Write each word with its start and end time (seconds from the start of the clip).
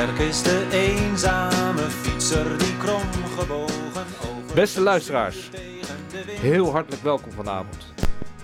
sterk 0.00 0.18
is 0.18 0.42
de 0.42 0.68
eenzame 0.72 1.80
fietser 1.80 2.58
die 2.58 2.76
kromgebogen 2.76 4.06
over 4.30 4.54
Beste 4.54 4.80
luisteraars, 4.80 5.50
heel 6.28 6.70
hartelijk 6.70 7.02
welkom 7.02 7.32
vanavond. 7.32 7.92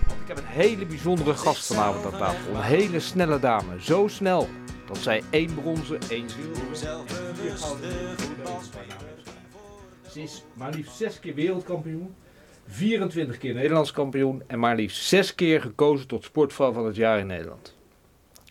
Want 0.07 0.21
ik 0.21 0.27
heb 0.27 0.37
een 0.37 0.45
hele 0.45 0.85
bijzondere 0.85 1.33
gast 1.33 1.65
vanavond 1.65 2.05
aan 2.05 2.19
tafel. 2.19 2.55
Een 2.55 2.61
hele 2.61 2.99
snelle 2.99 3.39
dame. 3.39 3.81
Zo 3.81 4.07
snel 4.07 4.47
dat 4.87 4.97
zij 4.97 5.23
één 5.29 5.53
bronzen, 5.53 5.99
één 6.09 6.29
zilveren 6.29 7.27
en 7.27 7.35
vier 7.35 7.57
gouden 7.57 7.91
Ze 10.11 10.21
is 10.21 10.43
maar 10.53 10.71
liefst 10.73 10.97
zes 10.97 11.19
keer 11.19 11.35
wereldkampioen, 11.35 12.15
24 12.67 13.37
keer 13.37 13.53
Nederlands 13.53 13.91
kampioen 13.91 14.43
en 14.47 14.59
maar 14.59 14.75
liefst 14.75 15.03
zes 15.03 15.35
keer 15.35 15.61
gekozen 15.61 16.07
tot 16.07 16.23
sportvrouw 16.23 16.71
van 16.71 16.85
het 16.85 16.95
jaar 16.95 17.19
in 17.19 17.27
Nederland. 17.27 17.76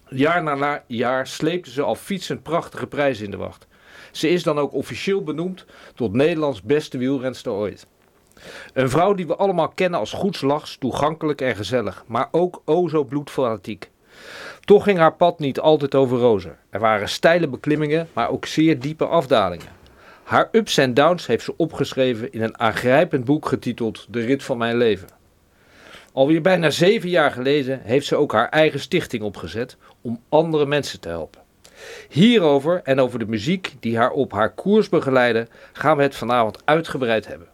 Jaar 0.08 0.42
na 0.42 0.82
jaar 0.86 1.26
sleepte 1.26 1.70
ze 1.70 1.82
al 1.82 1.94
fietsend 1.94 2.42
prachtige 2.42 2.86
prijzen 2.86 3.24
in 3.24 3.30
de 3.30 3.36
wacht. 3.36 3.66
Ze 4.12 4.28
is 4.28 4.42
dan 4.42 4.58
ook 4.58 4.72
officieel 4.72 5.22
benoemd 5.22 5.64
tot 5.94 6.12
Nederlands 6.12 6.62
beste 6.62 6.98
wielrenster 6.98 7.52
ooit. 7.52 7.86
Een 8.72 8.90
vrouw 8.90 9.14
die 9.14 9.26
we 9.26 9.36
allemaal 9.36 9.68
kennen 9.68 10.00
als 10.00 10.12
goedslags, 10.12 10.76
toegankelijk 10.76 11.40
en 11.40 11.56
gezellig, 11.56 12.04
maar 12.06 12.28
ook 12.30 12.62
o 12.64 12.88
zo 12.88 13.04
bloedfanatiek. 13.04 13.90
Toch 14.60 14.84
ging 14.84 14.98
haar 14.98 15.14
pad 15.14 15.38
niet 15.38 15.60
altijd 15.60 15.94
over 15.94 16.18
rozen. 16.18 16.58
Er 16.70 16.80
waren 16.80 17.08
steile 17.08 17.48
beklimmingen, 17.48 18.08
maar 18.12 18.30
ook 18.30 18.46
zeer 18.46 18.80
diepe 18.80 19.06
afdalingen. 19.06 19.74
Haar 20.22 20.48
ups 20.52 20.78
en 20.78 20.94
downs 20.94 21.26
heeft 21.26 21.44
ze 21.44 21.56
opgeschreven 21.56 22.32
in 22.32 22.42
een 22.42 22.58
aangrijpend 22.58 23.24
boek 23.24 23.46
getiteld 23.46 24.06
De 24.10 24.20
Rit 24.20 24.42
van 24.42 24.58
Mijn 24.58 24.76
Leven. 24.76 25.08
Alweer 26.12 26.40
bijna 26.40 26.70
zeven 26.70 27.08
jaar 27.08 27.30
geleden 27.30 27.80
heeft 27.82 28.06
ze 28.06 28.16
ook 28.16 28.32
haar 28.32 28.48
eigen 28.48 28.80
stichting 28.80 29.22
opgezet 29.22 29.76
om 30.06 30.20
andere 30.28 30.66
mensen 30.66 31.00
te 31.00 31.08
helpen. 31.08 31.40
Hierover 32.08 32.80
en 32.84 33.00
over 33.00 33.18
de 33.18 33.26
muziek 33.26 33.74
die 33.80 33.96
haar 33.96 34.10
op 34.10 34.32
haar 34.32 34.54
koers 34.54 34.88
begeleidde, 34.88 35.46
gaan 35.72 35.96
we 35.96 36.02
het 36.02 36.14
vanavond 36.16 36.58
uitgebreid 36.64 37.26
hebben. 37.26 37.46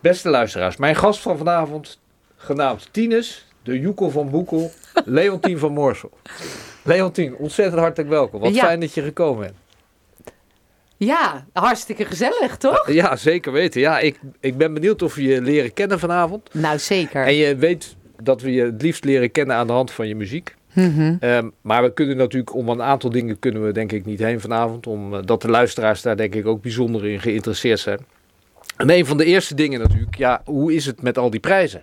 Beste 0.00 0.28
luisteraars, 0.28 0.76
mijn 0.76 0.96
gast 0.96 1.20
van 1.20 1.38
vanavond, 1.38 2.00
genaamd 2.36 2.88
Tines, 2.92 3.46
de 3.62 3.80
Joekel 3.80 4.10
van 4.10 4.30
Boekel, 4.30 4.70
Leontien 5.04 5.58
van 5.58 5.72
Moorsel. 5.72 6.10
Leontien, 6.82 7.36
ontzettend 7.36 7.80
hartelijk 7.80 8.08
welkom. 8.10 8.40
Wat 8.40 8.54
Ja. 8.54 8.64
fijn 8.64 8.80
dat 8.80 8.94
je 8.94 9.02
gekomen 9.02 9.40
bent. 9.40 9.54
Ja, 10.96 11.46
hartstikke 11.52 12.04
gezellig, 12.04 12.56
toch? 12.56 12.90
Ja, 12.90 13.16
zeker 13.16 13.52
weten. 13.52 13.80
Ja, 13.80 13.98
ik, 13.98 14.18
ik 14.40 14.56
ben 14.56 14.74
benieuwd 14.74 15.02
of 15.02 15.14
we 15.14 15.22
je 15.22 15.40
leren 15.40 15.72
kennen 15.72 15.98
vanavond. 15.98 16.54
Nou, 16.54 16.78
zeker. 16.78 17.26
En 17.26 17.34
je 17.34 17.56
weet 17.56 17.96
dat 18.22 18.40
we 18.42 18.52
je 18.52 18.62
het 18.64 18.82
liefst 18.82 19.04
leren 19.04 19.30
kennen 19.30 19.56
aan 19.56 19.66
de 19.66 19.72
hand 19.72 19.90
van 19.90 20.08
je 20.08 20.14
muziek. 20.14 20.54
Mhm. 20.72 21.16
Ehm, 21.20 21.48
maar 21.60 21.82
we 21.82 21.92
kunnen 21.92 22.16
natuurlijk 22.16 22.54
om 22.54 22.68
een 22.68 22.82
aantal 22.82 23.10
dingen 23.10 23.38
kunnen 23.38 23.64
we 23.64 23.72
denk 23.72 23.92
ik 23.92 24.04
niet 24.04 24.18
heen 24.18 24.40
vanavond. 24.40 24.86
Omdat 24.86 25.42
de 25.42 25.48
luisteraars 25.48 26.02
daar 26.02 26.16
denk 26.16 26.34
ik 26.34 26.46
ook 26.46 26.62
bijzonder 26.62 27.06
in 27.06 27.20
geïnteresseerd 27.20 27.80
zijn. 27.80 27.98
En 28.76 28.90
een 28.90 29.06
van 29.06 29.16
de 29.16 29.24
eerste 29.24 29.54
dingen 29.54 29.80
natuurlijk, 29.80 30.16
ja, 30.16 30.42
hoe 30.44 30.74
is 30.74 30.86
het 30.86 31.02
met 31.02 31.18
al 31.18 31.30
die 31.30 31.40
prijzen? 31.40 31.82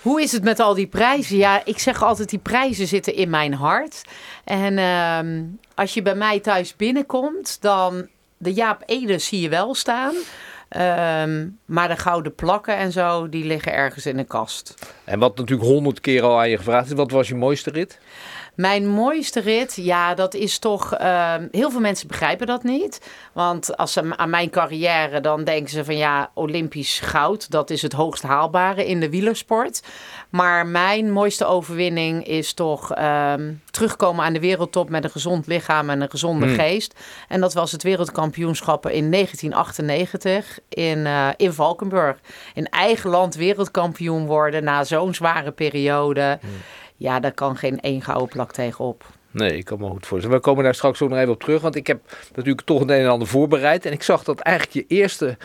Hoe 0.00 0.22
is 0.22 0.32
het 0.32 0.44
met 0.44 0.60
al 0.60 0.74
die 0.74 0.86
prijzen? 0.86 1.36
Ja, 1.36 1.64
ik 1.64 1.78
zeg 1.78 2.02
altijd, 2.02 2.30
die 2.30 2.38
prijzen 2.38 2.86
zitten 2.86 3.14
in 3.14 3.30
mijn 3.30 3.54
hart. 3.54 4.02
En 4.44 4.78
ehm, 4.78 5.42
als 5.74 5.94
je 5.94 6.02
bij 6.02 6.14
mij 6.14 6.40
thuis 6.40 6.76
binnenkomt, 6.76 7.58
dan 7.60 8.08
de 8.36 8.52
Jaap 8.52 8.82
Ede 8.86 9.18
zie 9.18 9.40
je 9.40 9.48
wel 9.48 9.74
staan. 9.74 10.14
Ehm, 10.72 11.48
maar 11.64 11.88
de 11.88 11.96
gouden 11.96 12.34
plakken 12.34 12.76
en 12.76 12.92
zo, 12.92 13.28
die 13.28 13.44
liggen 13.44 13.72
ergens 13.72 14.06
in 14.06 14.18
een 14.18 14.26
kast. 14.26 14.74
En 15.04 15.18
wat 15.18 15.36
natuurlijk 15.36 15.68
honderd 15.68 16.00
keer 16.00 16.22
al 16.22 16.38
aan 16.38 16.50
je 16.50 16.56
gevraagd 16.56 16.86
is, 16.86 16.92
wat 16.92 17.10
was 17.10 17.28
je 17.28 17.34
mooiste 17.34 17.70
rit? 17.70 17.98
Mijn 18.54 18.88
mooiste 18.88 19.40
rit, 19.40 19.76
ja, 19.76 20.14
dat 20.14 20.34
is 20.34 20.58
toch. 20.58 20.94
ehm, 20.94 21.46
heel 21.50 21.70
veel 21.70 21.80
mensen 21.80 22.08
begrijpen 22.08 22.46
dat 22.46 22.62
niet. 22.62 23.00
Want 23.32 23.76
als 23.76 23.92
ze 23.92 24.16
aan 24.16 24.30
mijn 24.30 24.50
carrière, 24.50 25.20
dan 25.20 25.44
denken 25.44 25.70
ze 25.70 25.84
van 25.84 25.96
ja, 25.96 26.30
Olympisch 26.34 27.00
goud, 27.00 27.50
dat 27.50 27.70
is 27.70 27.82
het 27.82 27.92
hoogst 27.92 28.22
haalbare 28.22 28.86
in 28.86 29.00
de 29.00 29.10
wielersport. 29.10 29.82
Maar 30.30 30.66
mijn 30.66 31.10
mooiste 31.12 31.44
overwinning 31.44 32.26
is 32.26 32.52
toch 32.52 32.92
ehm, 32.94 33.52
terugkomen 33.70 34.24
aan 34.24 34.32
de 34.32 34.40
wereldtop 34.40 34.88
met 34.88 35.04
een 35.04 35.10
gezond 35.10 35.46
lichaam 35.46 35.90
en 35.90 36.00
een 36.00 36.10
gezonde 36.10 36.46
Hmm. 36.46 36.54
geest. 36.54 36.94
En 37.28 37.40
dat 37.40 37.54
was 37.54 37.72
het 37.72 37.82
wereldkampioenschappen 37.82 38.92
in 38.92 39.08
1998 39.08 40.58
in, 40.68 41.06
eh, 41.06 41.28
in 41.36 41.52
Valkenburg. 41.52 42.16
In 42.54 42.68
eigen 42.68 43.10
land 43.10 43.34
wereldkampioen 43.34 44.26
worden 44.26 44.64
na 44.64 44.84
zo'n 44.84 45.14
zware 45.14 45.50
periode. 45.50 46.38
Ja, 47.02 47.20
daar 47.20 47.32
kan 47.32 47.56
geen 47.56 47.80
één 47.80 48.02
gouden 48.02 48.28
plak 48.28 48.52
tegenop. 48.52 49.04
Nee, 49.30 49.56
ik 49.56 49.64
kan 49.64 49.78
me 49.78 49.88
goed 49.88 50.06
voorstellen. 50.06 50.36
We 50.36 50.42
komen 50.42 50.64
daar 50.64 50.74
straks 50.74 51.02
ook 51.02 51.08
nog 51.08 51.18
even 51.18 51.32
op 51.32 51.40
terug. 51.40 51.60
Want 51.60 51.76
ik 51.76 51.86
heb 51.86 52.00
natuurlijk 52.34 52.66
toch 52.66 52.80
het 52.80 52.90
een 52.90 52.96
en 52.96 53.08
ander 53.08 53.28
voorbereid. 53.28 53.86
En 53.86 53.92
ik 53.92 54.02
zag 54.02 54.24
dat 54.24 54.40
eigenlijk 54.40 54.76
je 54.76 54.94
eerste 54.96 55.36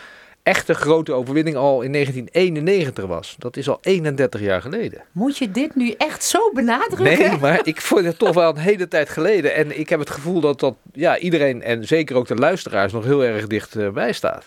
echte 0.42 0.74
grote 0.74 1.12
overwinning 1.12 1.56
al 1.56 1.82
in 1.82 1.92
1991 1.92 3.06
was. 3.06 3.36
Dat 3.38 3.56
is 3.56 3.68
al 3.68 3.78
31 3.80 4.40
jaar 4.40 4.60
geleden. 4.62 5.02
Moet 5.12 5.38
je 5.38 5.50
dit 5.50 5.74
nu 5.74 5.90
echt 5.90 6.24
zo 6.24 6.50
benadrukken? 6.52 7.28
Nee, 7.28 7.38
maar 7.38 7.60
ik 7.62 7.80
vond 7.80 8.04
het 8.04 8.18
toch 8.18 8.34
wel 8.34 8.50
een 8.50 8.56
hele 8.56 8.88
tijd 8.88 9.08
geleden. 9.08 9.54
En 9.54 9.78
ik 9.78 9.88
heb 9.88 9.98
het 9.98 10.10
gevoel 10.10 10.40
dat 10.40 10.60
dat 10.60 10.74
ja, 10.92 11.18
iedereen 11.18 11.62
en 11.62 11.84
zeker 11.86 12.16
ook 12.16 12.26
de 12.26 12.34
luisteraars 12.34 12.92
nog 12.92 13.04
heel 13.04 13.24
erg 13.24 13.46
dichtbij 13.46 14.12
staat. 14.12 14.44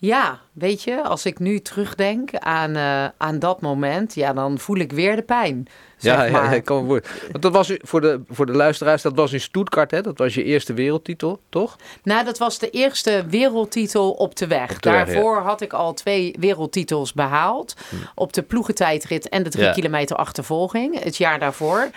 Ja, 0.00 0.40
weet 0.52 0.82
je, 0.82 1.02
als 1.02 1.26
ik 1.26 1.38
nu 1.38 1.58
terugdenk 1.58 2.34
aan, 2.34 2.76
eh, 2.76 3.04
aan 3.16 3.38
dat 3.38 3.60
moment, 3.60 4.14
ja, 4.14 4.32
dan 4.32 4.58
voel 4.58 4.76
ik 4.76 4.92
weer 4.92 5.16
de 5.16 5.22
pijn. 5.22 5.68
Zeg 5.96 6.14
Ja, 6.16 6.24
ja, 6.24 6.32
maar. 6.32 6.44
ja, 6.44 6.50
ik 6.50 6.64
kan 6.64 6.86
me. 6.86 7.02
Want 7.30 7.42
dat 7.42 7.52
was 7.52 7.72
voor 7.78 8.00
de, 8.00 8.20
voor 8.28 8.46
de 8.46 8.52
luisteraars, 8.52 9.02
dat 9.02 9.14
was 9.14 9.32
in 9.32 9.40
Stuttgart, 9.40 9.90
hè? 9.90 10.00
Dat 10.00 10.18
was 10.18 10.34
je 10.34 10.44
eerste 10.44 10.72
wereldtitel, 10.72 11.40
toch? 11.48 11.76
Nou, 12.02 12.24
dat 12.24 12.38
was 12.38 12.58
de 12.58 12.70
eerste 12.70 13.24
wereldtitel 13.28 14.10
op 14.10 14.36
de 14.36 14.46
weg. 14.46 14.70
Op 14.70 14.82
de 14.82 14.90
weg, 14.90 15.06
Daarvoor 15.06 15.38
had 15.38 15.60
ik 15.60 15.72
al 15.72 15.94
twee 15.94 16.36
wereldtitels 16.38 17.12
behaald. 17.12 17.74
Op 18.14 18.32
de 18.32 18.42
ploegentijdrit 18.42 19.28
en 19.28 19.42
de 19.42 19.50
drie 19.50 19.70
kilometer 19.72 20.16
achtervolging, 20.16 21.02
het 21.02 21.16
jaar 21.16 21.38
daarvoor. 21.38 21.88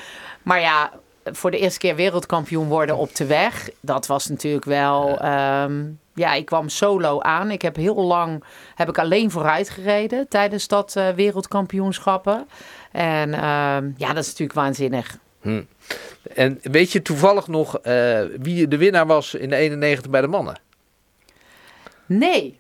Maar 0.41 0.59
ja, 0.59 0.91
voor 1.23 1.51
de 1.51 1.59
eerste 1.59 1.79
keer 1.79 1.95
wereldkampioen 1.95 2.67
worden 2.67 2.97
op 2.97 3.15
de 3.15 3.25
weg, 3.25 3.69
dat 3.79 4.07
was 4.07 4.27
natuurlijk 4.27 4.65
wel... 4.65 5.19
ehm, 5.19 5.81
ja, 6.15 6.33
ik 6.33 6.45
kwam 6.45 6.69
solo 6.69 7.21
aan. 7.21 7.51
Ik 7.51 7.61
heb 7.61 7.75
heel 7.75 8.03
lang 8.03 8.43
heb 8.75 8.89
ik 8.89 8.97
alleen 8.97 9.31
vooruit 9.31 9.69
gereden 9.69 10.27
tijdens 10.27 10.67
dat 10.67 10.95
eh, 10.95 11.09
wereldkampioenschappen. 11.09 12.47
En 12.91 13.33
ehm, 13.33 13.91
ja, 13.97 14.07
dat 14.07 14.23
is 14.23 14.27
natuurlijk 14.27 14.53
waanzinnig. 14.53 15.17
Hm. 15.41 15.63
En 16.33 16.59
weet 16.61 16.91
je 16.91 17.01
toevallig 17.01 17.47
nog 17.47 17.77
eh, 17.79 18.21
wie 18.39 18.67
de 18.67 18.77
winnaar 18.77 19.05
was 19.05 19.33
in 19.33 19.49
de 19.49 19.55
91 19.55 20.11
bij 20.11 20.21
de 20.21 20.27
mannen? 20.27 20.59
Nee, 22.05 22.59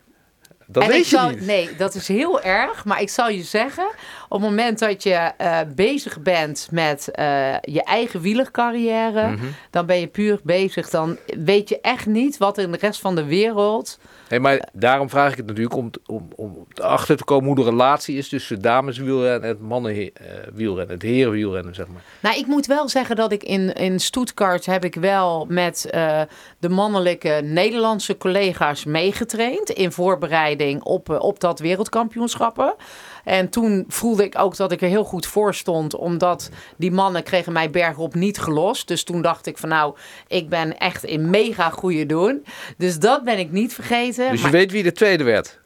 Dat 0.73 0.83
En 0.83 0.89
weet 0.89 0.97
ik 0.97 1.03
je 1.05 1.09
zal, 1.17 1.29
niet. 1.29 1.45
Nee, 1.45 1.75
dat 1.77 1.95
is 1.95 2.07
heel 2.07 2.41
erg. 2.41 2.85
Maar 2.85 3.01
ik 3.01 3.09
zal 3.09 3.29
je 3.29 3.43
zeggen, 3.43 3.87
op 4.29 4.41
het 4.41 4.49
moment 4.49 4.79
dat 4.79 5.03
je 5.03 5.13
eh, 5.37 5.59
bezig 5.75 6.19
bent 6.19 6.67
met 6.71 7.11
eh, 7.11 7.53
je 7.61 7.83
eigen 7.83 8.21
wielercarrière, 8.21 9.27
Mhm. 9.27 9.45
dan 9.69 9.85
ben 9.85 9.99
je 9.99 10.07
puur 10.07 10.39
bezig. 10.43 10.89
Dan 10.89 11.17
weet 11.25 11.69
je 11.69 11.81
echt 11.81 12.05
niet 12.05 12.37
wat 12.37 12.57
in 12.57 12.71
de 12.71 12.77
rest 12.77 12.99
van 13.01 13.15
de 13.15 13.23
wereld. 13.25 13.99
Nee, 14.33 14.41
maar 14.41 14.67
daarom 14.73 15.09
vraag 15.09 15.31
ik 15.31 15.37
het 15.37 15.45
natuurlijk 15.45 15.75
om, 15.75 15.89
om, 16.05 16.27
om 16.35 16.67
erachter 16.73 17.17
te 17.17 17.23
komen 17.23 17.45
hoe 17.45 17.55
de 17.55 17.63
relatie 17.63 18.17
is 18.17 18.29
tussen 18.29 18.61
dameswielrennen 18.61 19.41
en 19.41 19.47
het 19.47 19.59
mannenwielrennen, 19.59 20.93
het 20.93 21.01
herenwielrennen, 21.01 21.75
zeg 21.75 21.87
maar. 21.87 22.01
Nou, 22.19 22.37
ik 22.37 22.47
moet 22.47 22.65
wel 22.65 22.89
zeggen 22.89 23.15
dat 23.15 23.31
ik 23.31 23.43
in, 23.43 23.73
in 23.73 23.99
Stuttgart 23.99 24.65
heb 24.65 24.85
ik 24.85 24.95
wel 24.95 25.45
met 25.49 25.89
eh, 25.89 26.21
de 26.59 26.69
mannelijke 26.69 27.41
Nederlandse 27.43 28.17
collega's 28.17 28.85
meegetraind 28.85 29.69
in 29.69 29.91
voorbereiding 29.91 30.83
op, 30.83 31.09
eh, 31.09 31.19
op 31.19 31.39
dat 31.39 31.59
wereldkampioenschappen. 31.59 32.75
En 33.23 33.49
toen 33.49 33.85
voelde 33.87 34.23
ik 34.23 34.39
ook 34.39 34.55
dat 34.55 34.71
ik 34.71 34.81
er 34.81 34.87
heel 34.87 35.03
goed 35.03 35.25
voor 35.25 35.53
stond, 35.53 35.95
omdat 35.95 36.49
die 36.77 36.91
mannen 36.91 37.23
kregen 37.23 37.53
mij 37.53 37.69
bergop 37.69 38.15
niet 38.15 38.39
gelost. 38.39 38.87
Dus 38.87 39.03
toen 39.03 39.21
dacht 39.21 39.45
ik 39.45 39.57
van 39.57 39.69
nou, 39.69 39.95
ik 40.27 40.49
ben 40.49 40.77
echt 40.77 41.03
in 41.03 41.29
mega 41.29 41.69
goede 41.69 42.05
doen. 42.05 42.45
Dus 42.77 42.99
dat 42.99 43.23
ben 43.23 43.39
ik 43.39 43.51
niet 43.51 43.73
vergeten. 43.73 44.29
Dus 44.29 44.37
je 44.37 44.43
maar, 44.43 44.51
weet 44.51 44.71
wie 44.71 44.83
de 44.83 44.91
tweede 44.91 45.23
werd 45.23 45.61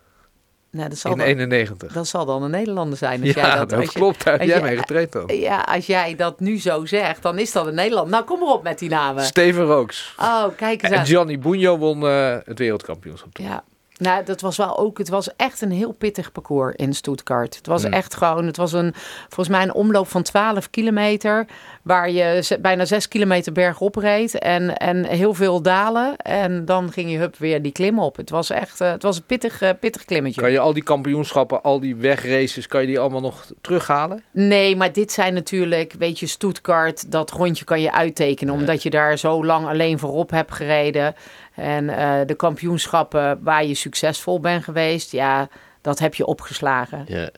nou, 0.71 0.89
dat, 0.89 0.98
zal 0.98 1.12
in 1.12 1.18
dan, 1.18 1.27
91. 1.27 1.94
dat 1.94 2.07
zal 2.07 2.25
dan 2.25 2.44
een 2.44 2.51
Nederlander 2.51 2.98
zijn. 2.98 3.21
Als 3.21 3.33
jij 3.33 3.44
Ja, 3.44 3.56
dat, 3.56 3.69
dat, 3.69 3.80
als 3.80 3.92
klopt. 3.92 4.24
Daar 4.24 4.45
jij 4.45 4.62
mee 4.62 4.77
getraind 4.77 5.12
dan. 5.12 5.27
ja, 5.27 5.62
als 5.62 5.86
jij 5.86 6.15
dat 6.15 6.39
nu 6.39 6.59
zo 6.59 6.86
zegt, 6.86 7.21
dan 7.21 7.39
is 7.39 7.51
dat 7.51 7.68
een 7.68 7.75
Nederland. 7.75 8.09
Nou, 8.09 8.24
kom 8.24 8.39
maar 8.39 8.54
op 8.54 8.63
met 8.63 8.80
die 8.80 8.89
namen. 8.89 9.24
Steven 9.24 9.65
Rooks. 9.65 10.15
Oh, 10.19 10.45
kijk 10.56 10.83
eens 10.83 10.92
En 10.92 11.00
aan. 11.00 11.06
Gianni 11.06 11.38
Bugno 11.38 11.77
won 11.77 12.07
eh, 12.07 12.36
het 12.45 12.59
wereldkampioenschap. 12.59 13.33
toen. 13.33 13.45
Ja. 13.45 13.63
Nou, 13.97 14.23
dat 14.25 14.41
was 14.41 14.57
wel 14.57 14.77
ook. 14.77 14.97
Het 14.97 15.09
was 15.09 15.35
echt 15.35 15.61
een 15.61 15.71
heel 15.71 15.91
pittig 15.91 16.31
parcours 16.31 16.75
in 16.75 16.94
Stuttgart. 16.94 17.55
Het 17.55 17.67
was 17.67 17.83
echt 17.83 18.15
gewoon. 18.15 18.45
Het 18.45 18.57
was 18.57 18.73
een 18.73 18.94
volgens 19.19 19.47
mij 19.49 19.63
een 19.63 19.73
omloop 19.73 20.07
van 20.07 20.23
12 20.23 20.69
kilometer. 20.69 21.45
Waar 21.81 22.11
je 22.11 22.57
bijna 22.61 22.85
6 22.85 23.07
kilometer 23.07 23.51
bergop 23.51 23.95
reed. 23.95 24.39
En, 24.39 24.77
en 24.77 25.05
heel 25.05 25.33
veel 25.33 25.61
dalen. 25.61 26.17
En 26.17 26.65
dan 26.65 26.91
ging 26.91 27.11
je 27.11 27.17
hup 27.17 27.38
weer 27.38 27.61
die 27.61 27.71
klim 27.71 27.99
op. 27.99 28.15
Het 28.15 28.29
was 28.29 28.49
echt. 28.49 28.81
eh, 28.81 28.91
het 28.91 29.03
was 29.03 29.17
een 29.17 29.23
pittig, 29.23 29.61
eh, 29.61 29.69
pittig 29.79 30.05
klimmetje. 30.05 30.41
Kan 30.41 30.51
je 30.51 30.59
al 30.59 30.73
die 30.73 30.83
kampioenschappen, 30.83 31.63
al 31.63 31.79
die 31.79 31.95
wegraces, 31.95 32.67
kan 32.67 32.81
je 32.81 32.88
die 32.88 32.99
allemaal 32.99 33.21
nog 33.21 33.45
terughalen? 33.61 34.23
Nee, 34.31 34.75
maar 34.75 34.94
dit 34.94 35.11
zijn 35.11 35.33
natuurlijk, 35.33 35.94
weet 35.99 36.19
je, 36.19 36.27
Stuttgart, 36.27 37.11
dat 37.11 37.31
rondje 37.31 37.65
kan 37.65 37.81
je 37.81 37.91
uittekenen, 37.91 38.53
omdat 38.53 38.83
je 38.83 38.89
daar 38.89 39.17
zo 39.17 39.45
lang 39.45 39.67
alleen 39.67 39.99
voorop 39.99 40.29
hebt 40.31 40.53
gereden. 40.53 41.15
En 41.57 41.89
eh, 41.89 42.19
de 42.25 42.36
kampioenschappen 42.36 43.44
waar 43.44 43.65
je 43.65 43.74
succesvol 43.74 44.39
bent 44.39 44.63
geweest, 44.63 45.12
ja, 45.12 45.50
dat 45.81 46.00
heb 46.00 46.15
je 46.15 46.25
opgeslagen. 46.25 47.06
Ja. 47.07 47.30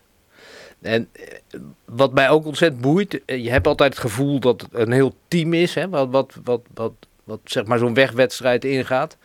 En 0.82 1.10
eh, 1.12 1.60
wat 1.86 2.14
mij 2.14 2.30
ook 2.30 2.46
ontzettend 2.46 2.82
boeit, 2.82 3.26
eh, 3.26 3.44
je 3.44 3.50
hebt 3.50 3.68
altijd 3.68 3.92
het 3.92 4.02
gevoel 4.02 4.40
dat 4.40 4.62
het 4.62 4.70
een 4.74 4.92
heel 4.92 5.16
team 5.28 5.54
is, 5.54 5.76
hè, 5.76 5.90
wat, 5.90 6.08
wat, 6.12 6.36
wat, 6.44 6.62
wat, 6.74 6.94
wat 7.24 7.40
zeg 7.44 7.66
maar 7.66 7.78
zo'n 7.78 7.94
wegwedstrijd 7.94 8.66
ingaat. 8.66 9.18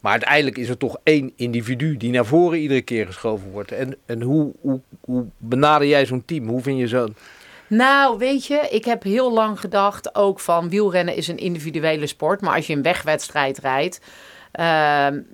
Maar 0.00 0.12
uiteindelijk 0.12 0.58
is 0.58 0.68
er 0.68 0.76
toch 0.76 0.96
één 1.02 1.32
individu 1.36 1.96
die 1.96 2.10
naar 2.10 2.26
voren 2.26 2.58
iedere 2.58 2.82
keer 2.82 3.06
geschoven 3.06 3.50
wordt. 3.50 3.72
En, 3.72 3.96
en 4.06 4.22
hoe, 4.22 4.52
hoe, 4.60 4.80
hoe 5.00 5.24
benader 5.38 5.88
jij 5.88 6.06
zo'n 6.06 6.24
team? 6.24 6.48
Hoe 6.48 6.62
vind 6.62 6.78
je 6.78 6.88
zo'n... 6.88 7.16
Nou, 7.66 8.18
weet 8.18 8.46
je, 8.46 8.68
ik 8.70 8.84
heb 8.84 9.02
heel 9.02 9.32
lang 9.32 9.60
gedacht 9.60 10.14
ook 10.14 10.40
van 10.40 10.68
wielrennen 10.68 11.16
is 11.16 11.28
een 11.28 11.38
individuele 11.38 12.06
sport. 12.06 12.40
Maar 12.40 12.54
als 12.54 12.66
je 12.66 12.72
een 12.72 12.82
wegwedstrijd 12.82 13.58
rijdt, 13.58 14.00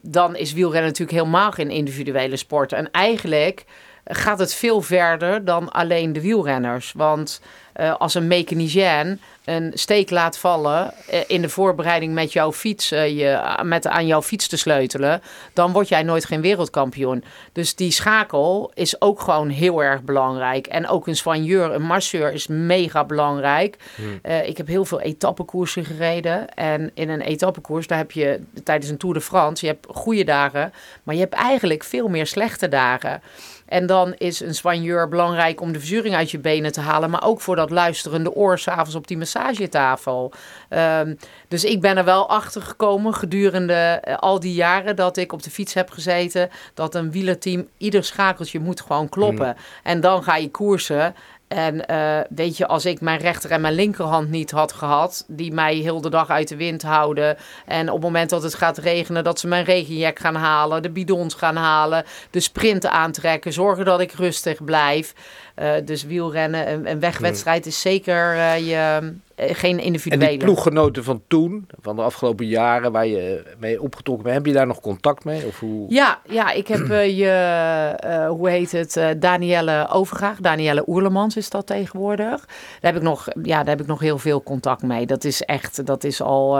dan 0.03 0.37
is 0.37 0.53
wielrennen 0.53 0.91
natuurlijk 0.91 1.19
helemaal 1.19 1.51
geen 1.51 1.71
individuele 1.71 2.37
sport. 2.37 2.73
En 2.73 2.91
eigenlijk 2.91 3.65
gaat 4.11 4.39
het 4.39 4.55
veel 4.55 4.81
verder 4.81 5.45
dan 5.45 5.73
alleen 5.73 6.13
de 6.13 6.21
wielrenners. 6.21 6.93
Want 6.97 7.41
eh, 7.73 7.95
als 7.97 8.15
een 8.15 8.27
mechanicien 8.27 9.21
een 9.51 9.71
steek 9.75 10.11
laat 10.11 10.39
vallen 10.39 10.93
eh, 11.09 11.21
in 11.27 11.43
de 11.43 11.49
voorbereiding 11.49 12.15
met 12.15 12.33
jouw 12.33 12.53
fiets, 12.53 12.91
eh, 12.91 13.19
je, 13.19 13.59
met 13.63 13.87
aan 13.87 14.07
jouw 14.07 14.23
fiets 14.23 14.49
te 14.49 14.57
sleutelen, 14.57 15.23
dan 15.53 15.73
word 15.73 15.89
jij 15.89 16.03
nooit 16.03 16.25
geen 16.25 16.41
wereldkampioen. 16.41 17.25
Dus 17.53 17.75
die 17.75 17.91
schakel 17.91 18.71
is 18.75 19.01
ook 19.01 19.21
gewoon 19.21 19.49
heel 19.49 19.83
erg 19.83 20.03
belangrijk. 20.03 20.67
En 20.67 20.89
ook 20.89 21.07
een 21.07 21.17
soigneur, 21.17 21.75
een 21.75 21.83
masseur 21.83 22.33
is 22.33 22.47
mega 22.47 23.05
belangrijk. 23.05 23.77
Eh, 24.23 24.49
ik 24.49 24.57
heb 24.57 24.67
heel 24.67 24.85
veel 24.85 25.01
etappekoersen 25.01 25.85
gereden. 25.85 26.55
En 26.55 26.91
in 26.95 27.09
een 27.09 27.21
etappekoers, 27.21 27.87
daar 27.87 27.99
heb 27.99 28.13
je 28.13 28.41
tijdens 28.65 28.91
een 28.91 28.99
Tour 28.99 29.15
de 29.15 29.21
France, 29.21 29.67
je 29.67 29.73
hebt 29.73 29.87
goede 29.91 30.25
dagen, 30.25 30.73
maar 31.03 31.15
je 31.15 31.21
hebt 31.21 31.35
eigenlijk 31.35 31.85
veel 31.85 32.09
meer 32.09 32.27
slechte 32.27 32.69
dagen. 32.69 33.23
En 33.71 33.87
dan 33.87 34.15
is 34.19 34.41
een 34.41 34.55
soigneur 34.55 35.09
belangrijk 35.09 35.61
om 35.61 35.73
de 35.73 35.79
verzuring 35.79 36.15
uit 36.15 36.31
je 36.31 36.39
benen 36.39 36.73
te 36.73 36.81
halen. 36.81 37.11
Maar 37.11 37.25
ook 37.25 37.41
voor 37.41 37.57
dat 37.57 37.71
luisterende 37.71 38.35
oor 38.35 38.59
s'avonds 38.59 38.95
op 38.95 39.07
die 39.07 39.19
massagetafel. 39.19 40.33
Ehm, 40.69 41.15
dus 41.49 41.65
ik 41.65 41.81
ben 41.81 41.97
er 41.97 42.05
wel 42.05 42.29
achter 42.29 42.63
gekomen 42.63 43.15
gedurende 43.15 43.73
eh, 43.75 44.17
al 44.17 44.41
die 44.41 44.55
jaren 44.55 44.97
dat 44.97 45.17
ik 45.17 45.33
op 45.33 45.43
de 45.43 45.51
fiets 45.51 45.75
heb 45.75 45.91
gezeten. 45.91 46.51
Dat 46.75 46.95
een 46.95 47.11
wielerteam, 47.11 47.69
ieder 47.79 48.05
schakeltje 48.05 48.61
moet 48.61 48.81
gewoon 48.81 49.09
kloppen. 49.09 49.57
En 49.83 50.01
dan 50.01 50.23
ga 50.23 50.37
je 50.37 50.51
koersen. 50.51 51.15
En 51.51 51.87
eh, 51.87 52.21
weet 52.29 52.57
je, 52.57 52.67
als 52.67 52.85
ik 52.85 53.01
mijn 53.01 53.19
rechter 53.19 53.51
en 53.51 53.61
mijn 53.61 53.75
linkerhand 53.75 54.31
niet 54.31 54.51
had 54.51 54.73
gehad, 54.73 55.25
die 55.29 55.53
mij 55.53 55.75
heel 55.75 56.01
de 56.01 56.11
dag 56.11 56.29
uit 56.29 56.49
de 56.49 56.57
wind 56.57 56.83
houden. 56.83 57.37
En 57.67 57.89
op 57.89 57.95
het 57.95 58.03
moment 58.03 58.31
dat 58.31 58.43
het 58.43 58.55
gaat 58.55 58.79
regenen, 58.79 59.25
dat 59.25 59.41
ze 59.41 59.49
mijn 59.49 59.65
regenjack 59.65 60.19
gaan 60.19 60.35
halen, 60.35 60.83
de 60.83 60.91
bidons 60.91 61.35
gaan 61.35 61.57
halen, 61.57 62.05
de 62.31 62.41
sprint 62.41 62.87
aantrekken, 62.87 63.53
zorgen 63.53 63.85
dat 63.85 64.01
ik 64.01 64.13
rustig 64.13 64.65
blijf. 64.65 65.15
Eh, 65.61 65.73
dus 65.85 66.05
wielrennen, 66.05 66.73
een, 66.73 66.91
een 66.91 67.01
wegwedstrijd 67.01 67.67
is 67.67 67.81
zeker 67.81 68.35
eh, 68.35 68.59
je, 68.69 69.13
eh, 69.35 69.55
geen 69.55 69.79
En 69.79 69.85
individuele. 69.85 70.29
die 70.29 70.39
ploeggenoten 70.39 71.05
van 71.05 71.23
toen, 71.29 71.67
van 71.81 71.97
de 71.97 72.03
afgelopen 72.03 72.47
jaren, 72.47 72.93
waar 72.93 73.07
je 73.07 73.43
mee 73.59 73.83
opgetrokken 73.83 74.25
bent, 74.25 74.37
heb 74.37 74.47
je 74.47 74.53
daar 74.53 74.67
nog 74.67 74.81
contact 74.81 75.25
mee? 75.25 75.47
Of 75.47 75.59
hoe... 75.59 75.87
Ja, 75.89 76.19
ja, 76.29 76.53
ik 76.53 76.69
heb 76.69 76.87
je, 76.89 78.27
hoe 78.29 78.51
heet 78.51 78.73
het, 78.73 79.21
Danielle 79.23 79.89
Overgaag, 79.89 80.39
Danielle 80.39 80.85
Oerlemans 80.87 81.37
is 81.37 81.51
dat 81.51 81.67
tegenwoordig. 81.67 82.47
Daar 82.81 82.93
heb 82.93 82.97
ik 82.97 83.03
nog, 83.03 83.29
ja, 83.43 83.59
daar 83.59 83.77
heb 83.77 83.81
ik 83.81 83.87
nog 83.87 84.01
heel 84.01 84.19
veel 84.19 84.43
contact 84.43 84.83
mee. 84.83 85.07
Dat 85.07 85.25
is 85.25 85.43
echt, 85.43 85.87
dat 85.87 86.05
is 86.05 86.23
al 86.23 86.59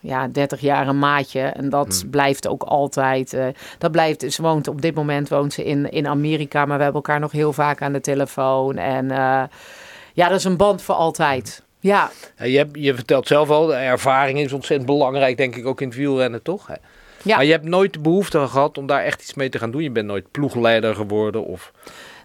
ja, 0.00 0.28
30 0.28 0.60
jaar 0.60 0.88
een 0.88 0.98
maatje 0.98 1.40
en 1.40 1.68
dat 1.68 2.04
blijft 2.10 2.48
ook 2.48 2.62
altijd. 2.62 3.32
eh, 3.32 3.46
dat 3.78 3.90
blijft, 3.90 4.32
ze 4.32 4.42
woont 4.42 4.68
op 4.68 4.82
dit 4.82 4.94
moment 4.94 5.28
woont 5.28 5.52
ze 5.52 5.64
in, 5.64 5.90
in 5.90 6.06
Amerika, 6.06 6.58
maar 6.66 6.76
we 6.76 6.82
hebben 6.82 7.02
elkaar 7.02 7.20
nog 7.20 7.32
heel 7.32 7.52
vaak 7.52 7.82
aan 7.82 7.92
de 7.92 8.00
telefoon. 8.00 8.76
En 8.76 9.10
eh, 9.10 9.42
ja, 10.12 10.28
dat 10.28 10.38
is 10.38 10.44
een 10.44 10.56
band 10.56 10.82
voor 10.82 10.94
altijd. 10.94 11.62
Ja, 11.80 12.10
Ja, 12.38 12.44
je, 12.44 12.56
hebt, 12.56 12.70
je 12.72 12.94
vertelt 12.94 13.26
zelf 13.26 13.50
al, 13.50 13.66
de 13.66 13.74
ervaring 13.74 14.38
is 14.38 14.52
ontzettend 14.52 14.90
belangrijk, 14.90 15.36
denk 15.36 15.56
ik, 15.56 15.66
ook 15.66 15.80
in 15.80 15.88
het 15.88 15.96
wielrennen, 15.96 16.42
toch? 16.42 16.68
Ja. 17.22 17.36
Maar 17.36 17.44
je 17.44 17.52
hebt 17.52 17.64
nooit 17.64 17.92
de 17.92 17.98
behoefte 17.98 18.46
gehad 18.46 18.78
om 18.78 18.86
daar 18.86 19.02
echt 19.02 19.22
iets 19.22 19.34
mee 19.34 19.48
te 19.48 19.58
gaan 19.58 19.70
doen. 19.70 19.82
Je 19.82 19.90
bent 19.90 20.06
nooit 20.06 20.30
ploegleider 20.30 20.94
geworden 20.94 21.44
of... 21.44 21.72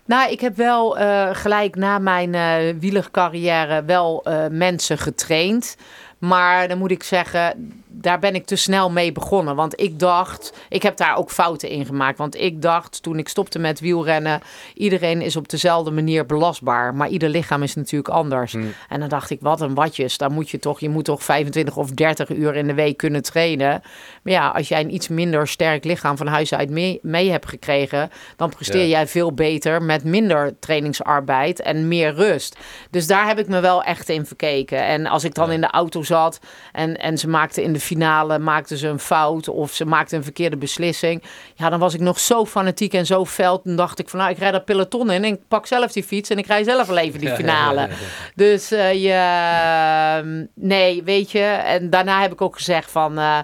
Nou, 0.05 0.31
ik 0.31 0.39
heb 0.39 0.55
wel 0.55 0.97
eh, 0.97 1.29
gelijk 1.31 1.75
na 1.75 1.99
mijn 1.99 2.35
eh 2.35 2.75
wielercarrière 2.79 3.83
wel 3.85 4.25
mensen 4.49 4.97
getraind. 4.97 5.75
Maar 6.23 6.67
dan 6.67 6.77
moet 6.77 6.91
ik 6.91 7.03
zeggen, 7.03 7.73
daar 7.95 8.19
ben 8.19 8.35
ik 8.35 8.45
te 8.45 8.55
snel 8.55 8.91
mee 8.91 9.11
begonnen. 9.11 9.55
Want 9.55 9.79
ik 9.81 9.99
dacht, 9.99 10.53
ik 10.69 10.83
heb 10.83 10.97
daar 10.97 11.15
ook 11.15 11.31
fouten 11.31 11.69
in 11.69 11.85
gemaakt. 11.85 12.17
Want 12.17 12.35
ik 12.39 12.61
dacht 12.61 13.03
toen 13.03 13.17
ik 13.17 13.29
stopte 13.29 13.59
met 13.59 13.79
wielrennen, 13.79 14.41
iedereen 14.73 15.21
is 15.21 15.35
op 15.35 15.49
dezelfde 15.49 15.91
manier 15.91 16.25
belastbaar. 16.25 16.95
Maar 16.95 17.09
ieder 17.09 17.29
lichaam 17.29 17.63
is 17.63 17.75
natuurlijk 17.75 18.13
anders. 18.13 18.53
En 18.89 18.99
dan 18.99 19.09
dacht 19.09 19.29
ik, 19.29 19.37
wat 19.41 19.61
een 19.61 19.73
watjes. 19.73 20.17
Dan 20.17 20.33
moet 20.33 20.49
je 20.49 20.59
toch, 20.59 20.79
je 20.79 20.89
moet 20.89 21.05
toch 21.05 21.23
25 21.23 21.77
of 21.77 21.89
30 21.91 22.29
uur 22.29 22.55
in 22.55 22.67
de 22.67 22.73
week 22.73 22.97
kunnen 22.97 23.23
trainen. 23.23 23.81
Maar 24.23 24.33
ja, 24.33 24.47
als 24.49 24.67
jij 24.67 24.79
een 24.81 24.93
iets 24.93 25.07
minder 25.07 25.47
sterk 25.47 25.83
lichaam 25.83 26.17
van 26.17 26.27
huis 26.27 26.53
uit 26.53 26.69
mee, 26.69 26.99
mee 27.01 27.31
hebt 27.31 27.49
gekregen, 27.49 28.11
dan 28.35 28.49
presteer 28.49 28.81
Ja. 28.81 28.87
jij 28.87 29.07
veel 29.07 29.33
beter 29.33 29.81
met 29.81 30.03
minder 30.03 30.59
trainingsarbeid 30.59 31.61
en 31.61 31.87
meer 31.87 32.13
rust. 32.13 32.57
Dus 32.89 33.07
daar 33.07 33.27
heb 33.27 33.39
ik 33.39 33.47
me 33.47 33.59
wel 33.59 33.83
echt 33.83 34.09
in 34.09 34.25
verkeken. 34.25 34.83
En 34.85 35.05
als 35.05 35.23
ik 35.23 35.33
dan 35.33 35.51
in 35.51 35.61
de 35.61 35.69
auto 35.71 36.03
zat 36.03 36.39
en, 36.71 36.97
en 36.97 37.17
ze 37.17 37.29
maakten 37.29 37.63
in 37.63 37.73
de 37.73 37.79
finale 37.83 38.39
maakten 38.39 38.77
ze 38.77 38.87
een 38.87 38.99
fout 38.99 39.47
of 39.47 39.73
ze 39.73 39.85
maakten 39.85 40.17
een 40.17 40.23
verkeerde 40.23 40.57
beslissing, 40.57 41.23
ja, 41.55 41.69
dan 41.69 41.79
was 41.79 41.93
ik 41.93 41.99
nog 41.99 42.19
zo 42.19 42.45
fanatiek 42.45 42.93
en 42.93 43.05
zo 43.05 43.25
fel. 43.25 43.61
Dan 43.63 43.75
dacht 43.75 43.99
ik 43.99 44.09
van, 44.09 44.19
nou, 44.19 44.31
ik 44.31 44.37
rijd 44.37 44.53
dat 44.53 44.65
peloton 44.65 45.11
in 45.11 45.23
en 45.23 45.33
ik 45.33 45.47
pak 45.47 45.67
zelf 45.67 45.91
die 45.91 46.03
fiets 46.03 46.29
en 46.29 46.37
ik 46.37 46.45
rij 46.45 46.63
zelf 46.63 46.87
wel 46.87 46.97
even 46.97 47.19
die 47.19 47.29
finale. 47.29 47.89
Dus 48.35 48.71
eh, 48.71 48.93
je, 48.93 49.11
ehm, 49.11 50.45
nee, 50.53 51.03
weet 51.03 51.31
je. 51.31 51.39
En 51.43 51.89
daarna 51.89 52.21
heb 52.21 52.31
ik 52.31 52.41
ook 52.41 52.55
gezegd 52.55 52.91
van, 52.91 53.17
eh, 53.17 53.39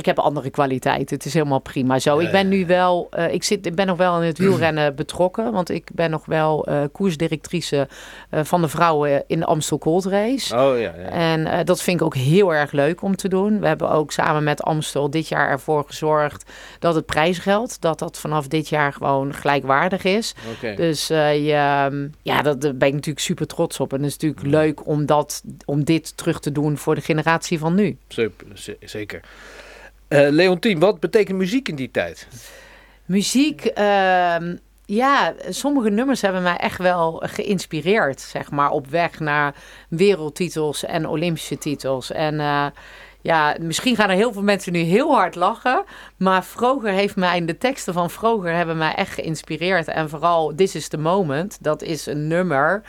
ik 0.00 0.06
heb 0.06 0.18
andere 0.18 0.50
kwaliteiten. 0.50 1.16
Het 1.16 1.26
is 1.26 1.34
helemaal 1.34 1.58
prima 1.58 1.98
zo. 1.98 2.18
ik 2.18 2.30
ben 2.30 2.48
nu 2.48 2.66
wel, 2.66 3.06
eh, 3.10 3.32
ik, 3.32 3.44
zit, 3.44 3.66
ik 3.66 3.74
ben 3.74 3.86
nog 3.86 3.96
wel 3.96 4.20
in 4.20 4.26
het 4.26 4.38
wielrennen 4.38 4.94
betrokken. 4.94 5.52
Want 5.52 5.70
ik 5.70 5.88
ben 5.94 6.10
nog 6.10 6.26
wel 6.26 6.66
eh, 6.66 6.82
koersdirectrice 6.92 7.88
eh, 8.30 8.40
van 8.44 8.60
de 8.60 8.68
vrouwen 8.68 9.24
in 9.26 9.38
de 9.38 9.46
Amstel 9.46 9.78
Gold 9.80 10.04
Race. 10.04 10.56
Oh 10.56 10.78
ja, 10.78 10.94
ja. 10.98 11.08
En 11.08 11.64
dat 11.64 11.82
vind 11.82 12.00
ik 12.00 12.06
ook 12.06 12.14
heel 12.14 12.54
erg 12.54 12.72
leuk 12.72 13.02
om 13.02 13.16
te 13.16 13.28
doen. 13.28 13.60
We 13.60 13.66
hebben 13.66 13.90
ook 13.90 14.12
samen 14.12 14.44
met 14.44 14.62
Amstel 14.62 15.10
dit 15.10 15.28
jaar 15.28 15.48
ervoor 15.48 15.84
gezorgd 15.86 16.50
dat 16.78 16.94
het 16.94 17.06
prijsgeld, 17.06 17.80
dat 17.80 17.98
dat 17.98 18.18
vanaf 18.18 18.46
dit 18.48 18.68
jaar 18.68 18.92
gewoon 18.92 19.34
gelijkwaardig 19.34 20.04
is. 20.04 20.34
Dus 20.76 21.06
je, 21.06 21.52
ehm, 21.52 22.08
ja, 22.22 22.42
dat, 22.42 22.60
daar 22.60 22.76
ben 22.76 22.88
ik 22.88 22.94
natuurlijk 22.94 23.24
super 23.24 23.46
trots 23.46 23.80
op. 23.80 23.92
En 23.92 23.98
het 23.98 24.06
is 24.06 24.12
natuurlijk 24.12 24.46
leuk 24.46 24.86
om, 24.86 25.06
dat, 25.06 25.42
om 25.64 25.84
dit 25.84 26.16
terug 26.16 26.40
te 26.40 26.52
doen 26.52 26.78
voor 26.78 26.94
de 26.94 27.00
generatie 27.00 27.58
van 27.58 27.74
nu. 27.74 27.96
Zeker. 28.80 29.20
Eh 30.10 30.28
Leontien, 30.30 30.78
wat 30.78 31.00
betekent 31.00 31.38
muziek 31.38 31.68
in 31.68 31.74
die 31.74 31.90
tijd? 31.90 32.28
Muziek, 33.04 33.64
ehm, 33.64 34.56
ja, 34.84 35.34
sommige 35.48 35.90
nummers 35.90 36.20
hebben 36.20 36.42
mij 36.42 36.56
echt 36.56 36.78
wel 36.78 37.22
geïnspireerd, 37.26 38.20
zeg 38.20 38.50
maar, 38.50 38.70
op 38.70 38.86
weg 38.86 39.20
naar 39.20 39.54
wereldtitels 39.88 40.84
en 40.84 41.06
Olympische 41.06 41.58
titels. 41.58 42.12
En 42.12 42.40
eh, 42.40 42.66
ja, 43.20 43.56
misschien 43.60 43.96
gaan 43.96 44.10
er 44.10 44.16
heel 44.16 44.32
veel 44.32 44.42
mensen 44.42 44.72
nu 44.72 44.78
heel 44.78 45.14
hard 45.14 45.34
lachen, 45.34 45.84
maar 46.16 46.44
Vroger 46.44 46.90
heeft 46.90 47.16
mij, 47.16 47.44
de 47.44 47.58
teksten 47.58 47.94
van 47.94 48.10
Vroger 48.10 48.52
hebben 48.52 48.76
mij 48.76 48.94
echt 48.94 49.14
geïnspireerd. 49.14 49.88
En 49.88 50.08
vooral 50.08 50.54
This 50.54 50.74
is 50.74 50.88
the 50.88 50.98
Moment, 50.98 51.58
dat 51.60 51.82
is 51.82 52.06
een 52.06 52.28
nummer. 52.28 52.82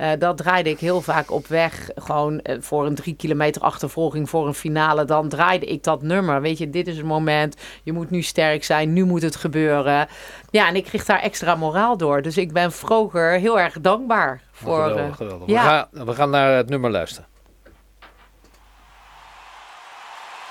Eh, 0.00 0.10
dat 0.18 0.36
draaide 0.36 0.70
ik 0.70 0.78
heel 0.78 1.00
vaak 1.00 1.30
op 1.30 1.46
weg. 1.46 1.88
Gewoon 1.94 2.40
eh, 2.40 2.56
voor 2.60 2.86
een 2.86 2.94
drie 2.94 3.14
kilometer 3.14 3.62
achtervolging 3.62 4.28
voor 4.30 4.46
een 4.46 4.54
finale. 4.54 5.04
Dan 5.04 5.28
draaide 5.28 5.66
ik 5.66 5.82
dat 5.82 6.02
nummer. 6.02 6.40
Weet 6.40 6.58
je, 6.58 6.70
dit 6.70 6.86
is 6.86 6.96
het 6.96 7.06
moment. 7.06 7.56
Je 7.82 7.92
moet 7.92 8.10
nu 8.10 8.22
sterk 8.22 8.64
zijn. 8.64 8.92
Nu 8.92 9.04
moet 9.04 9.22
het 9.22 9.36
gebeuren. 9.36 10.08
Ja, 10.50 10.68
en 10.68 10.76
ik 10.76 10.84
kreeg 10.84 11.04
daar 11.04 11.20
extra 11.20 11.54
moraal 11.54 11.96
door. 11.96 12.22
Dus 12.22 12.36
ik 12.36 12.52
ben 12.52 12.72
Vroger 12.72 13.30
heel 13.30 13.60
erg 13.60 13.80
dankbaar 13.80 14.40
voor. 14.52 14.82
geweldig, 14.82 15.10
eh, 15.10 15.16
geweldig. 15.16 15.48
ja. 15.48 15.62
We, 15.62 15.68
gaan, 15.98 16.06
we 16.06 16.14
gaan 16.14 16.30
naar 16.30 16.56
het 16.56 16.68
nummer 16.68 16.90
luisteren. 16.90 17.28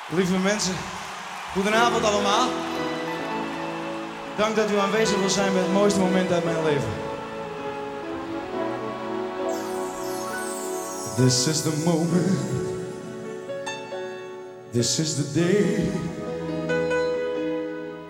Lieve 0.09 0.37
mensen, 0.37 0.75
goedenavond 1.53 2.03
allemaal. 2.03 2.47
Dank 4.37 4.55
dat 4.55 4.71
u 4.71 4.77
aanwezig 4.77 5.19
wil 5.19 5.29
zijn 5.29 5.53
bij 5.53 5.61
het 5.61 5.73
mooiste 5.73 5.99
moment 5.99 6.31
uit 6.31 6.43
mijn 6.43 6.63
leven. 6.63 6.98
This 11.19 11.49
is 11.49 11.63
the 11.65 11.75
moment. 11.85 12.87
This 14.71 14.99
is 14.99 15.17
the 15.19 15.41
day. 15.41 15.91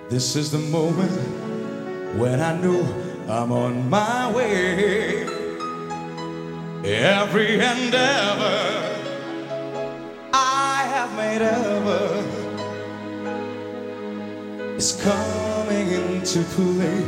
This 0.10 0.36
is 0.36 0.52
the 0.52 0.60
moment 0.60 1.12
when 2.20 2.40
I 2.40 2.56
know 2.62 2.84
I'm 3.28 3.52
on 3.52 3.90
my 3.90 4.32
way. 4.32 5.24
Every 6.86 7.56
endeavor 7.56 8.62
I 10.32 10.86
have 10.94 11.12
made 11.18 11.42
ever 11.42 12.24
is 14.78 15.02
coming 15.02 15.88
into 15.88 16.44
play. 16.54 17.04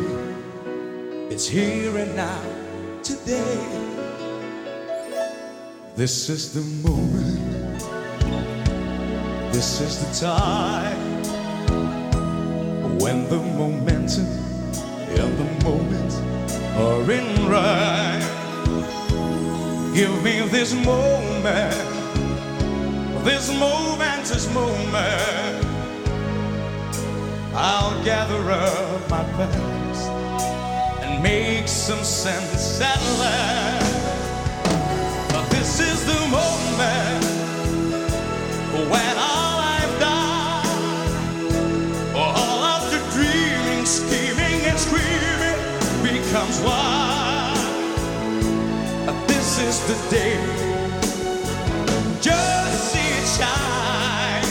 It's 1.30 1.48
here 1.48 1.96
and 1.96 2.16
now, 2.16 2.42
today. 3.04 3.91
This 5.96 6.30
is 6.30 6.54
the 6.54 6.62
moment. 6.88 7.80
This 9.52 9.82
is 9.82 10.00
the 10.00 10.26
time 10.26 10.98
when 12.98 13.28
the 13.28 13.36
momentum 13.36 14.26
and 15.10 15.38
the 15.38 15.66
moment 15.66 16.14
are 16.78 17.12
in 17.12 17.50
right. 17.50 18.22
Give 19.94 20.24
me 20.24 20.48
this 20.48 20.74
moment, 20.74 21.76
this 23.26 23.52
momentous 23.60 24.48
moment. 24.54 25.66
I'll 27.54 28.02
gather 28.06 28.50
up 28.50 29.10
my 29.10 29.24
past 29.34 30.10
and 31.04 31.22
make 31.22 31.68
some 31.68 32.04
sense 32.06 32.80
at 32.80 32.98
last. 33.20 33.81
Becomes 46.32 46.60
one. 46.62 47.60
This 49.28 49.60
is 49.60 49.80
the 49.88 49.96
day. 50.10 50.38
Just 52.22 52.94
see 52.94 53.10
it 53.20 53.28
shine 53.36 54.48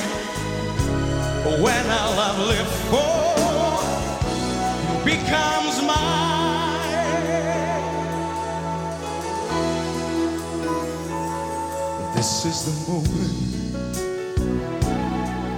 when 1.62 1.86
our 1.86 2.10
love 2.16 2.38
lived 2.48 2.76
for 2.90 3.80
becomes 5.06 5.80
mine. 5.80 6.84
This 12.14 12.44
is 12.44 12.58
the 12.68 12.74
moment. 12.92 13.36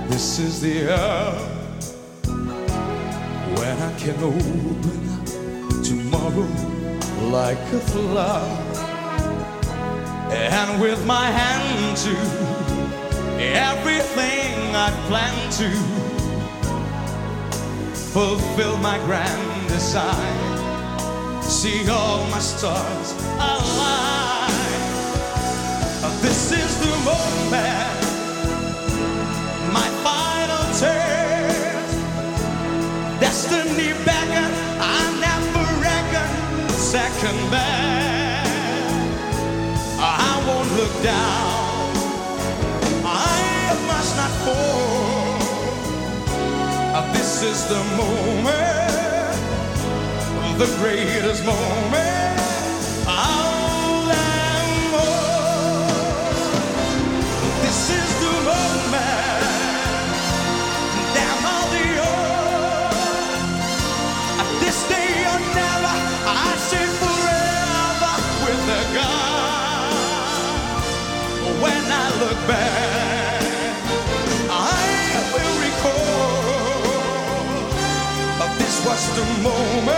This 0.08 0.38
is 0.38 0.60
the 0.60 0.94
hour 0.94 1.34
when 3.56 3.76
I 3.82 3.92
can 3.98 4.16
open 4.22 5.01
like 7.30 7.58
a 7.58 7.80
flower. 7.80 8.58
And 10.30 10.80
with 10.80 11.04
my 11.06 11.26
hand 11.26 11.96
to 11.98 12.16
everything 13.38 14.74
I 14.74 14.90
plan 15.08 15.34
to 15.60 15.70
fulfill 18.12 18.76
my 18.78 18.98
grand 18.98 19.68
design. 19.68 21.42
See 21.42 21.88
all 21.88 22.24
my 22.30 22.38
stars 22.38 23.12
align. 23.38 24.52
This 26.22 26.52
is 26.52 26.78
the 26.80 26.94
moment, 27.04 28.00
my 29.72 29.88
final 30.06 30.64
turn. 30.78 31.20
Destiny 33.20 33.92
second 37.22 37.50
best. 37.50 38.50
I 40.00 40.44
won't 40.46 40.70
look 40.72 41.02
down. 41.02 41.92
I 43.04 43.76
must 43.86 44.16
not 44.16 44.30
fall. 44.44 44.72
This 47.12 47.42
is 47.42 47.66
the 47.68 47.82
moment, 47.96 49.38
the 50.58 50.66
greatest 50.80 51.44
moment. 51.44 52.11
Look 72.22 72.40
back, 72.46 73.42
I 74.48 74.86
will 75.34 75.56
recall 75.66 76.38
this 78.58 78.76
was 78.86 79.02
the 79.18 79.26
moment, 79.42 79.90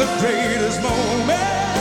the 0.00 0.08
greatest 0.20 0.80
moment, 0.80 1.76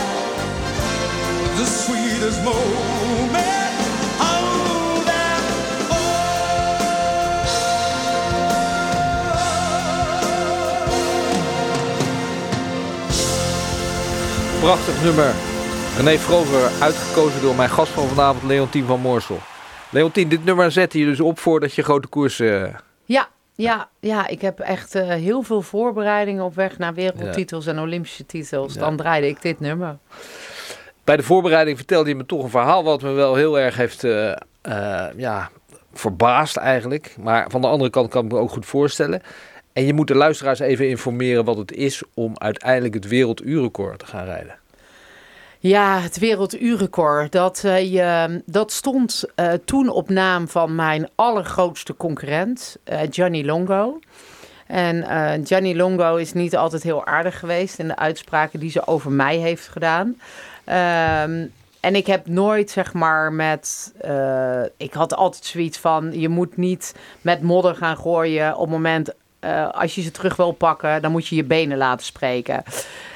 the 1.60 1.66
sweetest 1.66 2.44
moment. 2.44 3.46
Prachtig 14.62 14.98
nummer. 15.06 15.55
René 15.98 16.18
Vroger, 16.18 16.82
uitgekozen 16.82 17.42
door 17.42 17.56
mijn 17.56 17.70
gast 17.70 17.92
van 17.92 18.08
vanavond, 18.08 18.44
Leontien 18.44 18.86
van 18.86 19.00
Moorsel. 19.00 19.40
Leontien, 19.90 20.30
dit 20.30 20.46
nummer 20.46 20.72
zette 20.72 21.00
je 21.00 21.06
dus 21.06 21.20
op 21.20 21.40
voordat 21.40 21.74
je 21.74 21.84
grote 21.84 22.08
koers... 22.08 22.40
eh, 22.40 22.64
Ja, 23.06 23.28
ja, 23.56 23.90
ja, 24.00 24.28
ik 24.28 24.42
heb 24.42 24.60
echt 24.60 24.96
eh, 24.96 25.08
heel 25.08 25.42
veel 25.42 25.62
voorbereidingen 25.62 26.44
op 26.44 26.56
weg 26.56 26.78
naar 26.78 26.94
wereldtitels 26.94 27.66
en 27.66 27.80
Olympische 27.80 28.26
titels. 28.26 28.74
Ja. 28.74 28.80
Dan 28.80 28.98
draaide 28.98 29.28
ik 29.28 29.42
dit 29.42 29.60
nummer. 29.60 29.98
Bij 31.04 31.18
de 31.18 31.24
voorbereiding 31.24 31.78
vertelde 31.78 32.10
je 32.10 32.16
me 32.16 32.26
toch 32.26 32.44
een 32.44 32.50
verhaal 32.50 32.84
wat 32.84 33.02
me 33.02 33.12
wel 33.12 33.36
heel 33.36 33.60
erg 33.60 33.76
heeft 33.76 34.04
eh, 34.04 34.34
ja, 35.18 35.50
verbaasd 35.94 36.56
eigenlijk. 36.58 37.16
Maar 37.20 37.46
van 37.50 37.62
de 37.62 37.68
andere 37.68 37.90
kant 37.90 38.10
kan 38.10 38.26
ik 38.26 38.32
me 38.32 38.38
ook 38.38 38.52
goed 38.52 38.66
voorstellen. 38.66 39.22
En 39.74 39.86
je 39.86 39.94
moet 39.94 40.08
de 40.08 40.16
luisteraars 40.16 40.60
even 40.60 40.90
informeren 40.90 41.46
wat 41.46 41.58
het 41.58 41.72
is 41.72 42.04
om 42.14 42.34
uiteindelijk 42.38 42.94
het 42.94 43.08
werelduurrecord 43.08 44.00
te 44.00 44.06
gaan 44.06 44.26
rijden. 44.26 44.56
Ja, 45.68 46.00
het 46.00 46.18
werelduurrecord. 46.20 47.32
Dat, 47.32 47.64
eh, 47.64 48.26
dat 48.46 48.72
stond 48.72 49.24
eh, 49.36 49.52
toen 49.66 49.90
op 49.90 50.10
naam 50.10 50.48
van 50.48 50.76
mijn 50.76 51.10
allergrootste 51.16 51.96
concurrent, 51.96 52.78
eh, 52.84 53.00
Gianni 53.10 53.46
Longo. 53.46 54.00
En 54.68 55.04
eh, 55.04 55.46
Gianni 55.46 55.76
Longo 55.76 56.16
is 56.16 56.34
niet 56.34 56.56
altijd 56.56 56.84
heel 56.84 57.06
aardig 57.06 57.40
geweest 57.40 57.80
in 57.80 57.88
de 57.88 57.96
uitspraken 57.96 58.60
die 58.60 58.70
ze 58.72 58.88
over 58.88 59.12
mij 59.12 59.38
heeft 59.38 59.68
gedaan. 59.68 60.20
Ehm, 60.64 61.46
en 61.80 61.96
ik 61.96 62.08
heb 62.08 62.28
nooit, 62.28 62.72
zeg 62.72 62.94
maar, 62.94 63.34
met. 63.34 63.94
eh, 64.02 64.62
ik 64.78 64.94
had 64.94 65.16
altijd 65.16 65.46
zoiets 65.46 65.78
van: 65.78 66.20
je 66.20 66.30
moet 66.30 66.58
niet 66.58 66.96
met 67.22 67.42
modder 67.42 67.76
gaan 67.76 67.98
gooien. 67.98 68.54
Op 68.56 68.62
het 68.62 68.70
moment 68.70 69.14
eh, 69.40 69.70
als 69.72 69.96
je 69.96 70.02
ze 70.02 70.12
terug 70.12 70.36
wil 70.36 70.52
pakken, 70.52 71.02
dan 71.02 71.12
moet 71.12 71.28
je 71.28 71.36
je 71.36 71.44
benen 71.44 71.78
laten 71.78 72.06
spreken. 72.06 72.64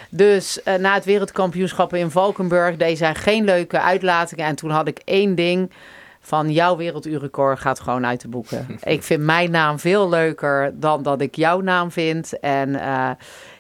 Dus 0.09 0.63
eh, 0.63 0.75
na 0.75 0.93
het 0.93 1.05
wereldkampioenschap 1.05 1.93
in 1.93 2.11
Valkenburg 2.11 2.75
deed 2.75 2.97
zij 2.97 3.15
geen 3.15 3.43
leuke 3.43 3.79
uitlatingen. 3.81 4.45
En 4.45 4.55
toen 4.55 4.69
had 4.69 4.87
ik 4.87 5.01
één 5.05 5.35
ding 5.35 5.71
van 6.19 6.51
jouw 6.51 6.77
werelduurrecord 6.77 7.59
gaat 7.59 7.79
gewoon 7.79 8.05
uit 8.05 8.21
de 8.21 8.27
boeken. 8.27 8.67
ik 8.83 9.03
vind 9.03 9.23
mijn 9.23 9.51
naam 9.51 9.79
veel 9.79 10.09
leuker 10.09 10.71
dan 10.79 11.03
dat 11.03 11.21
ik 11.21 11.35
jouw 11.35 11.61
naam 11.61 11.91
vind. 11.91 12.39
En 12.39 12.75
eh, 12.75 13.09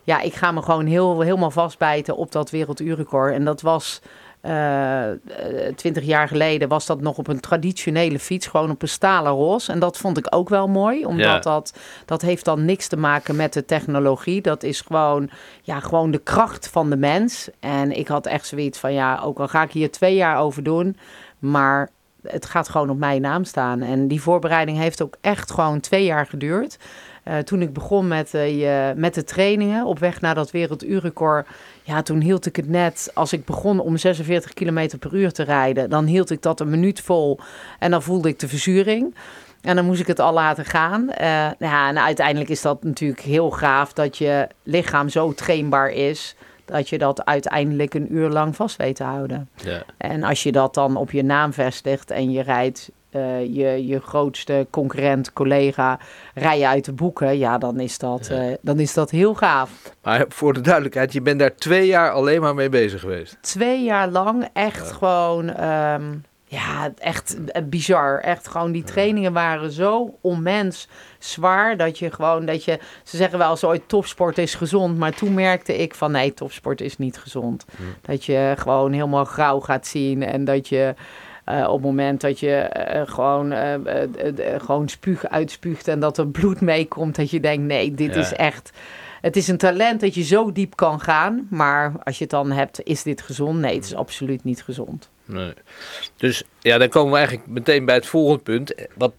ja, 0.03 0.21
ik 0.21 0.33
ga 0.33 0.51
me 0.51 0.61
gewoon 0.61 0.85
heel, 0.85 1.21
helemaal 1.21 1.51
vastbijten 1.51 2.15
op 2.15 2.31
dat 2.31 2.49
werelduurrecord. 2.49 3.33
En 3.33 3.45
dat 3.45 3.61
was 3.61 4.01
twintig 5.75 6.03
jaar 6.03 6.27
geleden 6.27 6.67
was 6.67 6.85
dat 6.85 7.01
nog 7.01 7.17
op 7.17 7.27
een 7.27 7.39
traditionele 7.39 8.19
fiets, 8.19 8.47
gewoon 8.47 8.69
op 8.69 8.81
een 8.81 8.87
stalen 8.87 9.31
ros. 9.31 9.67
En 9.67 9.79
dat 9.79 9.97
vond 9.97 10.17
ik 10.17 10.27
ook 10.29 10.49
wel 10.49 10.67
mooi, 10.67 11.05
omdat 11.05 11.25
Ja. 11.25 11.39
dat, 11.39 11.73
dat 12.05 12.21
heeft 12.21 12.45
dan 12.45 12.65
niks 12.65 12.87
te 12.87 12.97
maken 12.97 13.35
met 13.35 13.53
de 13.53 13.65
technologie. 13.65 14.41
Dat 14.41 14.63
is 14.63 14.81
gewoon, 14.81 15.29
ja, 15.61 15.79
gewoon 15.79 16.11
de 16.11 16.17
kracht 16.17 16.67
van 16.67 16.89
de 16.89 16.97
mens. 16.97 17.49
En 17.59 17.97
ik 17.97 18.07
had 18.07 18.25
echt 18.25 18.47
zoiets 18.47 18.79
van, 18.79 18.93
ja, 18.93 19.19
ook 19.23 19.39
al 19.39 19.47
ga 19.47 19.63
ik 19.63 19.71
hier 19.71 19.91
twee 19.91 20.15
jaar 20.15 20.37
over 20.37 20.63
doen, 20.63 20.97
maar 21.39 21.89
het 22.23 22.45
gaat 22.45 22.69
gewoon 22.69 22.89
op 22.89 22.97
mijn 22.97 23.21
naam 23.21 23.43
staan. 23.43 23.81
En 23.81 24.07
die 24.07 24.21
voorbereiding 24.21 24.77
heeft 24.77 25.01
ook 25.01 25.15
echt 25.21 25.51
gewoon 25.51 25.79
twee 25.79 26.03
jaar 26.05 26.25
geduurd. 26.25 26.77
Eh, 27.23 27.37
toen 27.37 27.61
ik 27.61 27.73
begon 27.73 28.07
met, 28.07 28.33
uh, 28.33 28.91
met 28.95 29.13
de 29.13 29.23
trainingen 29.23 29.85
op 29.85 29.99
weg 29.99 30.21
naar 30.21 30.35
dat 30.35 30.51
werelduurrecord, 30.51 31.47
ja, 31.83 32.01
toen 32.01 32.21
hield 32.21 32.45
ik 32.45 32.55
het 32.55 32.69
net. 32.69 33.11
Als 33.13 33.33
ik 33.33 33.45
begon 33.45 33.79
om 33.79 33.97
46 33.97 34.53
km 34.53 34.97
per 34.99 35.13
uur 35.13 35.31
te 35.31 35.43
rijden, 35.43 35.89
dan 35.89 36.05
hield 36.05 36.29
ik 36.29 36.41
dat 36.41 36.59
een 36.59 36.69
minuut 36.69 37.01
vol 37.01 37.39
en 37.79 37.91
dan 37.91 38.01
voelde 38.03 38.29
ik 38.29 38.39
de 38.39 38.47
verzuring. 38.47 39.15
En 39.61 39.75
dan 39.75 39.85
moest 39.85 40.01
ik 40.01 40.07
het 40.07 40.19
al 40.19 40.33
laten 40.33 40.65
gaan. 40.65 41.01
Uh, 41.01 41.51
ja, 41.59 41.89
en 41.89 41.99
uiteindelijk 41.99 42.49
is 42.49 42.61
dat 42.61 42.83
natuurlijk 42.83 43.21
heel 43.21 43.49
gaaf 43.49 43.93
dat 43.93 44.17
je 44.17 44.47
lichaam 44.63 45.09
zo 45.09 45.33
trainbaar 45.33 45.89
is 45.89 46.35
dat 46.69 46.89
je 46.89 46.97
dat 46.97 47.25
uiteindelijk 47.25 47.93
een 47.93 48.13
uur 48.13 48.29
lang 48.29 48.55
vast 48.55 48.77
weet 48.77 48.95
te 48.95 49.03
houden. 49.03 49.49
Ja. 49.55 49.83
En 49.97 50.23
als 50.23 50.43
je 50.43 50.51
dat 50.51 50.73
dan 50.73 50.95
op 50.95 51.11
je 51.11 51.23
naam 51.23 51.53
vestigt 51.53 52.11
en 52.11 52.31
je 52.31 52.41
rijdt 52.41 52.91
uh, 53.11 53.41
je, 53.41 53.87
je 53.87 53.99
grootste 53.99 54.67
concurrent, 54.69 55.33
collega, 55.33 55.99
rijden 56.33 56.67
uit 56.67 56.85
de 56.85 56.93
boeken, 56.93 57.37
ja, 57.37 57.57
dan 57.57 57.79
is, 57.79 57.97
dat, 57.97 58.29
uh, 58.31 58.53
dan 58.61 58.79
is 58.79 58.93
dat 58.93 59.11
heel 59.11 59.33
gaaf. 59.33 59.71
Maar 60.03 60.25
voor 60.27 60.53
de 60.53 60.61
duidelijkheid, 60.61 61.13
je 61.13 61.21
bent 61.21 61.39
daar 61.39 61.55
twee 61.55 61.87
jaar 61.87 62.11
alleen 62.11 62.41
maar 62.41 62.55
mee 62.55 62.69
bezig 62.69 62.99
geweest. 62.99 63.37
Twee 63.41 63.83
jaar 63.83 64.09
lang 64.09 64.49
echt 64.53 64.87
ja. 64.87 64.93
gewoon, 64.93 65.63
um, 65.63 66.23
ja, 66.49 66.91
echt 66.97 67.37
bizar. 67.69 68.19
Echt 68.19 68.47
gewoon, 68.47 68.71
die 68.71 68.83
trainingen 68.83 69.33
waren 69.33 69.71
zo 69.71 70.17
onmens 70.21 70.87
zwaar 71.19 71.77
dat 71.77 71.99
je 71.99 72.11
gewoon, 72.11 72.45
dat 72.45 72.63
je, 72.63 72.79
ze 73.03 73.17
zeggen 73.17 73.37
wel 73.37 73.57
zo 73.57 73.67
ooit 73.67 73.87
topsport 73.87 74.37
is 74.37 74.55
gezond, 74.55 74.97
maar 74.97 75.15
toen 75.15 75.33
merkte 75.33 75.77
ik 75.77 75.95
van 75.95 76.11
nee, 76.11 76.33
topsport 76.33 76.81
is 76.81 76.97
niet 76.97 77.17
gezond. 77.17 77.65
Hm. 77.75 77.83
Dat 78.01 78.25
je 78.25 78.53
gewoon 78.57 78.91
helemaal 78.91 79.25
grauw 79.25 79.59
gaat 79.59 79.87
zien 79.87 80.23
en 80.23 80.45
dat 80.45 80.67
je 80.67 80.93
uh, 81.51 81.67
op 81.67 81.73
het 81.73 81.83
moment 81.83 82.21
dat 82.21 82.39
je 82.39 82.85
uh, 82.93 83.13
gewoon, 83.13 83.51
uh, 83.51 83.73
gewoon 84.57 84.89
spuug 84.89 85.25
uitspuugt 85.25 85.87
en 85.87 85.99
dat 85.99 86.17
er 86.17 86.27
bloed 86.27 86.61
meekomt, 86.61 87.15
dat 87.15 87.29
je 87.29 87.39
denkt: 87.39 87.63
nee, 87.63 87.93
dit 87.93 88.15
is 88.15 88.33
echt. 88.33 88.71
Het 89.21 89.35
is 89.35 89.47
een 89.47 89.57
talent 89.57 90.01
dat 90.01 90.15
je 90.15 90.23
zo 90.23 90.51
diep 90.51 90.75
kan 90.75 90.99
gaan, 90.99 91.47
maar 91.49 91.93
als 92.03 92.17
je 92.17 92.23
het 92.23 92.31
dan 92.31 92.51
hebt, 92.51 92.83
is 92.83 93.03
dit 93.03 93.21
gezond? 93.21 93.59
Nee, 93.59 93.75
het 93.75 93.85
is 93.85 93.95
absoluut 93.95 94.43
niet 94.43 94.63
gezond. 94.63 95.09
Nee. 95.25 95.53
Dus 96.17 96.43
ja, 96.59 96.77
dan 96.77 96.89
komen 96.89 97.11
we 97.11 97.17
eigenlijk 97.17 97.47
meteen 97.47 97.85
bij 97.85 97.95
het 97.95 98.05
volgende 98.05 98.43
punt. 98.43 98.73
Wat, 98.97 99.13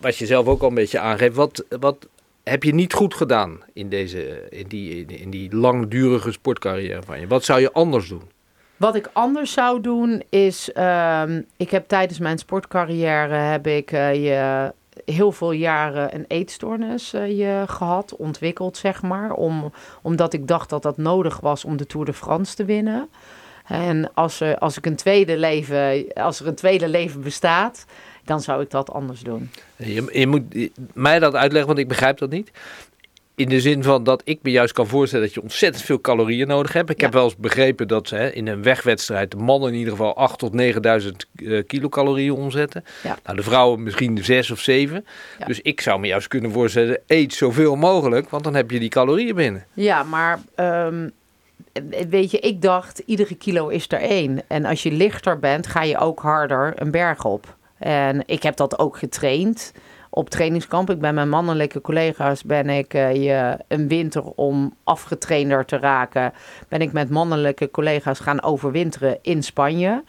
wat 0.00 0.16
je 0.16 0.26
zelf 0.26 0.46
ook 0.46 0.62
al 0.62 0.68
een 0.68 0.74
beetje 0.74 0.98
aangeeft. 0.98 1.34
Wat, 1.34 1.64
wat 1.80 2.08
heb 2.42 2.62
je 2.62 2.74
niet 2.74 2.92
goed 2.92 3.14
gedaan 3.14 3.60
in, 3.72 3.88
deze, 3.88 4.48
in, 4.50 4.66
die, 4.68 5.04
in 5.04 5.30
die 5.30 5.54
langdurige 5.56 6.32
sportcarrière 6.32 7.02
van 7.02 7.20
je? 7.20 7.26
Wat 7.26 7.44
zou 7.44 7.60
je 7.60 7.72
anders 7.72 8.08
doen? 8.08 8.22
Wat 8.76 8.94
ik 8.94 9.10
anders 9.12 9.52
zou 9.52 9.80
doen 9.80 10.22
is, 10.28 10.70
uh, 10.74 11.22
ik 11.56 11.70
heb 11.70 11.88
tijdens 11.88 12.18
mijn 12.18 12.38
sportcarrière 12.38 13.34
heb 13.34 13.66
ik 13.66 13.92
uh, 13.92 14.14
je 14.14 14.72
heel 15.04 15.32
veel 15.32 15.52
jaren 15.52 16.14
een 16.14 16.24
eetstoornis 16.28 17.14
uh, 17.14 17.38
je 17.38 17.64
gehad, 17.66 18.16
ontwikkeld 18.16 18.76
zeg 18.76 19.02
maar, 19.02 19.32
om, 19.32 19.72
omdat 20.02 20.32
ik 20.32 20.46
dacht 20.48 20.70
dat 20.70 20.82
dat 20.82 20.96
nodig 20.96 21.40
was 21.40 21.64
om 21.64 21.76
de 21.76 21.86
Tour 21.86 22.06
de 22.06 22.12
France 22.12 22.54
te 22.54 22.64
winnen. 22.64 23.08
En 23.66 24.10
als, 24.14 24.40
er, 24.40 24.58
als, 24.58 24.76
ik 24.76 24.86
een 24.86 24.96
tweede 24.96 25.36
leven, 25.36 26.06
als 26.14 26.40
er 26.40 26.46
een 26.46 26.54
tweede 26.54 26.88
leven 26.88 27.20
bestaat, 27.20 27.84
dan 28.24 28.40
zou 28.40 28.62
ik 28.62 28.70
dat 28.70 28.92
anders 28.92 29.20
doen. 29.20 29.50
Je, 29.76 30.08
je 30.12 30.26
moet 30.26 30.70
mij 30.94 31.18
dat 31.18 31.34
uitleggen, 31.34 31.66
want 31.66 31.78
ik 31.78 31.88
begrijp 31.88 32.18
dat 32.18 32.30
niet. 32.30 32.50
In 33.36 33.48
de 33.48 33.60
zin 33.60 33.82
van 33.82 34.04
dat 34.04 34.22
ik 34.24 34.38
me 34.42 34.50
juist 34.50 34.72
kan 34.72 34.86
voorstellen 34.86 35.24
dat 35.24 35.34
je 35.34 35.42
ontzettend 35.42 35.84
veel 35.84 36.00
calorieën 36.00 36.46
nodig 36.46 36.72
hebt. 36.72 36.90
Ik 36.90 37.00
heb 37.00 37.12
wel 37.12 37.24
eens 37.24 37.36
begrepen 37.36 37.88
dat 37.88 38.10
hè, 38.10 38.28
in 38.28 38.46
een 38.46 38.62
wegwedstrijd 38.62 39.30
de 39.30 39.36
mannen 39.36 39.72
in 39.72 39.78
ieder 39.78 39.92
geval 39.92 40.16
8 40.16 40.38
tot 40.38 40.52
9000 40.52 41.26
uh, 41.36 41.62
kilocalorieën 41.66 42.32
omzetten. 42.32 42.84
Ja. 43.02 43.18
Nou, 43.24 43.36
de 43.36 43.42
vrouwen 43.42 43.82
misschien 43.82 44.24
6 44.24 44.50
of 44.50 44.60
7. 44.60 45.06
Dus 45.46 45.60
ik 45.60 45.80
zou 45.80 46.00
me 46.00 46.06
juist 46.06 46.28
kunnen 46.28 46.50
voorstellen, 46.52 47.00
eet 47.06 47.34
zoveel 47.34 47.76
mogelijk, 47.76 48.30
want 48.30 48.44
dan 48.44 48.54
heb 48.54 48.70
je 48.70 48.78
die 48.78 48.88
calorieën 48.88 49.34
binnen. 49.34 49.66
Ja, 49.72 50.02
maar 50.02 50.40
um, 50.56 51.12
weet 52.08 52.30
je, 52.30 52.38
ik 52.38 52.62
dacht 52.62 53.02
iedere 53.06 53.34
kilo 53.34 53.68
is 53.68 53.86
er 53.88 54.00
één. 54.00 54.42
En 54.46 54.64
als 54.64 54.82
je 54.82 54.92
lichter 54.92 55.38
bent, 55.38 55.66
ga 55.66 55.82
je 55.82 55.98
ook 55.98 56.20
harder 56.20 56.72
een 56.76 56.90
berg 56.90 57.24
op. 57.24 57.56
En 57.78 58.22
ik 58.26 58.42
heb 58.42 58.56
dat 58.56 58.78
ook 58.78 58.96
getraind 58.96 59.72
op 60.16 60.30
trainingskamp. 60.30 60.90
Ik 60.90 61.00
ben 61.00 61.14
met 61.14 61.28
mannelijke 61.28 61.80
collega's 61.80 62.44
ben 62.44 62.68
ik 62.68 62.94
uh, 62.94 63.14
je, 63.14 63.58
een 63.68 63.88
winter 63.88 64.22
om 64.22 64.74
afgetrainder 64.84 65.64
te 65.64 65.76
raken. 65.76 66.32
Ben 66.68 66.80
ik 66.80 66.92
met 66.92 67.10
mannelijke 67.10 67.70
collega's 67.70 68.20
gaan 68.20 68.42
overwinteren 68.42 69.18
in 69.22 69.42
Spanje. 69.42 70.02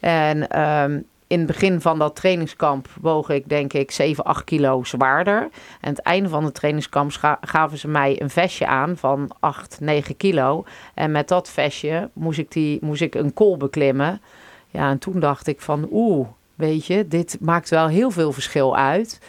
En 0.00 0.60
um, 0.60 1.04
in 1.26 1.38
het 1.38 1.46
begin 1.46 1.80
van 1.80 1.98
dat 1.98 2.16
trainingskamp 2.16 2.88
woog 3.00 3.28
ik 3.28 3.48
denk 3.48 3.72
ik 3.72 3.90
7, 3.90 4.24
8 4.24 4.44
kilo 4.44 4.84
zwaarder. 4.84 5.36
En 5.40 5.50
aan 5.80 5.90
het 5.90 6.00
einde 6.00 6.28
van 6.28 6.44
het 6.44 6.54
trainingskamp 6.54 7.36
gaven 7.40 7.78
ze 7.78 7.88
mij 7.88 8.20
een 8.22 8.30
vestje 8.30 8.66
aan 8.66 8.96
van 8.96 9.30
8, 9.40 9.76
9 9.80 10.16
kilo. 10.16 10.64
En 10.94 11.10
met 11.10 11.28
dat 11.28 11.50
vestje 11.50 12.10
moest 12.12 12.38
ik, 12.38 12.52
die, 12.52 12.78
moest 12.80 13.02
ik 13.02 13.14
een 13.14 13.34
kool 13.34 13.56
beklimmen. 13.56 14.20
Ja, 14.68 14.90
en 14.90 14.98
toen 14.98 15.20
dacht 15.20 15.46
ik 15.46 15.60
van 15.60 15.88
oeh, 15.90 16.28
weet 16.54 16.86
je, 16.86 17.08
dit 17.08 17.36
maakt 17.40 17.70
wel 17.70 17.88
heel 17.88 18.10
veel 18.10 18.32
verschil 18.32 18.76
uit. 18.76 19.20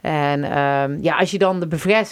En 0.00 0.58
um, 0.58 1.02
ja, 1.02 1.16
als 1.16 1.30
je 1.30 1.38
dan 1.38 1.60
de 1.60 1.68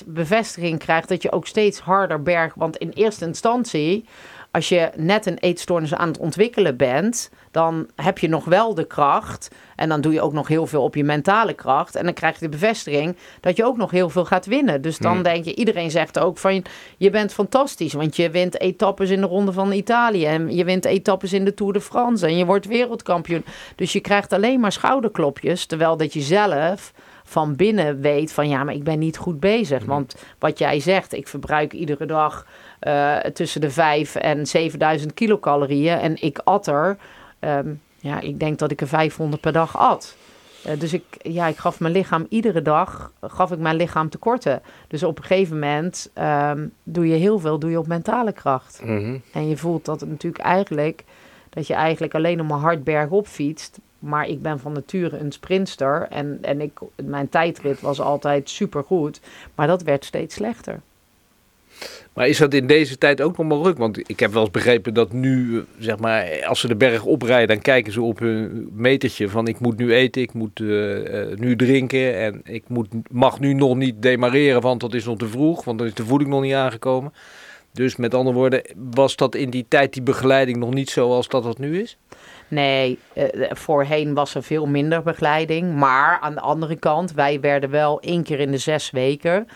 bevestiging 0.06 0.78
krijgt 0.78 1.08
dat 1.08 1.22
je 1.22 1.32
ook 1.32 1.46
steeds 1.46 1.78
harder 1.78 2.22
bergt. 2.22 2.56
Want 2.56 2.76
in 2.76 2.90
eerste 2.90 3.24
instantie, 3.24 4.04
als 4.50 4.68
je 4.68 4.90
net 4.96 5.26
een 5.26 5.38
eetstoornis 5.38 5.94
aan 5.94 6.08
het 6.08 6.18
ontwikkelen 6.18 6.76
bent, 6.76 7.30
dan 7.50 7.88
heb 7.96 8.18
je 8.18 8.28
nog 8.28 8.44
wel 8.44 8.74
de 8.74 8.86
kracht. 8.86 9.50
En 9.76 9.88
dan 9.88 10.00
doe 10.00 10.12
je 10.12 10.20
ook 10.20 10.32
nog 10.32 10.48
heel 10.48 10.66
veel 10.66 10.82
op 10.82 10.94
je 10.94 11.04
mentale 11.04 11.54
kracht. 11.54 11.94
En 11.94 12.04
dan 12.04 12.14
krijg 12.14 12.34
je 12.34 12.44
de 12.44 12.48
bevestiging 12.48 13.16
dat 13.40 13.56
je 13.56 13.64
ook 13.64 13.76
nog 13.76 13.90
heel 13.90 14.10
veel 14.10 14.24
gaat 14.24 14.46
winnen. 14.46 14.82
Dus 14.82 14.98
dan 14.98 15.22
denk 15.22 15.44
je, 15.44 15.54
iedereen 15.54 15.90
zegt 15.90 16.18
ook 16.18 16.38
van 16.38 16.64
je 16.96 17.10
bent 17.10 17.32
fantastisch. 17.32 17.92
Want 17.92 18.16
je 18.16 18.30
wint 18.30 18.60
etappes 18.60 19.10
in 19.10 19.20
de 19.20 19.26
Ronde 19.26 19.52
van 19.52 19.72
Italië. 19.72 20.24
En 20.26 20.54
je 20.54 20.64
wint 20.64 20.84
etappes 20.84 21.32
in 21.32 21.44
de 21.44 21.54
Tour 21.54 21.72
de 21.72 21.80
France. 21.80 22.26
En 22.26 22.36
je 22.36 22.44
wordt 22.44 22.66
wereldkampioen. 22.66 23.44
Dus 23.76 23.92
je 23.92 24.00
krijgt 24.00 24.32
alleen 24.32 24.60
maar 24.60 24.72
schouderklopjes. 24.72 25.66
Terwijl 25.66 25.96
dat 25.96 26.12
je 26.12 26.20
zelf 26.20 26.92
van 27.28 27.56
binnen 27.56 28.00
weet 28.00 28.32
van 28.32 28.48
ja, 28.48 28.64
maar 28.64 28.74
ik 28.74 28.84
ben 28.84 28.98
niet 28.98 29.16
goed 29.16 29.40
bezig. 29.40 29.80
Mhm. 29.80 29.88
Want 29.88 30.14
wat 30.38 30.58
jij 30.58 30.80
zegt, 30.80 31.12
ik 31.12 31.28
verbruik 31.28 31.72
iedere 31.72 32.06
dag 32.06 32.46
uh, 32.80 33.16
tussen 33.16 33.60
de 33.60 33.70
5 33.70 34.14
en 34.14 34.46
7000 34.46 35.14
kilocalorieën. 35.14 35.98
En 35.98 36.22
ik 36.22 36.40
at 36.44 36.66
er, 36.66 36.96
um, 37.40 37.80
ja, 37.96 38.20
ik 38.20 38.40
denk 38.40 38.58
dat 38.58 38.70
ik 38.70 38.80
er 38.80 38.88
500 38.88 39.40
per 39.40 39.52
dag 39.52 39.78
at. 39.78 40.16
Uh, 40.66 40.80
dus 40.80 40.92
ik, 40.92 41.04
ja, 41.22 41.46
ik 41.46 41.56
gaf 41.56 41.80
mijn 41.80 41.92
lichaam 41.92 42.26
iedere 42.28 42.62
dag, 42.62 43.12
gaf 43.20 43.50
ik 43.50 43.58
mijn 43.58 43.76
lichaam 43.76 44.08
tekorten. 44.08 44.62
Dus 44.88 45.02
op 45.02 45.18
een 45.18 45.24
gegeven 45.24 45.58
moment 45.58 46.10
um, 46.18 46.72
doe 46.82 47.08
je 47.08 47.14
heel 47.14 47.38
veel, 47.38 47.58
doe 47.58 47.70
je 47.70 47.78
op 47.78 47.86
mentale 47.86 48.32
kracht. 48.32 48.80
Mm 48.84 48.98
-hmm. 48.98 49.22
En 49.32 49.48
je 49.48 49.56
voelt 49.56 49.84
dat 49.84 50.00
het 50.00 50.10
natuurlijk 50.10 50.44
eigenlijk, 50.44 51.04
dat 51.50 51.66
je 51.66 51.74
eigenlijk 51.74 52.14
alleen 52.14 52.40
om 52.40 52.50
een 52.50 52.58
hard 52.58 52.84
berg 52.84 53.10
op 53.10 53.26
fietst. 53.26 53.78
Maar 53.98 54.28
ik 54.28 54.42
ben 54.42 54.58
van 54.58 54.72
nature 54.72 55.18
een 55.18 55.32
sprinster. 55.32 56.06
En, 56.10 56.38
en 56.42 56.60
ik, 56.60 56.78
mijn 57.04 57.28
tijdrit 57.28 57.80
was 57.80 58.00
altijd 58.00 58.50
supergoed. 58.50 59.20
Maar 59.54 59.66
dat 59.66 59.82
werd 59.82 60.04
steeds 60.04 60.34
slechter. 60.34 60.80
Maar 62.12 62.28
is 62.28 62.38
dat 62.38 62.54
in 62.54 62.66
deze 62.66 62.98
tijd 62.98 63.20
ook 63.20 63.36
nog 63.36 63.46
mogelijk? 63.46 63.78
Want 63.78 64.10
ik 64.10 64.20
heb 64.20 64.32
wel 64.32 64.42
eens 64.42 64.50
begrepen 64.50 64.94
dat 64.94 65.12
nu, 65.12 65.64
zeg 65.78 65.98
maar, 65.98 66.44
als 66.46 66.60
ze 66.60 66.68
de 66.68 66.76
berg 66.76 67.04
oprijden, 67.04 67.48
dan 67.48 67.58
kijken 67.62 67.92
ze 67.92 68.02
op 68.02 68.18
hun 68.18 68.68
metertje 68.72 69.28
van 69.28 69.48
ik 69.48 69.60
moet 69.60 69.76
nu 69.76 69.94
eten, 69.94 70.22
ik 70.22 70.32
moet 70.32 70.60
uh, 70.60 71.30
uh, 71.30 71.36
nu 71.36 71.56
drinken 71.56 72.16
en 72.16 72.40
ik 72.44 72.64
moet, 72.66 72.88
mag 73.10 73.40
nu 73.40 73.52
nog 73.52 73.76
niet 73.76 74.02
demareren, 74.02 74.60
want 74.60 74.80
dat 74.80 74.94
is 74.94 75.04
nog 75.04 75.18
te 75.18 75.28
vroeg, 75.28 75.64
want 75.64 75.78
dan 75.78 75.86
is 75.86 75.94
de 75.94 76.04
voeding 76.04 76.30
nog 76.30 76.42
niet 76.42 76.54
aangekomen. 76.54 77.12
Dus 77.72 77.96
met 77.96 78.14
andere 78.14 78.36
woorden, 78.36 78.62
was 78.92 79.16
dat 79.16 79.34
in 79.34 79.50
die 79.50 79.66
tijd 79.68 79.92
die 79.92 80.02
begeleiding 80.02 80.56
nog 80.56 80.74
niet 80.74 80.90
zoals 80.90 81.28
dat 81.28 81.42
dat 81.42 81.58
nu 81.58 81.80
is? 81.80 81.96
Nee, 82.48 82.98
uh, 83.14 83.24
voorheen 83.50 84.14
was 84.14 84.34
er 84.34 84.42
veel 84.42 84.66
minder 84.66 85.02
begeleiding. 85.02 85.74
Maar 85.74 86.18
aan 86.20 86.34
de 86.34 86.40
andere 86.40 86.76
kant, 86.76 87.12
wij 87.12 87.40
werden 87.40 87.70
wel 87.70 88.00
één 88.00 88.22
keer 88.22 88.40
in 88.40 88.50
de 88.50 88.58
zes 88.58 88.90
weken 88.90 89.48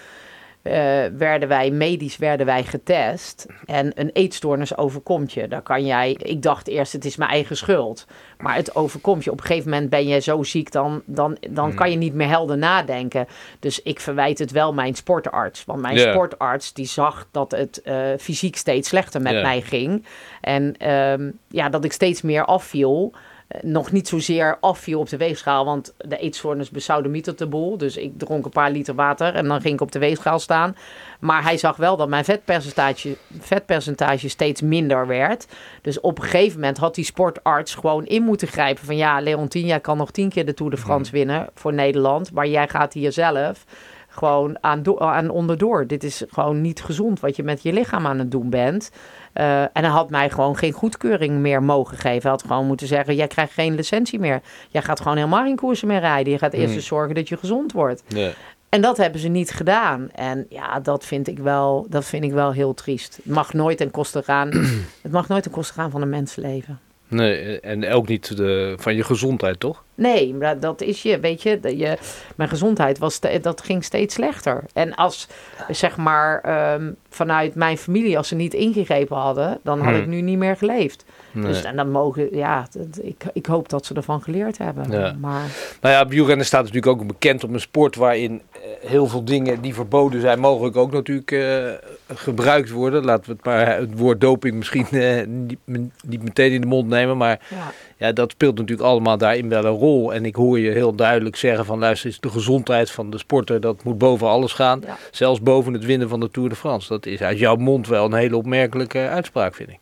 uh, 0.62 0.72
werden 1.16 1.48
wij 1.48 1.70
medisch 1.70 2.16
werden 2.16 2.46
wij 2.46 2.64
getest. 2.64 3.46
En 3.64 3.92
een 3.94 4.10
eetstoornis 4.12 4.76
overkomt 4.76 5.32
je. 5.32 5.48
Daar 5.48 5.62
kan 5.62 5.86
jij. 5.86 6.12
Ik 6.12 6.42
dacht 6.42 6.68
eerst, 6.68 6.92
het 6.92 7.04
is 7.04 7.16
mijn 7.16 7.30
eigen 7.30 7.56
schuld. 7.56 8.06
Maar 8.38 8.54
het 8.54 8.74
overkomt 8.74 9.24
je. 9.24 9.30
Op 9.30 9.40
een 9.40 9.46
gegeven 9.46 9.70
moment 9.70 9.90
ben 9.90 10.06
je 10.06 10.20
zo 10.20 10.42
ziek, 10.42 10.72
dan, 10.72 11.02
dan, 11.04 11.36
dan 11.50 11.66
hmm. 11.66 11.74
kan 11.74 11.90
je 11.90 11.96
niet 11.96 12.14
meer 12.14 12.28
helder 12.28 12.58
nadenken. 12.58 13.26
Dus 13.58 13.82
ik 13.82 14.00
verwijt 14.00 14.38
het 14.38 14.50
wel 14.50 14.72
mijn 14.72 14.94
sportarts. 14.94 15.64
Want 15.64 15.80
mijn 15.80 15.96
yeah. 15.96 16.10
sportarts 16.10 16.72
die 16.72 16.86
zag 16.86 17.26
dat 17.30 17.50
het 17.50 17.80
uh, 17.84 18.06
fysiek 18.18 18.56
steeds 18.56 18.88
slechter 18.88 19.22
met 19.22 19.32
yeah. 19.32 19.44
mij 19.44 19.60
ging. 19.60 20.06
En 20.40 20.90
um, 20.92 21.38
ja, 21.48 21.68
dat 21.68 21.84
ik 21.84 21.92
steeds 21.92 22.22
meer 22.22 22.44
afviel 22.44 23.12
nog 23.60 23.92
niet 23.92 24.08
zozeer 24.08 24.56
afviel 24.60 25.00
op 25.00 25.08
de 25.08 25.16
weegschaal, 25.16 25.64
want 25.64 25.94
de 25.96 26.16
eetstoornis 26.16 26.70
besaudomietert 26.70 27.38
de 27.38 27.46
boel. 27.46 27.78
Dus 27.78 27.96
ik 27.96 28.18
dronk 28.18 28.44
een 28.44 28.50
paar 28.50 28.70
liter 28.70 28.94
water 28.94 29.34
en 29.34 29.48
dan 29.48 29.60
ging 29.60 29.74
ik 29.74 29.80
op 29.80 29.92
de 29.92 29.98
weegschaal 29.98 30.38
staan. 30.38 30.76
Maar 31.20 31.42
hij 31.42 31.56
zag 31.56 31.76
wel 31.76 31.96
dat 31.96 32.08
mijn 32.08 32.24
vetpercentage, 32.24 33.16
vetpercentage 33.38 34.28
steeds 34.28 34.60
minder 34.60 35.06
werd. 35.06 35.46
Dus 35.82 36.00
op 36.00 36.18
een 36.18 36.24
gegeven 36.24 36.60
moment 36.60 36.78
had 36.78 36.94
die 36.94 37.04
sportarts 37.04 37.74
gewoon 37.74 38.06
in 38.06 38.22
moeten 38.22 38.48
grijpen 38.48 38.84
van 38.84 38.96
ja, 38.96 39.20
Leontien, 39.20 39.66
jij 39.66 39.80
kan 39.80 39.96
nog 39.96 40.10
tien 40.10 40.28
keer 40.28 40.46
de 40.46 40.54
Tour 40.54 40.70
de 40.70 40.76
France 40.76 41.12
winnen 41.12 41.48
voor 41.54 41.72
Nederland, 41.72 42.32
maar 42.32 42.46
jij 42.46 42.68
gaat 42.68 42.92
hier 42.92 43.12
zelf 43.12 43.64
gewoon 44.12 44.56
aan, 44.60 45.00
aan 45.00 45.30
onderdoor. 45.30 45.86
Dit 45.86 46.04
is 46.04 46.24
gewoon 46.28 46.60
niet 46.60 46.82
gezond 46.82 47.20
wat 47.20 47.36
je 47.36 47.42
met 47.42 47.62
je 47.62 47.72
lichaam 47.72 48.06
aan 48.06 48.18
het 48.18 48.30
doen 48.30 48.50
bent. 48.50 48.90
Eh, 49.32 49.62
en 49.62 49.70
hij 49.72 49.88
had 49.88 50.10
mij 50.10 50.30
gewoon 50.30 50.56
geen 50.56 50.72
goedkeuring 50.72 51.38
meer 51.38 51.62
mogen 51.62 51.96
geven. 51.96 52.22
Hij 52.22 52.30
had 52.30 52.42
gewoon 52.42 52.66
moeten 52.66 52.86
zeggen, 52.86 53.14
jij 53.14 53.26
krijgt 53.26 53.52
geen 53.52 53.74
licentie 53.74 54.18
meer. 54.18 54.40
Jij 54.68 54.82
gaat 54.82 55.00
gewoon 55.00 55.16
helemaal 55.16 55.44
geen 55.44 55.56
koersen 55.56 55.88
meer 55.88 56.00
rijden. 56.00 56.32
Je 56.32 56.38
gaat 56.38 56.52
eerst 56.52 56.74
eens 56.74 56.86
zorgen 56.86 57.14
dat 57.14 57.28
je 57.28 57.36
gezond 57.36 57.72
wordt. 57.72 58.02
Nee. 58.08 58.32
En 58.68 58.80
dat 58.80 58.96
hebben 58.96 59.20
ze 59.20 59.28
niet 59.28 59.50
gedaan. 59.50 60.10
En 60.10 60.46
ja, 60.48 60.80
dat 60.80 61.04
vind 61.04 61.28
ik 61.28 61.38
wel, 61.38 61.86
dat 61.88 62.04
vind 62.04 62.24
ik 62.24 62.32
wel 62.32 62.52
heel 62.52 62.74
triest. 62.74 63.16
Het 63.16 63.34
mag 63.34 63.52
nooit 63.52 63.76
ten 63.78 63.90
koste 63.90 64.22
gaan, 64.22 64.48
het 65.02 65.12
mag 65.12 65.28
nooit 65.28 65.42
ten 65.42 65.52
koste 65.52 65.72
gaan 65.72 65.90
van 65.90 66.02
een 66.02 66.08
mensenleven. 66.08 66.80
Nee. 67.12 67.60
En 67.60 67.88
ook 67.88 68.08
niet 68.08 68.36
de, 68.36 68.74
van 68.78 68.94
je 68.94 69.04
gezondheid, 69.04 69.60
toch? 69.60 69.82
Nee, 69.94 70.34
maar 70.34 70.60
dat 70.60 70.80
is 70.80 71.02
je, 71.02 71.20
weet 71.20 71.42
je, 71.42 71.60
dat 71.60 71.78
je 71.78 71.98
mijn 72.36 72.48
gezondheid 72.48 72.98
was, 72.98 73.20
dat 73.42 73.62
ging 73.62 73.84
steeds 73.84 74.14
slechter. 74.14 74.64
En 74.72 74.94
als, 74.94 75.28
zeg 75.70 75.96
maar, 75.96 76.40
ehm, 76.40 76.92
vanuit 77.08 77.54
mijn 77.54 77.78
familie, 77.78 78.16
als 78.16 78.28
ze 78.28 78.34
niet 78.34 78.54
ingegrepen 78.54 79.16
hadden, 79.16 79.58
dan 79.62 79.80
had 79.80 79.92
Hmm. 79.92 80.00
ik 80.02 80.06
nu 80.06 80.20
niet 80.20 80.38
meer 80.38 80.56
geleefd. 80.56 81.04
Nee. 81.32 81.46
Dus 81.46 81.62
en 81.62 81.76
dan 81.76 81.90
mogen, 81.90 82.36
ja, 82.36 82.66
ik, 83.00 83.24
ik 83.32 83.46
hoop 83.46 83.68
dat 83.68 83.86
ze 83.86 83.94
ervan 83.94 84.22
geleerd 84.22 84.58
hebben. 84.58 84.90
Ja. 84.90 85.16
Maar 85.20 85.46
Nou 85.80 85.94
ja, 85.94 86.06
wielrennen 86.06 86.46
staat 86.46 86.64
natuurlijk 86.64 86.92
ook 87.00 87.06
bekend 87.06 87.44
om 87.44 87.54
een 87.54 87.60
sport 87.60 87.96
waarin 87.96 88.42
eh, 88.52 88.60
heel 88.88 89.06
veel 89.06 89.24
dingen 89.24 89.60
die 89.60 89.74
verboden 89.74 90.20
zijn, 90.20 90.38
mogelijk 90.40 90.76
ook 90.76 90.92
natuurlijk 90.92 91.30
eh, 91.30 91.70
gebruikt 92.14 92.70
worden. 92.70 93.04
Laten 93.04 93.24
we 93.26 93.32
het 93.32 93.44
maar 93.44 93.76
het 93.76 93.98
woord 93.98 94.20
doping 94.20 94.54
misschien 94.54 94.86
eh, 94.90 95.26
niet, 95.26 95.58
niet 96.06 96.22
meteen 96.22 96.52
in 96.52 96.60
de 96.60 96.66
mond 96.66 96.88
nemen, 96.88 97.16
maar 97.16 97.40
ja, 97.50 97.72
ja, 97.96 98.12
dat 98.12 98.30
speelt 98.30 98.58
natuurlijk 98.58 98.88
allemaal 98.88 99.18
daarin 99.18 99.48
wel 99.48 99.64
een 99.64 99.78
rol. 99.78 100.14
En 100.14 100.24
ik 100.24 100.34
hoor 100.34 100.58
je 100.58 100.70
heel 100.70 100.94
duidelijk 100.94 101.36
zeggen 101.36 101.64
van 101.64 101.78
luister, 101.78 102.06
eens, 102.06 102.20
de 102.20 102.28
gezondheid 102.28 102.90
van 102.90 103.10
de 103.10 103.18
sporter, 103.18 103.60
dat 103.60 103.84
moet 103.84 103.98
boven 103.98 104.28
alles 104.28 104.52
gaan. 104.52 104.82
ja. 104.86 104.96
Zelfs 105.10 105.40
boven 105.40 105.72
het 105.72 105.84
winnen 105.84 106.08
van 106.08 106.20
de 106.20 106.30
Tour 106.30 106.48
de 106.48 106.56
France. 106.56 106.88
Dat 106.88 107.06
is 107.06 107.20
uit 107.20 107.38
jouw 107.38 107.56
mond 107.56 107.88
wel 107.88 108.04
een 108.04 108.14
hele 108.14 108.36
opmerkelijke 108.36 108.98
uitspraak, 108.98 109.54
vind 109.54 109.68
ik. 109.68 109.78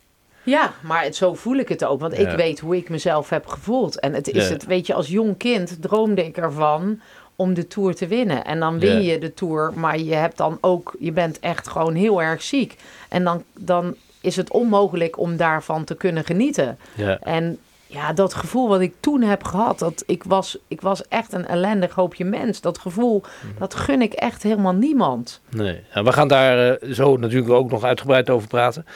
Ja, 0.50 0.72
maar 0.80 1.02
het, 1.02 1.16
zo 1.16 1.34
voel 1.34 1.56
ik 1.56 1.68
het 1.68 1.84
ook. 1.84 2.00
Want 2.00 2.18
ik 2.18 2.30
weet 2.30 2.60
hoe 2.60 2.76
ik 2.76 2.88
mezelf 2.88 3.28
heb 3.28 3.46
gevoeld. 3.46 4.00
En 4.00 4.14
het 4.14 4.28
is 4.28 4.48
het, 4.48 4.66
weet 4.66 4.86
je, 4.86 4.94
als 4.94 5.08
jong 5.08 5.36
kind 5.36 5.82
droomde 5.82 6.24
ik 6.24 6.36
ervan 6.36 7.00
om 7.36 7.54
de 7.54 7.66
Tour 7.66 7.94
te 7.94 8.06
winnen. 8.06 8.44
En 8.44 8.60
dan 8.60 8.78
win 8.78 9.02
je 9.02 9.18
de 9.18 9.34
Tour, 9.34 9.72
maar 9.74 9.98
je 9.98 10.14
hebt 10.14 10.36
dan 10.36 10.58
ook, 10.60 10.96
je 10.98 11.12
bent 11.12 11.38
echt 11.40 11.68
gewoon 11.68 11.94
heel 11.94 12.22
erg 12.22 12.42
ziek. 12.42 12.76
En 13.08 13.24
dan, 13.24 13.42
dan 13.54 13.96
is 14.20 14.36
het 14.36 14.50
onmogelijk 14.50 15.18
om 15.18 15.36
daarvan 15.36 15.84
te 15.84 15.94
kunnen 15.94 16.24
genieten. 16.24 16.78
Ja. 16.94 17.18
En 17.18 17.58
ja, 17.86 18.12
dat 18.12 18.34
gevoel 18.34 18.68
wat 18.68 18.80
ik 18.80 18.94
toen 19.00 19.22
heb 19.22 19.44
gehad, 19.44 19.78
dat 19.78 20.02
ik 20.06 20.24
was, 20.24 20.58
ik 20.68 20.80
was 20.80 21.08
echt 21.08 21.32
een 21.32 21.46
ellendig 21.46 21.94
hoopje 21.94 22.24
mens. 22.24 22.60
Dat 22.60 22.78
gevoel, 22.78 23.22
dat 23.58 23.74
gun 23.74 24.02
ik 24.02 24.12
echt 24.12 24.42
helemaal 24.42 24.74
niemand. 24.74 25.40
Nee, 25.48 25.80
nou, 25.94 26.04
we 26.04 26.12
gaan 26.12 26.28
daar 26.28 26.76
eh, 26.76 26.92
zo 26.92 27.16
natuurlijk 27.16 27.52
ook 27.52 27.70
nog 27.70 27.84
uitgebreid 27.84 28.30
over 28.30 28.48
praten. 28.48 28.86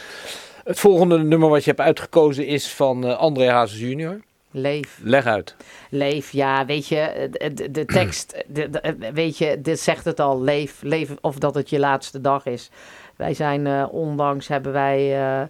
Het 0.64 0.80
volgende 0.80 1.18
nummer 1.18 1.48
wat 1.48 1.64
je 1.64 1.70
hebt 1.70 1.82
uitgekozen 1.82 2.46
is 2.46 2.72
van 2.72 3.04
eh, 3.06 3.16
André 3.18 3.50
Hazes 3.50 3.78
junior. 3.80 4.20
Leef. 4.50 5.00
Leg 5.02 5.26
uit. 5.26 5.56
Leef, 5.90 6.30
ja, 6.32 6.66
weet 6.66 6.88
je, 6.88 7.28
de, 7.54 7.70
de, 7.70 7.84
tekst, 7.84 8.42
de, 8.48 8.70
de- 8.70 8.96
weet 9.12 9.38
je, 9.38 9.60
dit 9.60 9.80
zegt 9.80 10.04
het 10.04 10.20
al, 10.20 10.42
leef, 10.42 10.82
leef 10.82 11.14
of 11.20 11.38
dat 11.38 11.54
het 11.54 11.70
je 11.70 11.78
laatste 11.78 12.20
dag 12.20 12.46
is. 12.46 12.70
Wij 13.16 13.34
zijn, 13.34 13.66
eh, 13.66 13.86
onlangs 13.90 14.48
hebben 14.48 14.72
wij 14.72 15.22
eh 15.22 15.42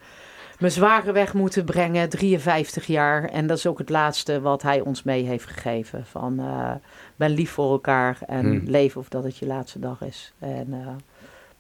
mijn 0.59 0.73
zware 0.73 1.13
weg 1.13 1.35
moeten 1.35 1.65
brengen, 1.65 2.09
53 2.09 2.87
jaar. 2.87 3.25
En 3.29 3.47
dat 3.47 3.57
is 3.59 3.67
ook 3.67 3.79
het 3.79 3.89
laatste 3.91 4.41
wat 4.41 4.63
hij 4.63 4.81
ons 4.81 5.03
mee 5.03 5.25
heeft 5.25 5.47
gegeven. 5.47 6.07
Van, 6.07 6.39
eh, 6.39 6.71
ben 7.17 7.31
lief 7.31 7.51
voor 7.51 7.71
elkaar 7.71 8.19
en 8.27 8.45
Hmm. 8.47 8.63
leef 8.67 8.97
of 8.97 9.09
dat 9.09 9.25
het 9.25 9.37
je 9.37 9.47
laatste 9.47 9.79
dag 9.79 10.03
is. 10.03 10.33
En 10.39 10.67
eh, 10.71 10.87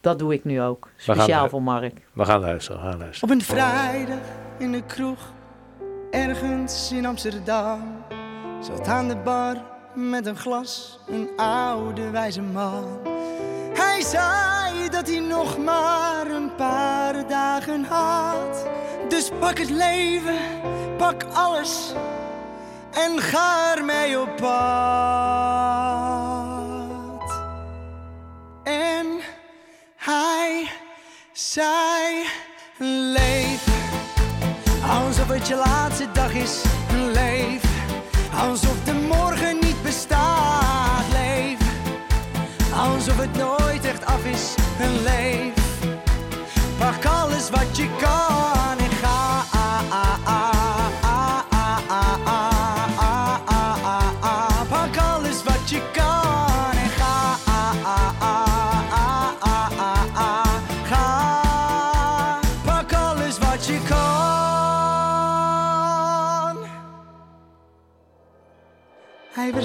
dat 0.05 0.19
doe 0.19 0.33
ik 0.33 0.45
nu 0.45 0.62
ook, 0.62 0.88
speciaal 0.97 1.49
voor 1.49 1.62
Mark. 1.62 2.01
We 2.12 2.25
gaan 2.25 2.40
luisteren, 2.40 2.83
we 2.83 2.88
gaan 2.88 2.99
luisteren. 2.99 3.31
Op 3.31 3.40
een 3.40 3.45
vrijdag 3.45 4.19
in 4.59 4.73
de 4.73 4.83
kroeg, 4.83 5.19
ergens 6.11 6.93
in 6.93 7.07
Amsterdam, 7.07 7.81
zat 8.61 8.87
aan 8.87 9.09
de 9.09 9.17
bar 9.17 9.57
met 9.95 10.27
een 10.27 10.37
glas 10.37 10.99
een 11.07 11.29
oude 11.37 12.11
wijze 12.11 12.43
man. 12.43 12.85
Hij 13.75 14.01
zei 14.03 14.88
dat 14.88 15.09
hij 15.09 15.21
nog 15.21 15.59
maar 15.59 16.27
een 16.27 16.55
paar 16.55 17.29
dagen 17.29 17.85
had. 17.85 18.69
Dus 19.09 19.31
pak 19.40 19.59
het 19.59 19.71
leven, 19.71 20.38
pak 20.97 21.25
alles 21.33 21.95
en 22.90 23.19
ga 23.19 23.77
ermee 23.77 24.21
op 24.21 24.37
pad. 24.37 25.64
En 28.62 29.07
hij 30.05 30.71
zei: 31.33 32.25
Leef 33.12 33.67
alsof 34.88 35.29
het 35.29 35.49
je 35.49 35.55
laatste 35.55 36.12
dag 36.12 36.33
is. 36.33 36.62
Leef 37.12 37.62
alsof 38.38 38.85
de 38.85 38.93
morgen 38.93 39.59
niet 39.61 39.83
bestaat. 39.83 41.05
Leef 41.12 41.59
alsof 42.75 43.17
het 43.17 43.37
nooit 43.37 43.85
echt 43.85 44.05
af 44.05 44.25
is. 44.25 44.55
Leef 45.03 45.53
pak 46.79 47.05
alles 47.05 47.51
wat 47.51 47.77
je 47.77 47.88
kan 47.99 48.34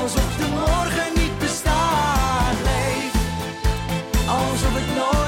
Alsof 0.00 0.36
de 0.36 0.46
morgen 0.48 1.12
niet 1.14 1.38
bestaat. 1.38 2.54
Leef. 2.64 3.12
Alsof 4.28 4.74
het 4.74 4.96
nooit 4.96 5.19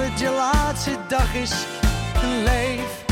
het 0.00 0.20
je 0.20 0.30
laatste 0.30 0.98
dag 1.08 1.34
is 1.34 1.52
leef. 2.44 3.04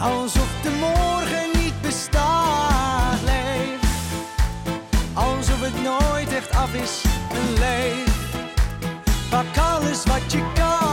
Alsof 0.00 0.48
de 0.62 0.70
morgen 0.80 1.62
niet 1.62 1.80
bestaat, 1.82 3.20
leef. 3.24 3.80
Alsof 5.14 5.60
het 5.60 5.82
nooit 5.82 6.32
echt 6.32 6.54
af 6.54 6.74
is, 6.74 7.02
leef. 7.58 8.36
Pak 9.30 9.56
alles 9.56 10.04
wat 10.04 10.32
je 10.32 10.52
kan 10.54 10.83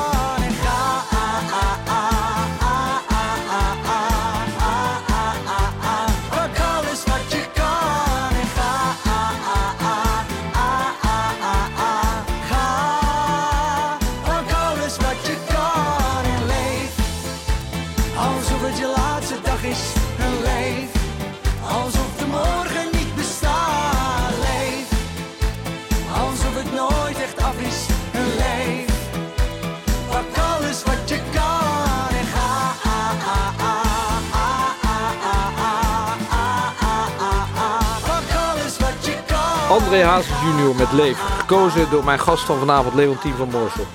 André 39.92 40.06
Hazes 40.06 40.42
junior 40.42 40.76
met 40.76 40.92
Leef. 40.92 41.20
Gekozen 41.20 41.90
door 41.90 42.04
mijn 42.04 42.20
gast 42.20 42.46
van 42.46 42.60
vanavond, 42.60 42.94
Leontien 42.94 43.34
van 43.34 43.50
Moorsel. 43.50 43.86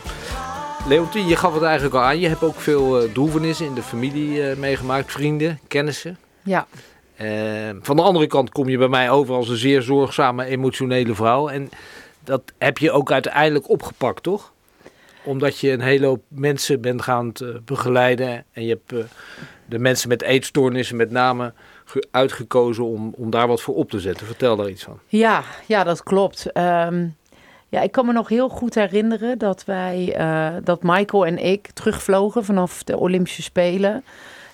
Leontien, 0.89 1.27
je 1.27 1.37
gaf 1.37 1.55
het 1.55 1.63
eigenlijk 1.63 1.95
al 1.95 2.01
aan. 2.01 2.19
Je 2.19 2.29
hebt 2.29 2.43
ook 2.43 2.61
veel 2.61 3.03
uh, 3.03 3.13
droevenissen 3.13 3.67
in 3.67 3.75
de 3.75 3.83
familie 3.83 4.51
uh, 4.51 4.57
meegemaakt. 4.57 5.13
Vrienden, 5.13 5.61
kennissen. 5.69 6.19
Ja. 6.43 6.67
Uh, 7.21 7.71
van 7.83 7.97
de 7.97 8.03
andere 8.03 8.27
kant 8.27 8.51
kom 8.51 8.69
je 8.69 8.79
bij 8.79 8.89
mij 8.89 9.11
over 9.11 9.35
als 9.35 9.49
een 9.49 9.57
zeer 9.57 9.83
zorgzame, 9.83 10.45
emotionele 10.45 11.15
vrouw. 11.15 11.49
En 11.49 11.71
dat 12.25 12.43
heb 12.59 12.79
je 12.79 12.91
ook 12.91 13.13
uiteindelijk 13.13 13.69
opgepakt, 13.69 14.23
toch? 14.23 14.53
Omdat 15.25 15.59
je 15.59 15.71
een 15.71 15.81
hele 15.81 16.07
hoop 16.07 16.23
mensen 16.29 16.81
bent 16.81 17.03
gaan 17.03 17.33
begeleiden. 17.65 18.45
En 18.53 18.65
je 18.65 18.69
hebt 18.69 19.09
de 19.67 19.79
mensen 19.79 20.09
met 20.09 20.23
eetstoornissen 20.23 20.97
met 20.97 21.11
name 21.11 21.53
uitgekozen 22.11 22.85
om, 22.85 23.15
om 23.17 23.31
daar 23.31 23.49
wat 23.49 23.63
voor 23.63 23.75
op 23.75 23.91
te 23.91 24.01
zetten. 24.01 24.27
Vertel 24.27 24.57
daar 24.57 24.69
iets 24.69 24.83
van. 24.83 24.99
Ja, 25.07 25.43
ja 25.67 25.85
dat 25.85 26.03
klopt. 26.03 26.47
Um, 26.57 27.17
ja, 27.69 27.81
ik 27.81 27.93
kan 27.93 28.07
me 28.07 28.13
nog 28.13 28.29
heel 28.29 28.49
goed 28.49 28.75
herinneren 28.75 29.39
dat 29.39 29.65
wij, 29.65 30.17
uh, 30.19 30.57
dat 30.65 30.83
Michael 30.83 31.27
en 31.27 31.45
ik 31.45 31.71
terugvlogen 31.71 32.45
vanaf 32.45 32.85
de 32.85 32.99
Olympische 32.99 33.43
Spelen. 33.43 34.05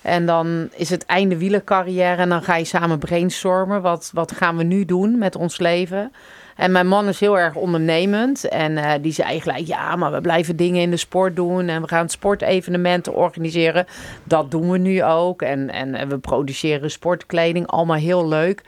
En 0.01 0.25
dan 0.25 0.69
is 0.75 0.89
het 0.89 1.05
einde 1.05 1.37
wielercarrière 1.37 2.21
en 2.21 2.29
dan 2.29 2.43
ga 2.43 2.55
je 2.55 2.65
samen 2.65 2.99
brainstormen. 2.99 3.81
Wat, 3.81 4.11
wat 4.13 4.31
gaan 4.31 4.57
we 4.57 4.63
nu 4.63 4.85
doen 4.85 5.17
met 5.17 5.35
ons 5.35 5.59
leven? 5.59 6.11
En 6.55 6.71
mijn 6.71 6.87
man 6.87 7.07
is 7.07 7.19
heel 7.19 7.39
erg 7.39 7.55
ondernemend. 7.55 8.47
En 8.47 8.71
uh, 8.71 8.91
die 9.01 9.11
zei 9.11 9.41
gelijk, 9.41 9.67
ja, 9.67 9.95
maar 9.95 10.11
we 10.11 10.21
blijven 10.21 10.55
dingen 10.55 10.81
in 10.81 10.89
de 10.91 10.97
sport 10.97 11.35
doen. 11.35 11.67
En 11.67 11.81
we 11.81 11.87
gaan 11.87 12.09
sportevenementen 12.09 13.13
organiseren. 13.13 13.85
Dat 14.23 14.51
doen 14.51 14.71
we 14.71 14.77
nu 14.77 15.03
ook. 15.03 15.41
En, 15.41 15.69
en, 15.69 15.95
en 15.95 16.09
we 16.09 16.17
produceren 16.17 16.91
sportkleding. 16.91 17.67
Allemaal 17.67 17.97
heel 17.97 18.27
leuk. 18.27 18.61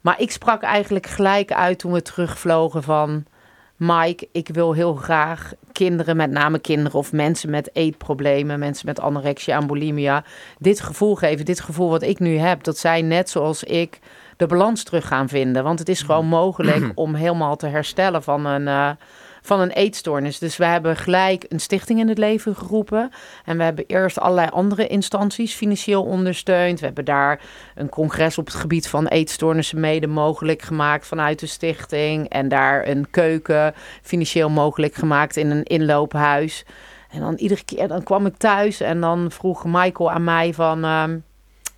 Maar 0.00 0.20
ik 0.20 0.30
sprak 0.30 0.62
eigenlijk 0.62 1.06
gelijk 1.06 1.52
uit 1.52 1.78
toen 1.78 1.92
we 1.92 2.02
terugvlogen 2.02 2.82
van... 2.82 3.24
Mike, 3.78 4.28
ik 4.32 4.48
wil 4.48 4.72
heel 4.72 4.94
graag 4.94 5.52
kinderen, 5.72 6.16
met 6.16 6.30
name 6.30 6.58
kinderen 6.58 6.98
of 6.98 7.12
mensen 7.12 7.50
met 7.50 7.70
eetproblemen, 7.72 8.58
mensen 8.58 8.86
met 8.86 9.00
anorexia 9.00 9.56
en 9.56 9.66
bulimia, 9.66 10.24
dit 10.58 10.80
gevoel 10.80 11.14
geven, 11.14 11.44
dit 11.44 11.60
gevoel 11.60 11.90
wat 11.90 12.02
ik 12.02 12.18
nu 12.18 12.36
heb, 12.36 12.62
dat 12.62 12.78
zij 12.78 13.02
net 13.02 13.30
zoals 13.30 13.64
ik 13.64 13.98
de 14.38 14.46
balans 14.46 14.82
terug 14.82 15.06
gaan 15.06 15.28
vinden. 15.28 15.64
Want 15.64 15.78
het 15.78 15.88
is 15.88 16.02
gewoon 16.02 16.26
mogelijk 16.26 16.92
om 16.94 17.14
helemaal 17.14 17.56
te 17.56 17.66
herstellen 17.66 18.22
van 18.22 18.46
een, 18.46 18.62
uh, 18.62 18.90
van 19.42 19.60
een 19.60 19.70
eetstoornis. 19.70 20.38
Dus 20.38 20.56
we 20.56 20.64
hebben 20.64 20.96
gelijk 20.96 21.44
een 21.48 21.60
stichting 21.60 22.00
in 22.00 22.08
het 22.08 22.18
leven 22.18 22.56
geroepen. 22.56 23.10
En 23.44 23.56
we 23.56 23.62
hebben 23.62 23.84
eerst 23.86 24.18
allerlei 24.18 24.48
andere 24.48 24.86
instanties 24.86 25.54
financieel 25.54 26.02
ondersteund. 26.02 26.80
We 26.80 26.86
hebben 26.86 27.04
daar 27.04 27.40
een 27.74 27.88
congres 27.88 28.38
op 28.38 28.46
het 28.46 28.54
gebied 28.54 28.88
van 28.88 29.06
eetstoornissen 29.06 29.80
mede 29.80 30.06
mogelijk 30.06 30.62
gemaakt 30.62 31.06
vanuit 31.06 31.38
de 31.38 31.46
stichting. 31.46 32.28
En 32.28 32.48
daar 32.48 32.88
een 32.88 33.10
keuken 33.10 33.74
financieel 34.02 34.50
mogelijk 34.50 34.94
gemaakt 34.94 35.36
in 35.36 35.50
een 35.50 35.64
inloophuis. 35.64 36.64
En 37.10 37.20
dan 37.20 37.34
iedere 37.34 37.64
keer 37.64 37.88
dan 37.88 38.02
kwam 38.02 38.26
ik 38.26 38.36
thuis 38.36 38.80
en 38.80 39.00
dan 39.00 39.30
vroeg 39.30 39.64
Michael 39.64 40.10
aan 40.10 40.24
mij 40.24 40.54
van... 40.54 40.84
Uh, 40.84 41.04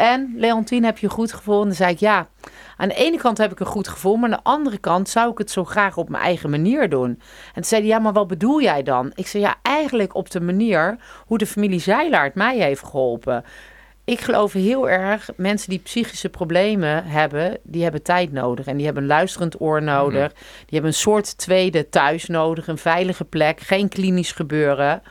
en 0.00 0.34
Leontien, 0.36 0.84
heb 0.84 0.98
je 0.98 1.08
goed 1.08 1.32
gevoel? 1.32 1.60
En 1.60 1.66
dan 1.66 1.76
zei 1.76 1.92
ik 1.92 1.98
ja. 1.98 2.28
Aan 2.76 2.88
de 2.88 2.94
ene 2.94 3.16
kant 3.16 3.38
heb 3.38 3.52
ik 3.52 3.60
een 3.60 3.66
goed 3.66 3.88
gevoel, 3.88 4.16
maar 4.16 4.30
aan 4.30 4.36
de 4.36 4.50
andere 4.50 4.78
kant 4.78 5.08
zou 5.08 5.30
ik 5.30 5.38
het 5.38 5.50
zo 5.50 5.64
graag 5.64 5.96
op 5.96 6.08
mijn 6.08 6.22
eigen 6.22 6.50
manier 6.50 6.88
doen. 6.88 7.08
En 7.08 7.52
toen 7.54 7.64
zei 7.64 7.80
hij, 7.80 7.90
ja, 7.90 7.98
maar 7.98 8.12
wat 8.12 8.26
bedoel 8.26 8.62
jij 8.62 8.82
dan? 8.82 9.12
Ik 9.14 9.26
zei, 9.26 9.42
ja, 9.42 9.56
eigenlijk 9.62 10.14
op 10.14 10.30
de 10.30 10.40
manier 10.40 10.96
hoe 11.26 11.38
de 11.38 11.46
familie 11.46 11.80
Zeilaert 11.80 12.34
mij 12.34 12.58
heeft 12.58 12.84
geholpen. 12.84 13.44
Ik 14.04 14.20
geloof 14.20 14.52
heel 14.52 14.88
erg, 14.88 15.30
mensen 15.36 15.70
die 15.70 15.78
psychische 15.78 16.28
problemen 16.28 17.04
hebben, 17.04 17.58
die 17.62 17.82
hebben 17.82 18.02
tijd 18.02 18.32
nodig. 18.32 18.66
En 18.66 18.76
die 18.76 18.84
hebben 18.84 19.02
een 19.02 19.08
luisterend 19.08 19.60
oor 19.60 19.82
nodig. 19.82 20.32
Die 20.32 20.66
hebben 20.70 20.90
een 20.90 20.96
soort 20.96 21.38
tweede 21.38 21.88
thuis 21.88 22.26
nodig, 22.26 22.66
een 22.66 22.78
veilige 22.78 23.24
plek, 23.24 23.60
geen 23.60 23.88
klinisch 23.88 24.32
gebeuren. 24.32 25.02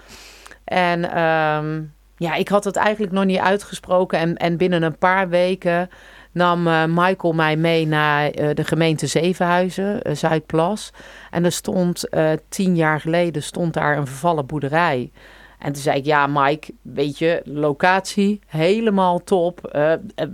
En 0.64 1.22
um, 1.24 1.94
ja, 2.20 2.36
ik 2.36 2.48
had 2.48 2.64
het 2.64 2.76
eigenlijk 2.76 3.14
nog 3.14 3.26
niet 3.26 3.40
uitgesproken. 3.40 4.20
En, 4.20 4.38
en 4.38 4.58
binnen 4.58 4.84
een 4.84 4.98
paar 4.98 5.30
weken 5.30 5.90
nam 6.32 6.68
uh, 6.68 6.84
Michael 6.86 7.34
mij 7.34 7.56
mee 7.56 7.88
naar 7.88 8.40
uh, 8.40 8.50
de 8.54 8.64
gemeente 8.64 9.08
Zevenhuizen, 9.08 10.00
uh, 10.04 10.16
Zuidplas. 10.16 10.94
En 11.32 11.46
er 11.46 11.52
stond 11.52 12.04
tien 12.50 12.76
jaar 12.76 13.00
geleden 13.00 13.44
stond 13.44 13.74
daar 13.74 13.98
een 13.98 14.08
vervallen 14.08 14.46
boerderij. 14.46 15.12
En 15.60 15.74
toen 15.74 15.82
zei 15.82 15.98
ik, 15.98 16.06
ja 16.06 16.28
Mike, 16.28 16.74
weet 16.82 17.18
je, 17.18 17.42
locatie 17.46 18.40
helemaal 18.48 19.24
top, 19.24 19.84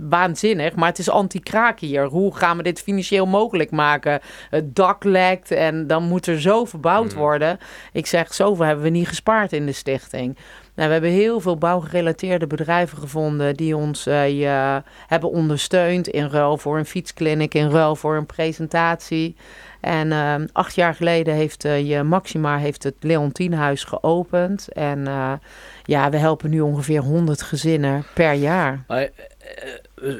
waanzinnig, 0.08 0.74
maar 0.74 0.88
het 0.88 0.98
is 0.98 1.10
anti-kraak 1.10 1.80
hier. 1.80 2.04
Hoe 2.04 2.36
gaan 2.36 2.56
we 2.56 2.62
dit 2.62 2.80
financieel 2.82 3.26
mogelijk 3.26 3.70
maken? 3.70 4.20
Het 4.50 4.74
dak 4.74 5.04
lekt 5.04 5.50
en 5.50 5.86
dan 5.86 6.02
moet 6.02 6.26
er 6.26 6.40
zo 6.40 6.64
verbouwd 6.64 7.12
Mm. 7.12 7.18
worden. 7.18 7.58
Ik 7.92 8.06
zeg, 8.06 8.34
zoveel 8.34 8.64
hebben 8.64 8.84
we 8.84 8.90
niet 8.90 9.08
gespaard 9.08 9.52
in 9.52 9.66
de 9.66 9.72
stichting. 9.72 10.36
Nou, 10.76 10.88
we 10.88 10.94
hebben 10.94 11.10
heel 11.10 11.40
veel 11.40 11.56
bouwgerelateerde 11.56 12.46
bedrijven 12.46 12.98
gevonden 12.98 13.54
die 13.54 13.76
ons 13.76 14.06
uh, 14.06 14.28
je, 14.28 14.82
hebben 15.06 15.30
ondersteund 15.30 16.08
in 16.08 16.28
ruil 16.28 16.56
voor 16.56 16.78
een 16.78 16.86
fietskliniek, 16.86 17.54
in 17.54 17.70
ruil 17.70 17.96
voor 17.96 18.16
een 18.16 18.26
presentatie. 18.26 19.36
En 19.80 20.06
uh, 20.06 20.34
acht 20.52 20.74
jaar 20.74 20.94
geleden 20.94 21.34
heeft 21.34 21.64
uh, 21.64 21.88
je 21.88 22.02
Maxima 22.02 22.58
heeft 22.58 22.82
het 22.82 22.94
Leontienhuis 23.00 23.84
geopend. 23.84 24.72
En 24.72 24.98
uh, 24.98 25.32
ja, 25.84 26.10
we 26.10 26.16
helpen 26.16 26.50
nu 26.50 26.60
ongeveer 26.60 27.00
100 27.00 27.42
gezinnen 27.42 28.04
per 28.14 28.32
jaar. 28.32 28.84
Eh, 28.86 30.14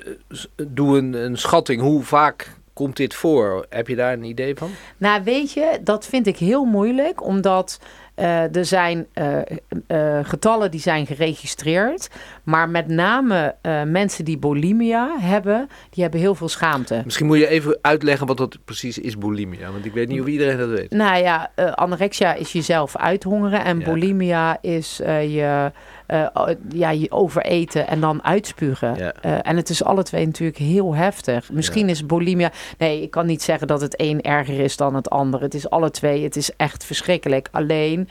doe 0.67 0.99
een, 0.99 1.15
een 1.15 1.39
schatting. 1.39 1.81
Hoe 1.81 2.03
vaak 2.03 2.57
komt 2.73 2.97
dit 2.97 3.15
voor? 3.15 3.67
Heb 3.69 3.89
je 3.89 3.97
daar 3.97 4.13
een 4.13 4.25
idee 4.25 4.57
van? 4.57 4.71
Nou, 4.97 5.23
weet 5.25 5.53
je, 5.53 5.79
dat 5.83 6.07
vind 6.07 6.27
ik 6.27 6.37
heel 6.37 6.65
moeilijk, 6.65 7.25
omdat 7.25 7.81
uh, 8.17 8.57
er 8.57 8.65
zijn 8.65 9.07
uh, 9.15 9.39
uh, 9.89 10.19
getallen 10.23 10.71
die 10.71 10.81
zijn 10.81 11.07
geregistreerd, 11.07 12.09
maar 12.43 12.69
met 12.69 12.89
name 12.89 13.55
mensen 13.87 14.25
die 14.25 14.39
bulimia 14.39 15.17
hebben, 15.19 15.69
die 15.91 16.03
hebben 16.03 16.21
heel 16.21 16.35
veel 16.35 16.49
schaamte. 16.49 17.03
Misschien 17.05 17.27
moet 17.27 17.39
je 17.39 17.49
even 17.49 17.79
uitleggen 17.81 18.27
wat 18.27 18.37
dat 18.37 18.59
precies 18.65 18.99
is, 18.99 19.19
bulimia, 19.19 19.73
want 19.73 19.85
ik 19.85 19.93
weet 19.93 20.09
niet 20.09 20.21
of 20.21 20.27
iedereen 20.27 20.59
dat 20.59 20.69
weet. 20.69 20.91
Nou 20.91 21.23
ja, 21.23 21.51
anorexia 21.75 22.35
is 22.35 22.53
jezelf 22.53 22.97
uithongeren 22.97 23.65
en 23.65 23.79
ja. 23.79 23.85
bulimia 23.85 24.59
is 24.61 24.97
je, 25.07 25.73
ja, 26.69 26.91
je 26.91 27.11
overeten 27.11 27.87
en 27.87 28.01
dan 28.01 28.25
uitspugen. 28.25 28.95
Ja. 28.95 29.43
en 29.43 29.57
het 29.57 29.71
is 29.71 29.85
alle 29.85 30.03
twee 30.03 30.27
natuurlijk 30.27 30.59
heel 30.59 30.95
heftig. 30.95 31.51
Misschien 31.53 31.87
ja. 31.87 31.93
is 31.93 32.07
bulimia, 32.07 32.53
nee, 32.79 33.03
ik 33.03 33.11
kan 33.11 33.27
niet 33.27 33.43
zeggen 33.43 33.67
dat 33.67 33.81
het 33.81 34.01
een 34.01 34.23
erger 34.23 34.61
is 34.61 34.77
dan 34.77 34.95
het 34.95 35.11
ander. 35.11 35.41
Het 35.41 35.55
is 35.55 35.71
alle 35.71 35.91
twee, 35.91 36.23
het 36.23 36.37
is 36.37 36.57
echt 36.57 36.85
verschrikkelijk. 36.85 37.49
Alleen 37.51 38.09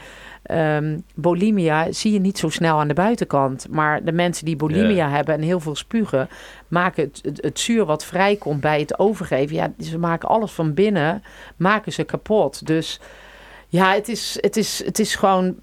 Um, 0.51 1.03
bulimia 1.15 1.91
zie 1.91 2.13
je 2.13 2.19
niet 2.19 2.37
zo 2.37 2.49
snel 2.49 2.79
aan 2.79 2.87
de 2.87 2.93
buitenkant. 2.93 3.67
Maar 3.69 4.03
de 4.03 4.11
mensen 4.11 4.45
die 4.45 4.55
bulimia 4.55 5.09
hebben 5.09 5.33
en 5.33 5.41
heel 5.41 5.59
veel 5.59 5.75
spugen, 5.75 6.29
maken 6.67 7.03
het, 7.03 7.19
het, 7.23 7.43
het, 7.43 7.59
zuur 7.59 7.85
wat 7.85 8.05
vrijkomt 8.05 8.61
bij 8.61 8.79
het 8.79 8.99
overgeven. 8.99 9.55
Ja, 9.55 9.73
ze 9.79 9.97
maken 9.97 10.29
alles 10.29 10.51
van 10.51 10.73
binnen, 10.73 11.23
maken 11.55 11.93
ze 11.93 12.03
kapot. 12.03 12.67
Dus 12.67 12.99
ja, 13.67 13.93
het 13.93 14.07
is, 14.07 14.37
het 14.41 14.57
is, 14.57 14.83
het 14.85 14.99
is 14.99 15.15
gewoon. 15.15 15.55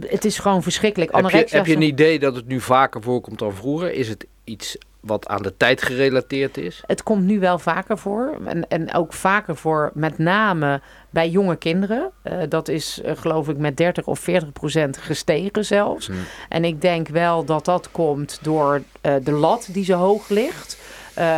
Het 0.00 0.24
is 0.24 0.38
gewoon 0.38 0.62
verschrikkelijk. 0.62 1.12
Heb 1.12 1.30
je, 1.30 1.56
heb 1.56 1.66
je 1.66 1.76
een 1.76 1.82
idee 1.82 2.18
dat 2.18 2.36
het 2.36 2.46
nu 2.46 2.60
vaker 2.60 3.02
voorkomt 3.02 3.38
dan 3.38 3.54
vroeger? 3.54 3.92
Is 3.92 4.08
het 4.08 4.26
iets 4.44 4.76
wat 5.00 5.28
aan 5.28 5.42
de 5.42 5.56
tijd 5.56 5.82
gerelateerd 5.82 6.56
is? 6.56 6.82
Het 6.86 7.02
komt 7.02 7.24
nu 7.24 7.38
wel 7.40 7.58
vaker 7.58 7.98
voor. 7.98 8.38
En, 8.44 8.68
en 8.68 8.94
ook 8.94 9.12
vaker 9.12 9.56
voor 9.56 9.90
met 9.94 10.18
name 10.18 10.80
bij 11.10 11.28
jonge 11.28 11.56
kinderen. 11.56 12.10
Uh, 12.24 12.42
dat 12.48 12.68
is 12.68 13.00
uh, 13.04 13.12
geloof 13.14 13.48
ik 13.48 13.56
met 13.56 13.76
30 13.76 14.06
of 14.06 14.18
40 14.18 14.52
procent 14.52 14.96
gestegen 14.96 15.64
zelfs. 15.64 16.06
Hmm. 16.06 16.16
En 16.48 16.64
ik 16.64 16.80
denk 16.80 17.08
wel 17.08 17.44
dat 17.44 17.64
dat 17.64 17.90
komt 17.90 18.38
door 18.42 18.82
uh, 19.02 19.14
de 19.22 19.32
lat 19.32 19.68
die 19.72 19.84
zo 19.84 19.96
hoog 19.96 20.28
ligt. 20.28 20.78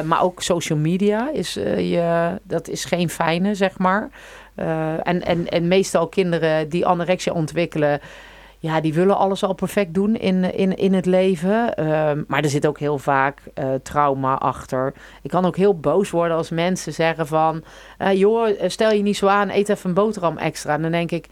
maar 0.04 0.22
ook 0.22 0.42
social 0.42 0.78
media 0.78 1.30
is, 1.32 1.54
je, 1.54 2.38
dat 2.42 2.68
is 2.68 2.84
geen 2.84 3.10
fijne, 3.10 3.54
zeg 3.54 3.78
maar. 3.78 4.10
en, 5.02 5.22
en, 5.24 5.48
en 5.48 5.68
meestal 5.68 6.08
kinderen 6.08 6.68
die 6.68 6.86
anorexia 6.86 7.32
ontwikkelen 7.32 8.00
ja, 8.62 8.80
die 8.80 8.94
willen 8.94 9.16
alles 9.16 9.44
al 9.44 9.54
perfect 9.54 9.94
doen 9.94 10.16
in, 10.16 10.54
in, 10.54 10.76
in 10.76 10.94
het 10.94 11.06
leven. 11.06 11.74
Uh, 11.80 12.10
maar 12.26 12.42
er 12.42 12.48
zit 12.48 12.66
ook 12.66 12.78
heel 12.78 12.98
vaak 12.98 13.40
uh, 13.54 13.74
trauma 13.82 14.34
achter. 14.38 14.92
Ik 15.22 15.30
kan 15.30 15.44
ook 15.44 15.56
heel 15.56 15.78
boos 15.78 16.10
worden 16.10 16.36
als 16.36 16.50
mensen 16.50 16.92
zeggen 16.92 17.26
van... 17.26 17.62
Uh, 17.98 18.12
joh, 18.12 18.48
stel 18.66 18.92
je 18.92 19.02
niet 19.02 19.16
zo 19.16 19.26
aan, 19.26 19.50
eet 19.50 19.68
even 19.68 19.88
een 19.88 19.94
boterham 19.94 20.38
extra. 20.38 20.74
En 20.74 20.82
dan 20.82 20.90
denk 20.90 21.10
ik, 21.10 21.26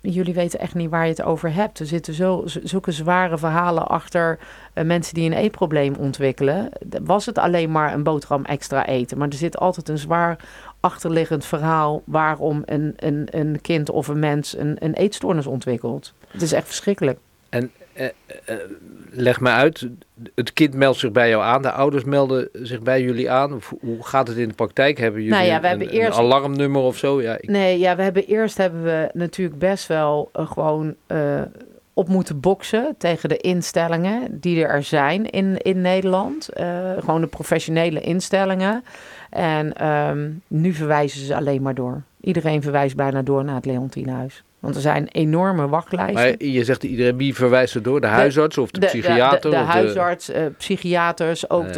jullie 0.00 0.34
weten 0.34 0.60
echt 0.60 0.74
niet 0.74 0.90
waar 0.90 1.04
je 1.04 1.10
het 1.10 1.22
over 1.22 1.54
hebt. 1.54 1.80
Er 1.80 1.86
zitten 1.86 2.14
zo, 2.14 2.42
zulke 2.44 2.92
zware 2.92 3.38
verhalen 3.38 3.86
achter 3.86 4.38
mensen 4.74 5.14
die 5.14 5.30
een 5.30 5.36
eetprobleem 5.36 5.94
ontwikkelen. 5.94 6.68
Was 7.02 7.26
het 7.26 7.38
alleen 7.38 7.70
maar 7.70 7.92
een 7.92 8.02
boterham 8.02 8.44
extra 8.44 8.86
eten. 8.86 9.18
Maar 9.18 9.28
er 9.28 9.34
zit 9.34 9.58
altijd 9.58 9.88
een 9.88 9.98
zwaar 9.98 10.38
achterliggend 10.84 11.44
verhaal 11.44 12.02
waarom 12.04 12.62
een, 12.66 12.92
een, 12.96 13.26
een 13.30 13.60
kind 13.60 13.90
of 13.90 14.08
een 14.08 14.18
mens 14.18 14.56
een, 14.58 14.76
een 14.78 14.94
eetstoornis 14.94 15.46
ontwikkelt. 15.46 16.12
Het 16.28 16.42
is 16.42 16.52
echt 16.52 16.66
verschrikkelijk. 16.66 17.18
En 17.48 17.70
eh, 17.92 18.04
eh, 18.44 18.56
leg 19.10 19.40
me 19.40 19.50
uit, 19.50 19.88
het 20.34 20.52
kind 20.52 20.74
meldt 20.74 20.98
zich 20.98 21.12
bij 21.12 21.28
jou 21.28 21.42
aan, 21.42 21.62
de 21.62 21.70
ouders 21.70 22.04
melden 22.04 22.48
zich 22.52 22.80
bij 22.80 23.02
jullie 23.02 23.30
aan. 23.30 23.60
Hoe 23.80 24.04
gaat 24.06 24.28
het 24.28 24.36
in 24.36 24.48
de 24.48 24.54
praktijk? 24.54 24.98
Hebben 24.98 25.22
jullie 25.22 25.36
Nou 25.36 25.46
ja, 25.46 25.60
we 25.60 25.62
een, 25.62 25.68
hebben 25.68 25.88
een 25.88 26.00
eerst- 26.02 26.18
alarmnummer 26.18 26.82
of 26.82 26.96
zo? 26.96 27.22
Ja, 27.22 27.36
ik, 27.40 27.48
Nee, 27.48 27.78
ja, 27.78 27.96
we 27.96 28.02
hebben 28.02 28.26
eerst 28.26 28.56
hebben 28.56 28.82
we 28.82 29.10
natuurlijk 29.12 29.58
best 29.58 29.86
wel 29.86 30.30
eh, 30.32 30.50
gewoon 30.50 30.94
op 31.94 32.08
moeten 32.08 32.40
boksen 32.40 32.94
tegen 32.98 33.28
de 33.28 33.36
instellingen 33.36 34.40
die 34.40 34.64
er 34.64 34.82
zijn 34.82 35.30
in, 35.30 35.56
in 35.58 35.80
Nederland. 35.80 36.48
Eh, 36.48 36.66
gewoon 36.98 37.20
de 37.20 37.26
professionele 37.26 38.00
instellingen. 38.00 38.84
En 39.30 39.72
ehm, 39.72 40.30
nu 40.48 40.72
verwijzen 40.72 41.20
ze 41.26 41.36
alleen 41.36 41.62
maar 41.62 41.74
door. 41.74 42.02
Iedereen 42.20 42.62
verwijst 42.62 42.96
bijna 42.96 43.22
door 43.22 43.44
naar 43.44 43.54
het 43.54 43.66
Leontienhuis. 43.66 44.42
Want 44.58 44.76
er 44.76 44.82
zijn 44.82 45.08
enorme 45.08 45.68
wachtlijsten. 45.68 46.14
maar 46.14 46.44
je 46.44 46.64
zegt 46.64 46.82
iedereen, 46.84 47.16
wie 47.16 47.34
verwijst 47.34 47.74
het 47.74 47.84
door? 47.84 48.00
De 48.00 48.06
huisarts 48.06 48.58
of 48.58 48.70
de, 48.70 48.86
psychiater? 48.86 49.40
De, 49.40 49.56
de, 49.56 49.62
of 49.62 49.68
huisarts, 49.68 50.28
eh, 50.28 50.42
psychiaters, 50.58 51.50
ook 51.50 51.66
Ja. 51.66 51.72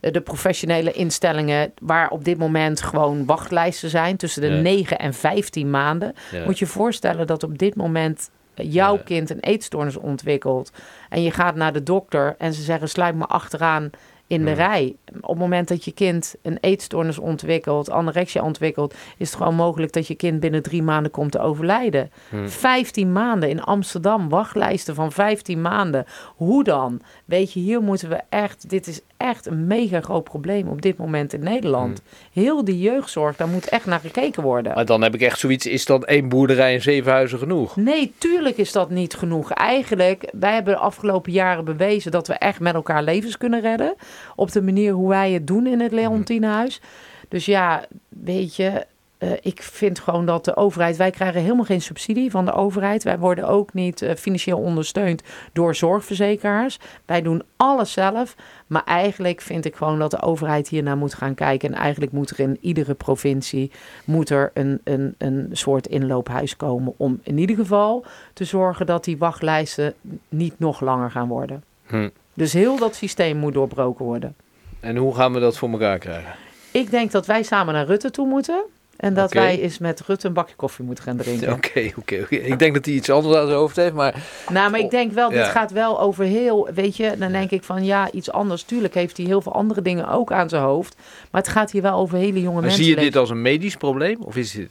de, 0.00 0.10
de 0.10 0.20
professionele 0.20 0.92
instellingen 0.92 1.72
waar 1.80 2.08
op 2.08 2.24
dit 2.24 2.38
moment 2.38 2.82
gewoon 2.82 3.24
wachtlijsten 3.24 3.90
zijn 3.90 4.16
tussen 4.16 4.42
de 4.42 4.48
Ja. 4.48 4.60
9 4.60 4.98
en 4.98 5.14
15 5.14 5.70
maanden. 5.70 6.14
Ja. 6.32 6.44
Moet 6.44 6.58
je 6.58 6.66
voorstellen 6.66 7.26
dat 7.26 7.42
op 7.42 7.58
dit 7.58 7.76
moment 7.76 8.30
jouw 8.56 8.98
kind 9.04 9.30
een 9.30 9.40
eetstoornis 9.40 9.96
ontwikkelt 9.96 10.72
en 11.08 11.22
je 11.22 11.30
gaat 11.30 11.54
naar 11.54 11.72
de 11.72 11.82
dokter 11.82 12.34
en 12.38 12.52
ze 12.52 12.62
zeggen 12.62 12.88
sluit 12.88 13.14
me 13.14 13.26
achteraan 13.26 13.90
in 14.26 14.44
de 14.44 14.52
rij. 14.52 14.96
Op 15.20 15.28
het 15.28 15.38
moment 15.38 15.68
dat 15.68 15.84
je 15.84 15.92
kind 15.92 16.34
een 16.42 16.58
eetstoornis 16.60 17.18
ontwikkelt, 17.18 17.90
anorexia 17.90 18.42
ontwikkelt, 18.42 18.94
is 19.16 19.28
het 19.28 19.36
gewoon 19.36 19.54
mogelijk 19.54 19.92
dat 19.92 20.06
je 20.06 20.14
kind 20.14 20.40
binnen 20.40 20.62
drie 20.62 20.82
maanden 20.82 21.12
komt 21.12 21.32
te 21.32 21.38
overlijden. 21.38 22.10
Hm. 22.28 22.46
15 22.46 23.12
maanden 23.12 23.48
in 23.48 23.62
Amsterdam, 23.62 24.28
wachtlijsten 24.28 24.94
van 24.94 25.12
15 25.12 25.60
maanden. 25.60 26.04
Hoe 26.36 26.64
dan? 26.64 27.00
Weet 27.24 27.52
je, 27.52 27.60
hier 27.60 27.80
moeten 27.80 28.08
we 28.08 28.20
echt, 28.28 28.70
dit 28.70 28.86
is 28.86 29.00
echt 29.16 29.46
een 29.46 29.66
mega 29.66 30.00
groot 30.00 30.24
probleem 30.24 30.68
op 30.68 30.82
dit 30.82 30.96
moment 30.96 31.32
in 31.32 31.42
Nederland. 31.42 32.02
Heel 32.32 32.64
die 32.64 32.78
jeugdzorg, 32.78 33.36
daar 33.36 33.48
moet 33.48 33.68
echt 33.68 33.86
naar 33.86 34.00
gekeken 34.00 34.42
worden. 34.42 34.74
Maar 34.74 34.84
dan 34.84 35.02
heb 35.02 35.14
ik 35.14 35.20
echt 35.20 35.38
zoiets, 35.38 35.66
is 35.66 35.84
dan 35.84 36.04
één 36.04 36.28
boerderij 36.28 36.74
en 36.74 36.82
zeven 36.82 37.12
huizen 37.12 37.38
genoeg? 37.38 37.76
Nee, 37.76 38.12
tuurlijk 38.18 38.56
is 38.56 38.72
dat 38.72 38.90
niet 38.90 39.14
genoeg. 39.14 39.52
Eigenlijk, 39.52 40.30
wij 40.32 40.54
hebben 40.54 40.74
de 40.74 40.80
afgelopen 40.80 41.32
jaren 41.32 41.64
bewezen 41.64 42.10
dat 42.10 42.26
we 42.26 42.34
echt 42.34 42.60
met 42.60 42.74
elkaar 42.74 43.02
levens 43.02 43.36
kunnen 43.36 43.60
redden. 43.60 43.94
Op 44.36 44.52
de 44.52 44.62
manier 44.62 44.92
hoe 44.92 45.08
wij 45.08 45.32
het 45.32 45.46
doen 45.46 45.66
in 45.66 45.80
het 45.80 45.92
Leontienhuis. 45.92 46.80
Dus 47.28 47.44
ja, 47.44 47.84
weet 48.08 48.56
je, 48.56 48.86
eh, 49.26 49.32
ik 49.42 49.62
vind 49.62 49.98
gewoon 49.98 50.26
dat 50.26 50.44
de 50.44 50.56
overheid, 50.56 50.96
wij 50.96 51.10
krijgen 51.10 51.40
helemaal 51.40 51.64
geen 51.64 51.80
subsidie 51.80 52.30
van 52.30 52.44
de 52.44 52.52
overheid. 52.52 53.02
Wij 53.02 53.18
worden 53.18 53.48
ook 53.48 53.74
niet 53.74 54.02
eh, 54.02 54.14
financieel 54.14 54.58
ondersteund 54.58 55.22
door 55.52 55.74
zorgverzekeraars. 55.74 56.78
Wij 57.04 57.22
doen 57.22 57.42
alles 57.56 57.92
zelf. 57.92 58.36
Maar 58.66 58.84
eigenlijk 58.84 59.40
vind 59.40 59.64
ik 59.64 59.76
gewoon 59.76 59.98
dat 59.98 60.10
de 60.10 60.22
overheid 60.22 60.68
hiernaar 60.68 60.96
moet 60.96 61.14
gaan 61.14 61.34
kijken. 61.34 61.74
En 61.74 61.80
eigenlijk 61.80 62.12
moet 62.12 62.30
er 62.30 62.40
in 62.40 62.58
iedere 62.60 62.94
provincie 62.94 63.70
moet 64.04 64.30
er 64.30 64.50
een, 64.54 64.80
een, 64.84 65.14
een 65.18 65.48
soort 65.52 65.86
inloophuis 65.86 66.56
komen. 66.56 66.94
Om 66.96 67.20
in 67.22 67.38
ieder 67.38 67.56
geval 67.56 68.04
te 68.32 68.44
zorgen 68.44 68.86
dat 68.86 69.04
die 69.04 69.18
wachtlijsten 69.18 69.94
niet 70.28 70.58
nog 70.58 70.80
langer 70.80 71.10
gaan 71.10 71.28
worden. 71.28 71.64
Hm. 71.86 72.08
Dus 72.34 72.52
heel 72.52 72.78
dat 72.78 72.94
systeem 72.94 73.36
moet 73.36 73.54
doorbroken 73.54 74.04
worden. 74.04 74.34
En 74.80 74.96
hoe 74.96 75.14
gaan 75.14 75.32
we 75.32 75.40
dat 75.40 75.56
voor 75.56 75.70
elkaar 75.70 75.98
krijgen? 75.98 76.34
Ik 76.70 76.90
denk 76.90 77.10
dat 77.10 77.26
wij 77.26 77.42
samen 77.42 77.74
naar 77.74 77.86
Rutte 77.86 78.10
toe 78.10 78.28
moeten. 78.28 78.64
En 78.96 79.14
dat 79.14 79.32
wij 79.32 79.60
eens 79.60 79.78
met 79.78 80.00
Rutte 80.06 80.26
een 80.26 80.32
bakje 80.32 80.54
koffie 80.54 80.84
moeten 80.84 81.04
gaan 81.04 81.16
drinken. 81.16 81.52
Oké, 81.56 81.90
oké, 81.96 82.20
oké. 82.22 82.36
Ik 82.36 82.58
denk 82.58 82.74
dat 82.74 82.84
hij 82.84 82.94
iets 82.94 83.10
anders 83.10 83.36
aan 83.36 83.46
zijn 83.46 83.58
hoofd 83.58 83.76
heeft, 83.76 83.94
maar... 83.94 84.14
Nou, 84.48 84.70
maar 84.70 84.80
ik 84.80 84.90
denk 84.90 85.12
wel, 85.12 85.28
dit 85.28 85.38
Ja. 85.38 85.50
gaat 85.50 85.70
wel 85.72 86.00
over 86.00 86.24
heel, 86.24 86.68
weet 86.74 86.96
je, 86.96 87.14
dan 87.18 87.32
denk 87.32 87.50
ik 87.50 87.62
van 87.62 87.84
ja, 87.84 88.10
iets 88.10 88.30
anders. 88.30 88.62
Tuurlijk 88.62 88.94
heeft 88.94 89.16
hij 89.16 89.26
heel 89.26 89.40
veel 89.40 89.52
andere 89.54 89.82
dingen 89.82 90.08
ook 90.08 90.32
aan 90.32 90.48
zijn 90.48 90.62
hoofd. 90.62 90.96
Maar 91.30 91.40
het 91.42 91.50
gaat 91.50 91.70
hier 91.70 91.82
wel 91.82 91.98
over 91.98 92.18
hele 92.18 92.40
jonge 92.40 92.52
Maar 92.54 92.62
mensen. 92.62 92.84
zie 92.84 92.94
je 92.94 93.00
dit 93.00 93.16
als 93.16 93.30
een 93.30 93.42
medisch 93.42 93.76
probleem 93.76 94.16
of 94.20 94.36
is 94.36 94.50
dit 94.50 94.70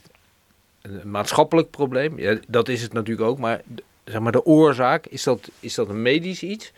een 0.82 1.12
maatschappelijk 1.12 1.70
probleem? 1.70 2.20
Ja, 2.20 2.38
dat 2.48 2.70
is 2.70 2.82
het 2.82 2.94
natuurlijk 2.94 3.30
ook, 3.30 3.38
maar 3.40 3.62
zeg 4.04 4.20
maar 4.20 4.32
de 4.32 4.46
oorzaak, 4.46 5.06
is 5.06 5.24
dat, 5.24 5.50
is 5.60 5.76
dat 5.76 5.90
een 5.90 6.02
medisch 6.02 6.44
iets? 6.44 6.72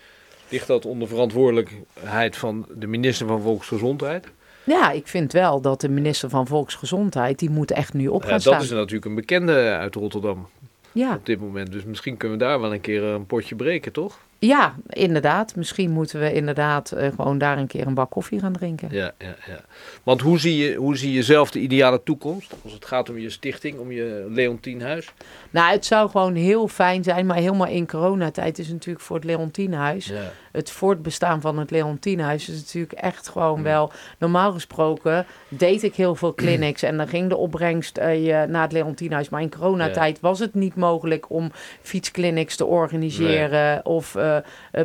Ligt 0.48 0.66
dat 0.66 0.84
onder 0.86 1.08
verantwoordelijkheid 1.08 2.36
van 2.36 2.66
de 2.74 2.86
minister 2.86 3.26
van 3.26 3.40
Volksgezondheid? 3.42 4.26
Ja, 4.68 4.90
ik 4.90 5.06
vind 5.06 5.32
wel 5.32 5.60
dat 5.60 5.80
de 5.80 5.88
minister 5.88 6.28
van 6.28 6.46
Volksgezondheid, 6.46 7.38
die 7.38 7.50
moet 7.50 7.70
echt 7.70 7.92
nu 7.94 8.08
op 8.08 8.22
gaan 8.22 8.30
Ja, 8.32 8.38
staan. 8.38 8.52
dat 8.52 8.62
is 8.62 8.70
natuurlijk 8.70 9.04
een 9.04 9.14
bekende 9.14 9.52
uit 9.80 9.94
Rotterdam 9.94 10.48
Ja, 10.92 11.14
op 11.14 11.26
dit 11.26 11.40
moment. 11.40 11.72
Dus 11.72 11.84
misschien 11.84 12.16
kunnen 12.16 12.38
we 12.38 12.44
daar 12.44 12.60
wel 12.60 12.72
een 12.72 12.80
keer 12.80 13.02
een 13.02 13.26
potje 13.26 13.54
breken, 13.54 13.92
toch? 13.92 14.18
Ja, 14.38 14.74
inderdaad. 14.88 15.56
Misschien 15.56 15.90
moeten 15.90 16.20
we 16.20 16.32
inderdaad 16.32 16.92
eh, 16.92 17.08
gewoon 17.16 17.38
daar 17.38 17.58
een 17.58 17.66
keer 17.66 17.86
een 17.86 17.94
bak 17.94 18.10
koffie 18.10 18.40
gaan 18.40 18.52
drinken. 18.52 18.88
Ja, 18.90 19.12
ja, 19.18 19.34
ja. 19.46 19.60
Want 20.02 20.20
hoe 20.20 20.38
zie, 20.38 20.56
je, 20.56 20.74
hoe 20.74 20.96
zie 20.96 21.12
je 21.12 21.22
zelf 21.22 21.50
de 21.50 21.58
ideale 21.58 22.02
toekomst? 22.02 22.54
Als 22.64 22.72
het 22.72 22.84
gaat 22.84 23.10
om 23.10 23.18
je 23.18 23.30
stichting, 23.30 23.78
om 23.78 23.92
je 23.92 24.26
Leontienhuis? 24.30 25.12
Nou, 25.50 25.72
het 25.72 25.86
zou 25.86 26.10
gewoon 26.10 26.34
heel 26.34 26.68
fijn 26.68 27.04
zijn, 27.04 27.26
maar 27.26 27.36
helemaal 27.36 27.66
in 27.66 27.86
coronatijd 27.86 28.58
is 28.58 28.68
natuurlijk 28.68 29.04
voor 29.04 29.16
het 29.16 29.24
Leontienhuis 29.24 30.06
Ja. 30.06 30.32
het 30.52 30.70
voortbestaan 30.70 31.40
van 31.40 31.58
het 31.58 31.70
Leontienhuis 31.70 32.48
is 32.48 32.56
natuurlijk 32.56 32.92
echt 32.92 33.28
gewoon 33.28 33.62
wel... 33.62 33.92
Normaal 34.18 34.52
gesproken 34.52 35.26
deed 35.48 35.82
ik 35.82 35.94
heel 35.94 36.14
veel 36.14 36.34
clinics 36.34 36.82
en 36.82 36.96
dan 36.96 37.08
ging 37.08 37.28
de 37.28 37.36
opbrengst 37.36 37.96
eh, 37.96 38.42
naar 38.48 38.62
het 38.62 38.72
Leontienhuis. 38.72 39.28
Maar 39.28 39.42
in 39.42 39.50
coronatijd 39.50 40.20
was 40.20 40.38
het 40.38 40.54
niet 40.54 40.74
mogelijk 40.74 41.30
om 41.30 41.50
fietsclinics 41.82 42.56
te 42.56 42.64
organiseren... 42.64 43.84
of 43.86 44.14
eh, 44.14 44.27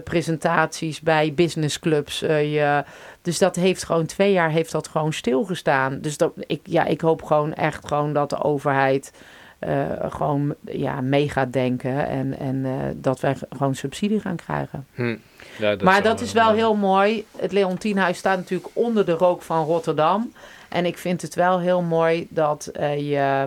presentaties 0.04 1.02
bij 1.02 1.34
businessclubs. 1.34 2.22
eh, 2.22 2.54
je, 2.54 2.84
dus 3.22 3.38
dat 3.38 3.56
heeft 3.56 3.84
gewoon 3.84 4.06
twee 4.06 4.32
jaar 4.32 4.50
heeft 4.50 4.72
dat 4.72 4.88
gewoon 4.88 5.14
stilgestaan. 5.14 6.00
Dus 6.02 6.18
dat, 6.18 6.32
ik, 6.48 6.60
ja, 6.64 6.86
ik 6.86 7.02
hoop 7.02 7.24
gewoon 7.24 7.54
echt 7.54 7.88
gewoon 7.88 8.14
dat 8.14 8.30
de 8.30 8.44
overheid... 8.44 9.12
eh, 9.60 9.86
gewoon 10.10 10.56
ja, 10.62 11.02
mee 11.02 11.30
gaat 11.30 11.54
denken 11.54 12.08
en, 12.08 12.40
en 12.40 12.66
eh, 12.66 12.72
dat 12.96 13.20
wij 13.20 13.36
gewoon 13.50 13.76
subsidie 13.76 14.20
gaan 14.20 14.36
krijgen 14.36 14.88
Hm. 14.94 15.16
Ja, 15.58 15.76
maar 15.84 15.94
zou 15.94 16.04
dat 16.04 16.22
is 16.22 16.32
wel 16.32 16.52
heel 16.52 16.76
mooi. 16.76 17.26
Het 17.38 17.52
Leontienhuis 17.52 18.18
staat 18.18 18.38
natuurlijk 18.38 18.70
onder 18.74 19.06
de 19.06 19.12
rook 19.12 19.42
van 19.42 19.66
Rotterdam. 19.66 20.34
En 20.70 20.86
ik 20.86 20.98
vind 20.98 21.22
het 21.22 21.36
wel 21.36 21.60
heel 21.60 21.82
mooi 21.82 22.28
dat 22.30 22.68
eh, 22.68 22.98
je... 23.10 23.46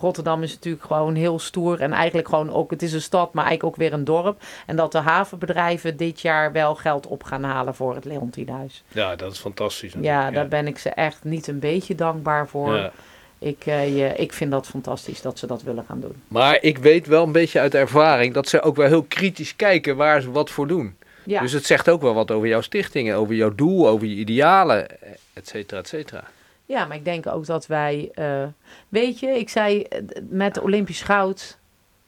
Rotterdam 0.00 0.42
is 0.42 0.54
natuurlijk 0.54 0.84
gewoon 0.84 1.14
heel 1.14 1.38
stoer. 1.38 1.80
En 1.80 1.92
eigenlijk 1.92 2.28
gewoon 2.28 2.52
ook... 2.52 2.70
Het 2.70 2.82
is 2.82 2.92
een 2.92 3.00
stad, 3.00 3.32
maar 3.32 3.44
eigenlijk 3.44 3.74
ook 3.74 3.82
weer 3.82 3.92
een 3.92 4.04
dorp. 4.04 4.42
En 4.66 4.76
dat 4.76 4.92
de 4.92 4.98
havenbedrijven 4.98 5.96
dit 5.96 6.20
jaar 6.20 6.52
wel 6.52 6.74
geld 6.74 7.06
op 7.06 7.22
gaan 7.22 7.42
halen 7.42 7.74
voor 7.74 7.94
het 7.94 8.04
Leontienhuis. 8.04 8.84
Ja, 8.88 9.16
dat 9.16 9.32
is 9.32 9.38
fantastisch. 9.38 9.94
Ja, 10.00 10.30
daar 10.30 10.48
ben 10.48 10.66
ik 10.66 10.78
ze 10.78 10.90
echt 10.90 11.24
niet 11.24 11.46
een 11.46 11.58
beetje 11.58 11.94
dankbaar 11.94 12.48
voor. 12.48 12.74
Ja. 12.74 12.92
Ik, 13.38 13.66
eh, 13.66 13.96
je, 13.96 14.14
ik 14.16 14.32
vind 14.32 14.50
dat 14.50 14.66
fantastisch 14.66 15.22
dat 15.22 15.38
ze 15.38 15.46
dat 15.46 15.62
willen 15.62 15.84
gaan 15.88 16.00
doen. 16.00 16.22
Maar 16.28 16.58
ik 16.62 16.78
weet 16.78 17.06
wel 17.06 17.22
een 17.22 17.32
beetje 17.32 17.60
uit 17.60 17.74
ervaring 17.74 18.34
dat 18.34 18.48
ze 18.48 18.62
ook 18.62 18.76
wel 18.76 18.86
heel 18.86 19.02
kritisch 19.02 19.56
kijken 19.56 19.96
waar 19.96 20.20
ze 20.20 20.30
wat 20.30 20.50
voor 20.50 20.66
doen. 20.66 20.96
Ja. 21.24 21.40
Dus 21.40 21.52
het 21.52 21.64
zegt 21.66 21.88
ook 21.88 22.02
wel 22.02 22.14
wat 22.14 22.30
over 22.30 22.48
jouw 22.48 22.60
stichtingen, 22.60 23.16
over 23.16 23.34
jouw 23.34 23.54
doel, 23.54 23.88
over 23.88 24.06
je 24.06 24.14
idealen, 24.14 24.86
et 25.32 25.48
cetera, 25.48 25.80
et 25.80 25.88
cetera. 25.88 26.24
Ja, 26.66 26.84
maar 26.84 26.96
ik 26.96 27.04
denk 27.04 27.26
ook 27.26 27.46
dat 27.46 27.66
wij. 27.66 28.10
eh, 28.14 28.42
weet 28.88 29.20
je, 29.20 29.26
ik 29.26 29.48
zei 29.48 29.82
eh, 29.82 30.00
met 30.28 30.60
Olympisch 30.60 31.02
goud 31.02 31.58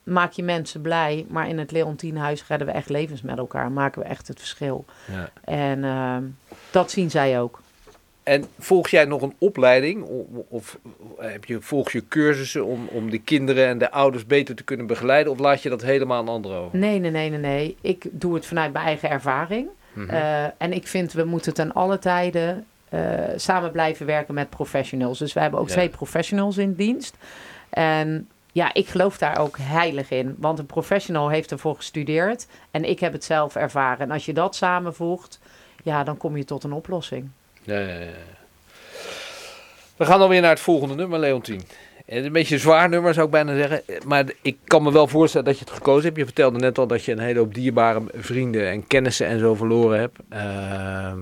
maak 0.03 0.33
je 0.33 0.43
mensen 0.43 0.81
blij. 0.81 1.27
Maar 1.29 1.49
in 1.49 1.59
het 1.59 1.71
Leontienhuis 1.71 2.47
redden 2.47 2.67
we 2.67 2.73
echt 2.73 2.89
levens 2.89 3.23
met 3.23 3.39
elkaar. 3.39 3.73
Maken 3.73 4.03
we 4.03 4.09
echt 4.09 4.29
het 4.29 4.39
verschil. 4.39 4.85
Ja. 5.13 5.31
En 5.45 5.85
ehm, 5.85 6.23
dat 6.71 6.91
zien 6.91 7.11
zij 7.11 7.41
ook. 7.41 7.61
En 8.23 8.45
volg 8.59 8.89
jij 8.89 9.05
nog 9.05 9.23
een 9.23 9.35
opleiding 9.39 10.03
of, 10.03 10.27
of 10.49 10.79
heb 11.19 11.45
je, 11.45 11.61
volg 11.61 11.91
je 11.91 12.09
cursussen 12.09 12.65
om, 12.65 12.89
om 12.93 13.11
de 13.11 13.19
kinderen 13.19 13.67
en 13.67 13.79
de 13.79 13.91
ouders 13.91 14.27
beter 14.27 14.55
te 14.55 14.65
kunnen 14.65 14.87
begeleiden? 14.87 15.33
Of 15.33 15.39
laat 15.39 15.63
je 15.63 15.69
dat 15.69 15.83
helemaal 15.83 16.19
aan 16.19 16.29
anderen 16.29 16.59
over? 16.59 16.79
Nee, 16.79 16.99
nee, 16.99 17.11
nee, 17.11 17.31
nee, 17.31 17.39
nee. 17.39 17.77
Ik 17.81 18.07
doe 18.11 18.35
het 18.35 18.47
vanuit 18.47 18.73
mijn 18.73 18.85
eigen 18.85 19.11
ervaring. 19.11 19.69
Mhm. 19.93 20.11
Eh, 20.11 20.45
en 20.45 20.73
ik 20.73 20.87
vind 20.87 21.13
we 21.13 21.25
moeten 21.25 21.55
ten 21.55 21.73
alle 21.73 21.99
tijden 21.99 22.49
eh, 22.49 22.63
samen 23.37 23.71
blijven 23.73 24.07
werken 24.07 24.35
met 24.35 24.51
professionals. 24.51 25.19
Dus 25.19 25.33
wij 25.33 25.43
hebben 25.43 25.61
ook 25.61 25.69
Ja. 25.69 25.73
twee 25.75 25.89
professionals 25.89 26.57
in 26.59 26.75
dienst. 26.75 27.17
En 27.71 28.29
ja, 28.53 28.75
ik 28.75 28.89
geloof 28.89 29.19
daar 29.19 29.39
ook 29.39 29.57
heilig 29.61 30.11
in. 30.11 30.35
Want 30.39 30.59
een 30.59 30.67
professional 30.67 31.29
heeft 31.29 31.51
ervoor 31.51 31.77
gestudeerd. 31.77 32.47
En 32.71 32.85
ik 32.85 33.01
heb 33.01 33.13
het 33.13 33.25
zelf 33.25 33.57
ervaren. 33.57 33.99
En 33.99 34.11
als 34.11 34.25
je 34.27 34.33
dat 34.33 34.57
samenvoegt, 34.57 35.41
ja, 35.83 36.05
dan 36.05 36.17
kom 36.17 36.37
je 36.37 36.45
tot 36.45 36.65
een 36.65 36.73
oplossing. 36.73 37.29
Ja, 37.63 37.79
ja, 37.79 37.99
ja. 37.99 38.07
We 39.97 40.05
gaan 40.05 40.19
dan 40.19 40.29
weer 40.29 40.41
naar 40.41 40.51
het 40.51 40.61
volgende 40.61 40.95
nummer, 40.95 41.19
Leontien. 41.19 41.63
Is 42.05 42.25
een 42.25 42.33
beetje 42.33 42.55
een 42.55 42.61
zwaar 42.61 42.89
nummer, 42.89 43.15
zou 43.15 43.27
ik 43.27 43.33
bijna 43.33 43.57
zeggen. 43.57 43.83
Maar 44.07 44.25
ik 44.43 44.57
kan 44.65 44.83
me 44.83 44.93
wel 44.93 45.07
voorstellen 45.07 45.47
dat 45.47 45.59
je 45.59 45.65
het 45.65 45.75
gekozen 45.75 46.05
hebt. 46.05 46.17
Je 46.17 46.25
vertelde 46.25 46.59
net 46.59 46.79
al 46.79 46.87
dat 46.87 47.05
je 47.05 47.13
een 47.13 47.19
hele 47.19 47.39
hoop 47.39 47.55
dierbare 47.55 48.03
vrienden 48.15 48.69
en 48.71 48.87
kennissen 48.87 49.27
en 49.27 49.39
zo 49.39 49.55
verloren 49.55 49.99
hebt. 50.01 50.19
Ehm, 50.29 51.19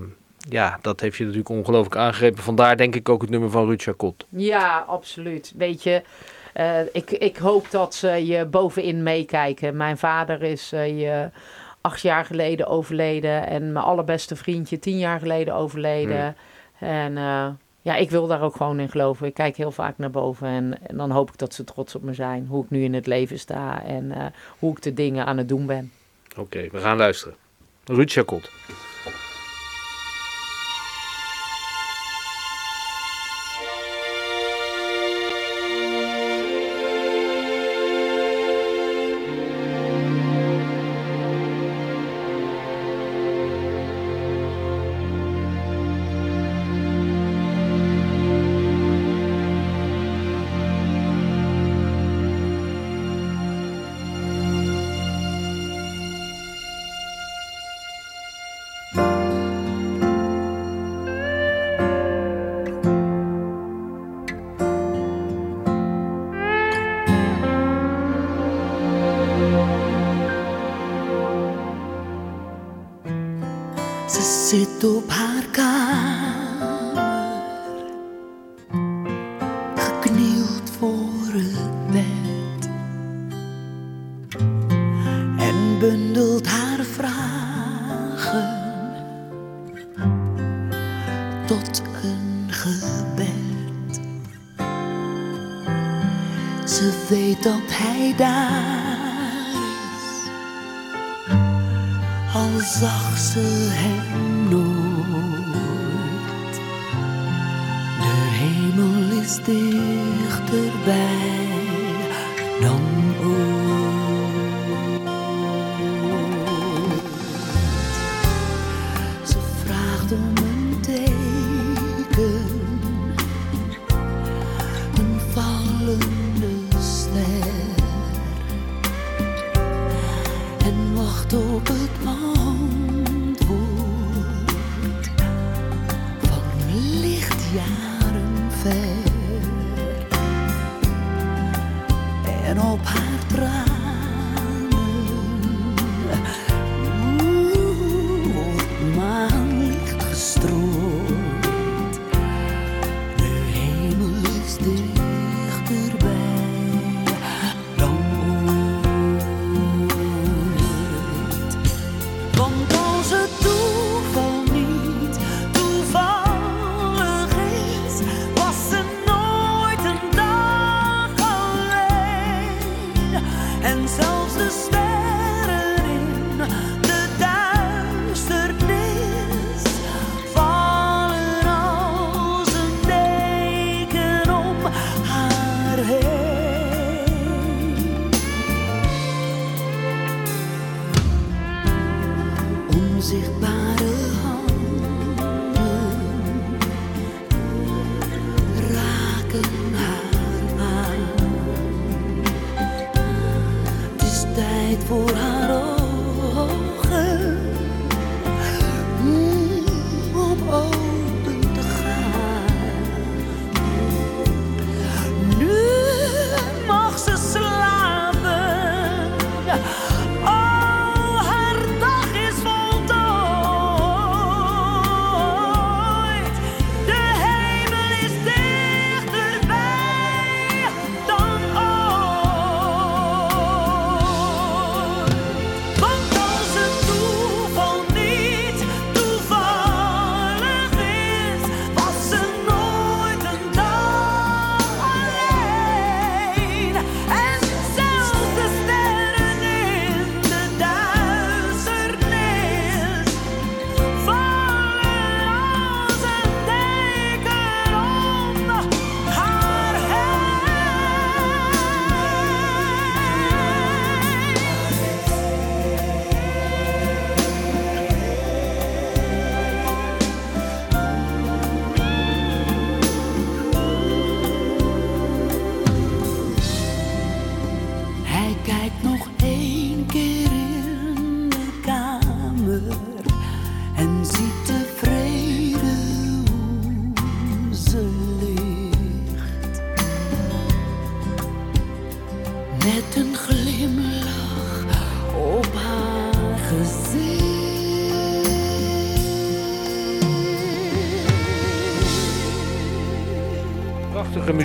ja, 0.49 0.79
dat 0.81 0.99
heeft 0.99 1.17
je 1.17 1.23
natuurlijk 1.23 1.49
ongelooflijk 1.49 1.95
aangegrepen. 1.95 2.43
Vandaar 2.43 2.77
denk 2.77 2.95
ik 2.95 3.09
ook 3.09 3.21
het 3.21 3.29
nummer 3.29 3.49
van 3.49 3.65
Ruud 3.65 3.81
Chacot. 3.81 4.25
Ja, 4.29 4.85
absoluut. 4.87 5.53
Weet 5.55 5.83
je, 5.83 6.01
eh, 6.53 6.79
ik, 6.91 7.11
ik 7.11 7.37
hoop 7.37 7.71
dat 7.71 7.95
ze 7.95 8.25
je 8.25 8.45
bovenin 8.45 9.03
meekijken. 9.03 9.77
Mijn 9.77 9.97
vader 9.97 10.43
is 10.43 10.71
eh, 10.71 10.99
je 10.99 11.29
acht 11.81 12.01
jaar 12.01 12.25
geleden 12.25 12.67
overleden. 12.67 13.47
En 13.47 13.71
mijn 13.71 13.85
allerbeste 13.85 14.35
vriendje 14.35 14.79
tien 14.79 14.97
jaar 14.97 15.19
geleden 15.19 15.53
overleden. 15.53 16.35
En 16.79 17.17
eh, 17.17 17.47
ja, 17.81 17.95
ik 17.95 18.09
wil 18.09 18.27
daar 18.27 18.41
ook 18.41 18.55
gewoon 18.55 18.79
in 18.79 18.89
geloven. 18.89 19.27
Ik 19.27 19.33
kijk 19.33 19.57
heel 19.57 19.71
vaak 19.71 19.97
naar 19.97 20.11
boven. 20.11 20.47
En, 20.47 20.87
en 20.87 20.97
dan 20.97 21.11
hoop 21.11 21.29
ik 21.29 21.37
dat 21.37 21.53
ze 21.53 21.63
trots 21.63 21.95
op 21.95 22.03
me 22.03 22.13
zijn. 22.13 22.45
Hoe 22.49 22.63
ik 22.63 22.69
nu 22.69 22.83
in 22.83 22.93
het 22.93 23.07
leven 23.07 23.39
sta. 23.39 23.83
En 23.83 24.33
hoe 24.59 24.71
ik 24.71 24.81
de 24.81 24.93
dingen 24.93 25.25
aan 25.25 25.37
het 25.37 25.49
doen 25.49 25.65
ben. 25.65 25.91
Oké, 26.37 26.67
we 26.71 26.79
gaan 26.79 26.97
luisteren. 26.97 27.35
Ruud 27.85 28.11
Chacot. 28.11 28.49
Op 75.07 75.13
haar 75.13 75.43
geknield 79.75 80.71
voor 80.79 81.33
het 81.33 81.91
bed. 81.91 82.69
En 85.37 85.79
bundelt 85.79 86.47
haar 86.47 86.83
vragen 86.83 88.49
tot 91.45 91.81
een 92.03 92.47
gebed. 92.47 94.01
Ze 96.65 97.05
weet 97.09 97.43
dat 97.43 97.67
hij 97.67 98.13
daar 98.17 99.47
is. 99.53 100.29
Al 102.33 102.59
ze 103.17 103.69
hem 103.69 104.26
back. 110.87 111.16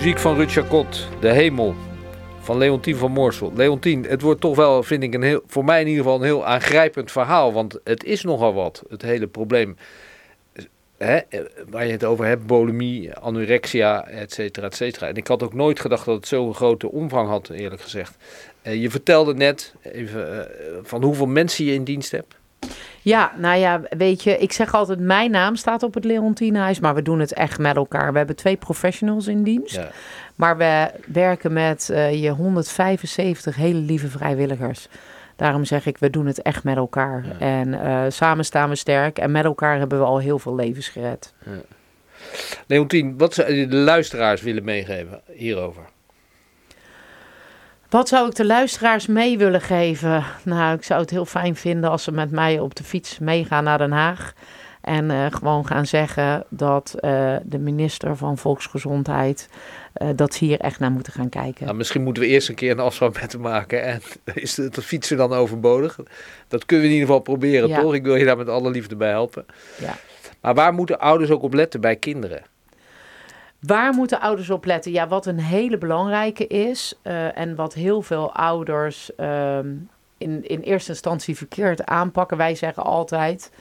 Muziek 0.03 0.19
van 0.19 0.37
Ruud 0.37 1.07
De 1.21 1.29
Hemel, 1.29 1.75
van 2.41 2.59
Leontien 2.59 2.97
van 2.97 3.11
Moorsel. 3.11 3.53
Leontien, 3.55 4.05
het 4.05 4.23
wordt 4.23 4.41
toch 4.41 4.57
wel, 4.57 4.83
vind 4.83 5.03
ik, 5.03 5.15
een 5.15 5.23
heel, 5.23 5.43
voor 5.47 5.65
mij 5.65 5.81
in 5.81 5.87
ieder 5.87 6.03
geval 6.03 6.19
een 6.19 6.25
heel 6.25 6.47
aangrijpend 6.47 7.13
verhaal. 7.13 7.53
Want 7.53 7.79
het 7.85 8.05
is 8.05 8.23
nogal 8.23 8.55
wat, 8.55 8.83
het 8.89 9.03
hele 9.03 9.27
probleem. 9.27 9.77
Hè, 10.99 11.19
waar 11.69 11.87
je 11.87 11.93
het 11.93 12.05
over 12.05 12.25
hebt, 12.25 12.47
bulimie, 12.47 13.15
anorexia, 13.15 14.09
et 14.09 14.33
cetera, 14.33 14.67
et 14.67 14.75
cetera. 14.75 15.07
En 15.07 15.17
ik 15.17 15.27
had 15.27 15.43
ook 15.43 15.55
nooit 15.55 15.81
gedacht 15.81 16.05
dat 16.05 16.17
het 16.17 16.27
zo'n 16.27 16.55
grote 16.55 16.91
omvang 16.91 17.29
had, 17.29 17.49
eerlijk 17.49 17.83
gezegd. 17.83 18.17
Eh, 18.63 18.83
je 18.83 18.91
vertelde 18.91 19.35
net 19.35 19.75
even 19.83 20.49
eh, 20.49 20.77
van 20.83 21.03
hoeveel 21.03 21.27
mensen 21.27 21.65
je 21.65 21.75
in 21.75 21.85
dienst 21.85 22.11
hebt. 22.11 22.35
Ja, 23.05 23.33
nou 23.37 23.59
ja, 23.59 23.81
weet 23.91 24.23
je, 24.23 24.39
ik 24.39 24.53
zeg 24.53 24.75
altijd, 24.75 24.99
mijn 25.01 25.31
naam 25.31 25.57
staat 25.57 25.83
op 25.83 25.95
het 25.95 26.05
Leontienhuis, 26.05 26.81
maar 26.81 26.95
we 26.95 27.03
doen 27.03 27.21
het 27.21 27.33
echt 27.33 27.59
met 27.59 27.77
elkaar. 27.77 28.13
We 28.13 28.19
hebben 28.19 28.37
twee 28.37 28.57
professionals 28.57 29.27
in 29.27 29.43
dienst, 29.43 29.75
Ja. 29.75 29.91
maar 30.35 30.57
we 30.57 30.91
werken 31.07 31.53
met 31.53 31.91
eh, 31.91 32.23
je 32.23 32.31
175 32.31 33.57
hele 33.57 33.79
lieve 33.79 34.09
vrijwilligers. 34.09 34.89
Daarom 35.37 35.65
zeg 35.65 35.87
ik, 35.87 35.99
we 35.99 36.11
doen 36.11 36.27
het 36.27 36.43
echt 36.43 36.65
met 36.65 36.77
elkaar. 36.77 37.25
Ja. 37.27 37.39
En 37.39 37.75
eh, 37.85 38.05
samen 38.09 38.45
staan 38.45 38.69
we 38.69 38.75
sterk 38.75 39.19
en 39.19 39.31
met 39.33 39.45
elkaar 39.45 39.79
hebben 39.79 39.99
we 39.99 40.05
al 40.05 40.19
heel 40.19 40.39
veel 40.39 40.55
levens 40.55 40.89
gered. 40.89 41.35
Leontien, 42.67 43.19
wat 43.19 43.35
zou 43.35 43.53
je 43.55 43.67
de 43.67 43.77
luisteraars 43.77 44.43
willen 44.43 44.65
meegeven 44.65 45.21
hierover? 45.33 45.83
Wat 47.93 48.09
zou 48.09 48.29
ik 48.29 48.35
de 48.35 48.47
luisteraars 48.47 49.07
mee 49.07 49.39
willen 49.39 49.61
geven? 49.61 50.25
Nou, 50.43 50.77
ik 50.77 50.83
zou 50.83 51.01
het 51.01 51.11
heel 51.11 51.25
fijn 51.25 51.57
vinden 51.57 51.91
als 51.91 52.03
ze 52.03 52.13
met 52.13 52.31
mij 52.31 52.59
op 52.59 52.75
de 52.75 52.85
fiets 52.85 53.19
meegaan 53.19 53.65
naar 53.65 53.79
Den 53.79 53.93
Haag. 53.93 54.33
En 54.81 55.11
eh, 55.11 55.27
gewoon 55.31 55.67
gaan 55.67 55.87
zeggen 55.87 56.45
dat 56.49 56.95
eh, 56.99 57.37
de 57.43 57.59
minister 57.59 58.17
van 58.17 58.39
Volksgezondheid, 58.39 59.49
eh, 59.93 60.09
dat 60.17 60.35
ze 60.35 60.45
hier 60.45 60.61
echt 60.61 60.79
naar 60.79 60.91
moeten 60.91 61.13
gaan 61.13 61.29
kijken. 61.29 61.65
Nou, 61.65 61.77
misschien 61.77 62.03
moeten 62.03 62.23
we 62.23 62.29
eerst 62.29 62.49
een 62.49 62.55
keer 62.55 62.71
een 62.71 62.79
afspraak 62.79 63.21
met 63.21 63.33
hem 63.33 63.41
maken. 63.41 63.83
En 63.83 64.01
is 64.35 64.57
het 64.57 64.77
het 64.77 64.85
fietsen 64.85 65.17
dan 65.17 65.33
overbodig? 65.33 65.99
Dat 66.49 66.67
kunnen 66.67 66.87
we 66.87 66.93
in 66.93 66.99
ieder 66.99 67.15
geval 67.15 67.35
proberen, 67.35 67.69
Ja. 67.69 67.81
toch? 67.81 67.95
Ik 67.95 68.05
wil 68.05 68.17
je 68.17 68.25
daar 68.25 68.37
met 68.37 68.49
alle 68.49 68.71
liefde 68.71 68.97
bij 68.97 69.11
helpen. 69.11 69.47
Ja. 69.81 69.97
Maar 70.41 70.55
waar 70.55 70.75
moeten 70.75 71.01
ouders 71.01 71.31
ook 71.31 71.43
op 71.43 71.55
letten 71.55 71.81
bij 71.81 71.97
kinderen? 71.97 72.43
Waar 73.67 73.95
moeten 73.95 74.21
ouders 74.21 74.51
op 74.51 74.65
letten? 74.65 74.93
Ja, 74.93 75.09
wat 75.09 75.27
een 75.27 75.39
hele 75.41 75.79
belangrijke 75.79 76.47
is 76.47 76.99
eh, 77.03 77.39
en 77.39 77.55
wat 77.55 77.75
heel 77.75 78.03
veel 78.03 78.33
ouders 78.35 79.15
ehm, 79.15 79.69
in, 80.19 80.49
in 80.49 80.61
eerste 80.61 80.91
instantie 80.91 81.37
verkeerd 81.37 81.87
aanpakken. 81.87 82.37
Wij 82.37 82.55
zeggen 82.55 82.83
altijd 82.83 83.53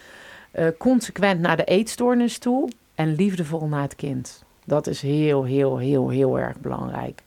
eh, 0.52 0.68
consequent 0.78 1.40
naar 1.40 1.58
de 1.58 1.64
eetstoornis 1.64 2.38
toe 2.38 2.70
en 2.96 3.16
liefdevol 3.16 3.68
naar 3.68 3.82
het 3.82 3.96
kind. 3.96 4.44
Dat 4.66 4.88
is 4.88 5.02
heel, 5.02 5.44
heel, 5.44 5.78
heel, 5.78 6.10
heel 6.10 6.40
erg 6.40 6.60
belangrijk. 6.60 7.22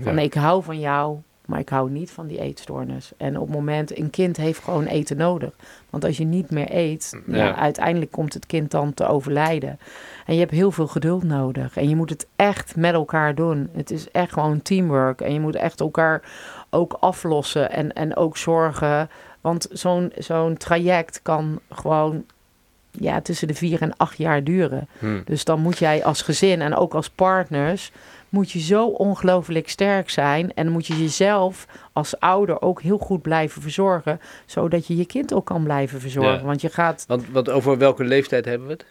Van 0.00 0.14
Ja. 0.14 0.20
ik 0.20 0.34
hou 0.34 0.62
van 0.62 0.80
jou, 0.80 1.18
maar 1.52 1.60
ik 1.60 1.68
hou 1.68 1.90
niet 1.90 2.10
van 2.10 2.26
die 2.26 2.38
eetstoornis. 2.38 3.12
En 3.16 3.38
op 3.38 3.46
het 3.46 3.56
moment, 3.56 3.98
een 3.98 4.10
kind 4.10 4.36
heeft 4.36 4.62
gewoon 4.62 4.86
eten 4.86 5.16
nodig. 5.16 5.50
Want 5.90 6.04
als 6.04 6.16
je 6.16 6.24
niet 6.24 6.50
meer 6.50 6.66
eet, 6.70 7.20
ja. 7.26 7.36
Ja. 7.36 7.56
uiteindelijk 7.56 8.10
komt 8.10 8.34
het 8.34 8.46
kind 8.46 8.70
dan 8.70 8.94
te 8.94 9.06
overlijden. 9.06 9.78
En 10.26 10.34
je 10.34 10.40
hebt 10.40 10.52
heel 10.52 10.70
veel 10.70 10.86
geduld 10.86 11.22
nodig. 11.22 11.76
En 11.76 11.88
je 11.88 11.96
moet 11.96 12.10
het 12.10 12.26
echt 12.36 12.76
met 12.76 12.94
elkaar 12.94 13.34
doen. 13.34 13.68
Het 13.72 13.90
is 13.90 14.10
echt 14.10 14.32
gewoon 14.32 14.62
teamwork. 14.62 15.20
En 15.20 15.32
je 15.32 15.40
moet 15.40 15.56
echt 15.56 15.80
elkaar 15.80 16.22
ook 16.70 16.96
aflossen 17.00 17.70
en, 17.70 17.92
en 17.92 18.16
ook 18.16 18.36
zorgen. 18.36 19.10
Want 19.40 19.68
zo'n 19.70 20.12
zo'n 20.18 20.56
traject 20.56 21.20
kan 21.22 21.60
gewoon 21.70 22.24
ja, 22.90 23.20
tussen 23.20 23.48
de 23.48 23.54
vier 23.54 23.82
en 23.82 23.96
acht 23.96 24.18
jaar 24.18 24.44
duren. 24.44 24.88
Hm. 24.98 25.20
Dus 25.24 25.44
dan 25.44 25.60
moet 25.60 25.78
jij 25.78 26.04
als 26.04 26.22
gezin 26.22 26.60
en 26.60 26.74
ook 26.74 26.94
als 26.94 27.10
partners... 27.10 27.92
moet 28.32 28.50
je 28.50 28.60
zo 28.60 28.86
ongelooflijk 28.86 29.68
sterk 29.68 30.10
zijn. 30.10 30.54
En 30.54 30.68
moet 30.68 30.86
je 30.86 30.98
jezelf 31.02 31.66
als 31.92 32.20
ouder 32.20 32.62
ook 32.62 32.82
heel 32.82 32.98
goed 32.98 33.22
blijven 33.22 33.62
verzorgen... 33.62 34.20
zodat 34.46 34.86
je 34.86 34.96
je 34.96 35.06
kind 35.06 35.34
ook 35.34 35.46
kan 35.46 35.62
blijven 35.62 36.00
verzorgen. 36.00 36.38
Ja. 36.38 36.44
Want 36.44 36.60
je 36.60 36.68
gaat 36.68 37.04
Want, 37.08 37.30
want 37.30 37.50
over 37.50 37.78
welke 37.78 38.04
leeftijd 38.04 38.44
hebben 38.44 38.66
we 38.66 38.72
het? 38.72 38.86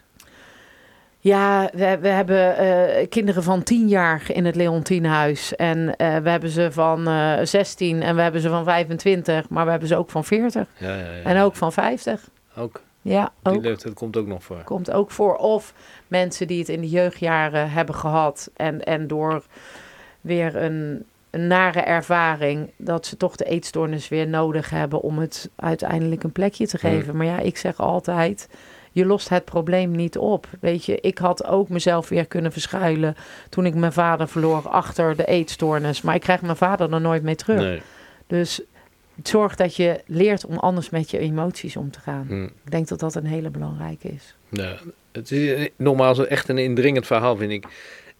Ja, 1.18 1.70
we, 1.72 1.98
we 2.00 2.08
hebben 2.08 2.56
eh, 2.56 3.08
kinderen 3.08 3.42
van 3.42 3.62
10 3.62 3.88
jaar 3.88 4.22
in 4.26 4.44
het 4.44 4.56
Leontienhuis. 4.56 5.56
En 5.56 5.96
eh, 5.96 6.16
we 6.16 6.30
hebben 6.30 6.50
ze 6.50 6.72
van 6.72 7.08
eh 7.08 7.38
16 7.42 8.02
en 8.02 8.16
we 8.16 8.22
hebben 8.22 8.40
ze 8.40 8.48
van 8.48 8.64
25. 8.64 9.48
Maar 9.48 9.64
we 9.64 9.70
hebben 9.70 9.88
ze 9.88 9.96
ook 9.96 10.10
van 10.10 10.24
40 10.24 10.66
Ja, 10.76 10.88
ja, 10.88 10.96
ja. 10.96 11.22
en 11.22 11.40
ook 11.40 11.56
van 11.56 11.72
50. 11.72 12.28
ook. 12.56 12.80
Ja, 13.02 13.32
Die 13.42 13.52
ook. 13.52 13.62
leeftijd 13.62 13.94
komt 13.94 14.16
ook 14.16 14.26
nog 14.26 14.44
voor. 14.44 14.62
Komt 14.64 14.90
ook 14.90 15.10
voor. 15.10 15.36
Of 15.36 15.74
mensen 16.08 16.46
die 16.46 16.58
het 16.58 16.68
in 16.68 16.80
de 16.80 16.88
jeugdjaren 16.88 17.70
hebben 17.70 17.94
gehad. 17.94 18.50
En, 18.56 18.84
en 18.84 19.06
door 19.06 19.42
weer 20.20 20.56
een, 20.56 21.04
een 21.30 21.46
nare 21.46 21.80
ervaring... 21.80 22.70
dat 22.76 23.06
ze 23.06 23.16
toch 23.16 23.36
de 23.36 23.44
eetstoornis 23.44 24.08
weer 24.08 24.28
nodig 24.28 24.70
hebben... 24.70 25.00
om 25.00 25.18
het 25.18 25.50
uiteindelijk 25.56 26.22
een 26.22 26.32
plekje 26.32 26.66
te 26.66 26.78
geven. 26.78 27.16
Maar 27.16 27.26
ja, 27.26 27.38
ik 27.38 27.56
zeg 27.56 27.80
altijd... 27.80 28.48
je 28.92 29.06
lost 29.06 29.28
het 29.28 29.44
probleem 29.44 29.90
niet 29.90 30.18
op. 30.18 30.46
Weet 30.60 30.84
je, 30.84 31.00
ik 31.00 31.18
had 31.18 31.46
ook 31.46 31.68
mezelf 31.68 32.08
weer 32.08 32.26
kunnen 32.26 32.52
verschuilen... 32.52 33.16
toen 33.48 33.66
ik 33.66 33.74
mijn 33.74 33.92
vader 33.92 34.28
verloor 34.28 34.68
achter 34.68 35.16
de 35.16 35.24
eetstoornis. 35.24 36.02
Maar 36.02 36.14
ik 36.14 36.20
krijg 36.20 36.42
mijn 36.42 36.56
vader 36.56 36.92
er 36.92 37.00
nooit 37.00 37.22
mee 37.22 37.36
terug. 37.36 37.60
Nee. 37.60 37.82
Dus 38.26 38.62
zorg 39.22 39.56
dat 39.56 39.76
je 39.76 40.00
leert 40.06 40.46
om 40.46 40.56
anders 40.56 40.90
met 40.90 41.10
je 41.10 41.18
emoties 41.18 41.76
om 41.76 41.90
te 41.90 42.00
gaan. 42.00 42.26
Hm. 42.28 42.44
Ik 42.44 42.70
denk 42.70 42.88
dat 42.88 43.00
dat 43.00 43.14
een 43.14 43.26
hele 43.26 43.50
belangrijke 43.50 44.08
is. 44.08 44.34
Ja, 44.48 44.76
het 45.12 45.30
is 45.30 45.52
eh, 45.52 45.68
nogmaals 45.76 46.26
echt 46.26 46.48
een 46.48 46.58
indringend 46.58 47.06
verhaal, 47.06 47.36
vind 47.36 47.52
ik. 47.52 47.64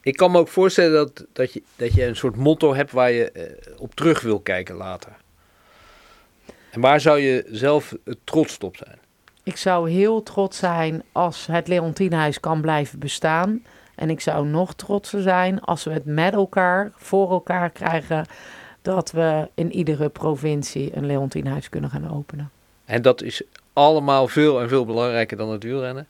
Ik 0.01 0.17
kan 0.17 0.31
me 0.31 0.39
ook 0.39 0.49
voorstellen 0.49 0.93
dat, 0.93 1.27
dat, 1.33 1.53
je, 1.53 1.63
dat 1.77 1.95
je 1.95 2.05
een 2.05 2.17
soort 2.17 2.37
motto 2.37 2.75
hebt 2.75 2.93
waar 2.93 3.11
je 3.11 3.31
eh, 3.31 3.73
op 3.79 3.95
terug 3.95 4.21
wil 4.21 4.41
kijken 4.41 4.75
later. 4.75 5.13
En 6.71 6.81
waar 6.81 7.01
zou 7.01 7.19
je 7.19 7.47
zelf 7.51 7.93
eh, 8.05 8.15
trots 8.25 8.59
op 8.59 8.77
zijn? 8.77 8.99
Ik 9.43 9.57
zou 9.57 9.91
heel 9.91 10.23
trots 10.23 10.59
zijn 10.59 11.03
als 11.13 11.47
het 11.47 11.69
Leontienhuis 11.69 12.41
kan 12.41 12.61
blijven 12.61 12.99
bestaan. 12.99 13.65
En 13.95 14.11
ik 14.11 14.21
zou 14.21 14.47
nog 14.47 14.75
trotser 14.75 15.23
zijn 15.23 15.61
als 15.61 15.85
we 15.85 15.91
het 15.91 16.05
met 16.05 16.33
elkaar, 16.33 16.93
voor 16.97 17.31
elkaar 17.31 17.71
krijgen... 17.71 18.27
dat 18.83 19.11
we 19.11 19.49
in 19.55 19.73
iedere 19.73 20.09
provincie 20.09 20.97
een 20.97 21.07
Leontienhuis 21.07 21.69
kunnen 21.69 21.91
gaan 21.91 22.11
openen. 22.17 22.51
En 22.85 23.03
dat 23.03 23.23
is 23.23 23.43
allemaal 23.73 24.29
veel 24.29 24.61
en 24.61 24.69
veel 24.69 24.85
belangrijker 24.85 25.37
dan 25.37 25.51
het 25.51 25.63
wielrennen. 25.63 26.07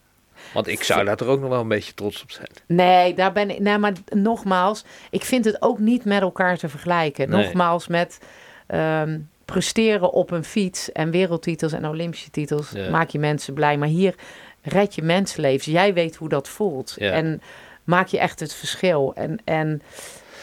Want 0.52 0.66
ik 0.66 0.82
zou 0.82 1.04
daar 1.04 1.16
toch 1.16 1.28
ook 1.28 1.40
nog 1.40 1.48
wel 1.48 1.60
een 1.60 1.68
beetje 1.68 1.94
trots 1.94 2.22
op 2.22 2.30
zijn. 2.30 2.48
Nee, 2.66 3.14
daar 3.14 3.32
ben 3.32 3.50
ik. 3.50 3.58
Nee, 3.58 3.78
maar 3.78 3.92
nogmaals, 4.08 4.84
ik 5.10 5.24
vind 5.24 5.44
het 5.44 5.62
ook 5.62 5.78
niet 5.78 6.04
met 6.04 6.20
elkaar 6.20 6.58
te 6.58 6.68
vergelijken. 6.68 7.30
Nee. 7.30 7.44
Nogmaals, 7.44 7.86
met 7.86 8.18
ehm, 8.66 9.18
presteren 9.44 10.12
op 10.12 10.30
een 10.30 10.44
fiets 10.44 10.92
en 10.92 11.10
wereldtitels 11.10 11.72
en 11.72 11.86
Olympische 11.88 12.30
titels 12.30 12.70
Ja. 12.70 12.90
maak 12.90 13.08
je 13.08 13.18
mensen 13.18 13.54
blij. 13.54 13.76
Maar 13.78 13.88
hier 13.88 14.14
red 14.62 14.94
je 14.94 15.02
mensenlevens. 15.02 15.64
Jij 15.66 15.94
weet 15.94 16.16
hoe 16.16 16.28
dat 16.28 16.48
voelt. 16.48 16.94
Ja. 16.98 17.10
En 17.10 17.42
maak 17.84 18.06
je 18.06 18.18
echt 18.18 18.40
het 18.40 18.54
verschil. 18.54 19.12
En, 19.14 19.38
en 19.44 19.82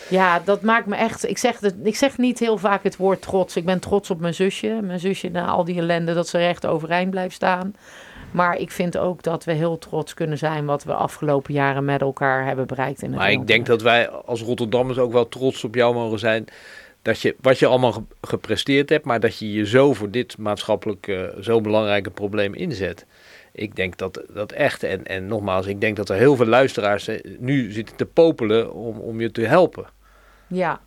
ja, 0.09 0.41
dat 0.45 0.61
maakt 0.61 0.85
me 0.85 0.95
echt. 0.95 1.29
Ik 1.29 1.37
zeg, 1.37 1.59
het, 1.59 1.75
ik 1.83 1.95
zeg 1.95 2.17
niet 2.17 2.39
heel 2.39 2.57
vaak 2.57 2.83
het 2.83 2.97
woord 2.97 3.21
trots. 3.21 3.55
Ik 3.55 3.65
ben 3.65 3.79
trots 3.79 4.09
op 4.09 4.19
mijn 4.19 4.33
zusje. 4.33 4.79
Mijn 4.83 4.99
zusje 4.99 5.29
na 5.29 5.47
al 5.47 5.63
die 5.63 5.77
ellende 5.79 6.13
dat 6.13 6.27
ze 6.27 6.37
recht 6.37 6.65
overeind 6.65 7.09
blijft 7.09 7.35
staan. 7.35 7.75
Maar 8.31 8.57
ik 8.57 8.71
vind 8.71 8.97
ook 8.97 9.23
dat 9.23 9.43
we 9.43 9.51
heel 9.53 9.77
trots 9.77 10.13
kunnen 10.13 10.37
zijn 10.37 10.65
wat 10.65 10.83
we 10.83 10.93
afgelopen 10.93 11.53
jaren 11.53 11.85
met 11.85 12.01
elkaar 12.01 12.45
hebben 12.45 12.67
bereikt. 12.67 13.01
In 13.01 13.09
het 13.09 13.19
Maar 13.19 13.31
ik 13.31 13.47
denk 13.47 13.65
dat 13.65 13.81
wij 13.81 14.09
als 14.09 14.41
Rotterdammers 14.41 14.97
ook 14.97 15.11
wel 15.11 15.27
trots 15.27 15.63
op 15.63 15.75
jou 15.75 15.93
mogen 15.93 16.19
zijn. 16.19 16.45
Dat 17.01 17.21
je, 17.21 17.35
wat 17.41 17.59
je 17.59 17.65
allemaal 17.65 17.91
ge- 17.91 18.01
gepresteerd 18.21 18.89
hebt, 18.89 19.05
maar 19.05 19.19
dat 19.19 19.37
je 19.37 19.51
je 19.53 19.65
zo 19.65 19.93
voor 19.93 20.09
dit 20.11 20.37
maatschappelijk 20.37 21.07
eh, 21.07 21.21
zo 21.41 21.61
belangrijke 21.61 22.09
probleem 22.09 22.53
inzet. 22.53 23.05
Ik 23.51 23.75
denk 23.75 23.97
dat 23.97 24.21
dat 24.33 24.51
echt, 24.51 24.83
en, 24.83 25.05
en 25.05 25.27
nogmaals, 25.27 25.65
ik 25.65 25.81
denk 25.81 25.95
dat 25.97 26.09
er 26.09 26.15
heel 26.15 26.35
veel 26.35 26.45
luisteraars 26.45 27.07
eh, 27.07 27.19
nu 27.39 27.71
zitten 27.71 27.95
te 27.95 28.05
popelen 28.05 28.73
om, 28.73 28.97
om 28.99 29.21
je 29.21 29.31
te 29.31 29.41
helpen. 29.41 29.85
Ja. 30.49 30.79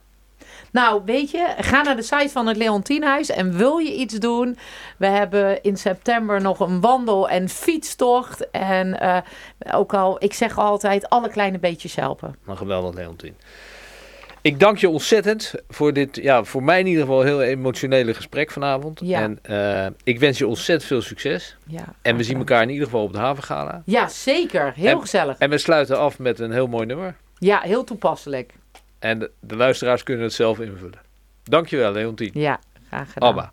Nou, 0.72 1.02
weet 1.04 1.30
je, 1.30 1.54
ga 1.58 1.82
naar 1.82 1.96
de 1.96 2.02
site 2.02 2.28
van 2.28 2.46
het 2.46 2.56
Leontienhuis 2.56 3.30
en 3.30 3.56
wil 3.56 3.78
je 3.78 3.94
iets 3.94 4.14
doen? 4.14 4.58
We 4.96 5.06
hebben 5.06 5.62
in 5.62 5.76
september 5.76 6.40
nog 6.40 6.60
een 6.60 6.80
wandel- 6.80 7.28
en 7.28 7.48
fietstocht. 7.48 8.50
En 8.50 9.00
eh, 9.00 9.18
ook 9.72 9.94
al, 9.94 10.16
ik 10.24 10.32
zeg 10.34 10.58
altijd, 10.58 11.08
alle 11.08 11.28
kleine 11.30 11.58
beetjes 11.58 11.94
helpen. 11.94 12.36
Maar 12.44 12.56
geweldig, 12.56 12.94
Leontien. 12.94 13.34
Ik 14.40 14.60
dank 14.60 14.78
je 14.78 14.88
ontzettend 14.88 15.54
voor 15.68 15.92
dit, 15.92 16.16
ja, 16.16 16.44
voor 16.44 16.62
mij 16.62 16.80
in 16.80 16.86
ieder 16.86 17.02
geval 17.02 17.22
heel 17.22 17.42
emotionele 17.42 18.14
gesprek 18.14 18.50
vanavond. 18.50 19.00
Ja. 19.04 19.20
En 19.20 19.38
eh, 19.42 19.86
ik 20.04 20.18
wens 20.20 20.38
je 20.38 20.46
ontzettend 20.46 20.88
veel 20.88 21.02
succes. 21.02 21.56
Ja, 21.66 21.84
En 22.02 22.16
we 22.16 22.22
zien 22.22 22.36
elkaar 22.38 22.62
in 22.62 22.68
ieder 22.70 22.84
geval 22.84 23.02
op 23.02 23.12
de 23.12 23.18
havengala. 23.18 23.82
Ja, 23.84 24.08
zeker. 24.08 24.72
Heel 24.76 24.90
En- 24.94 25.00
gezellig. 25.00 25.38
En 25.38 25.50
we 25.50 25.58
sluiten 25.58 25.98
af 25.98 26.18
met 26.18 26.38
een 26.38 26.52
heel 26.52 26.66
mooi 26.66 26.86
nummer. 26.86 27.14
Ja, 27.38 27.60
heel 27.60 27.84
toepasselijk. 27.84 28.52
En 29.02 29.18
de, 29.18 29.30
de 29.40 29.56
luisteraars 29.56 30.02
kunnen 30.02 30.24
het 30.24 30.32
zelf 30.32 30.60
invullen. 30.60 31.00
Dankjewel, 31.42 31.92
Leontien. 31.92 32.30
Ja, 32.34 32.60
graag 32.86 33.12
gedaan. 33.12 33.28
Abba. 33.28 33.52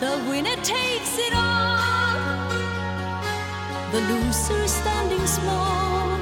The 0.00 0.16
winner 0.30 0.56
takes 0.62 1.18
it 1.18 1.34
all. 1.34 2.48
The 3.92 4.00
loser 4.00 4.66
standing 4.66 5.26
small 5.26 6.16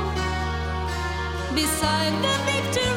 beside 1.55 2.13
the 2.25 2.35
victor. 2.51 2.88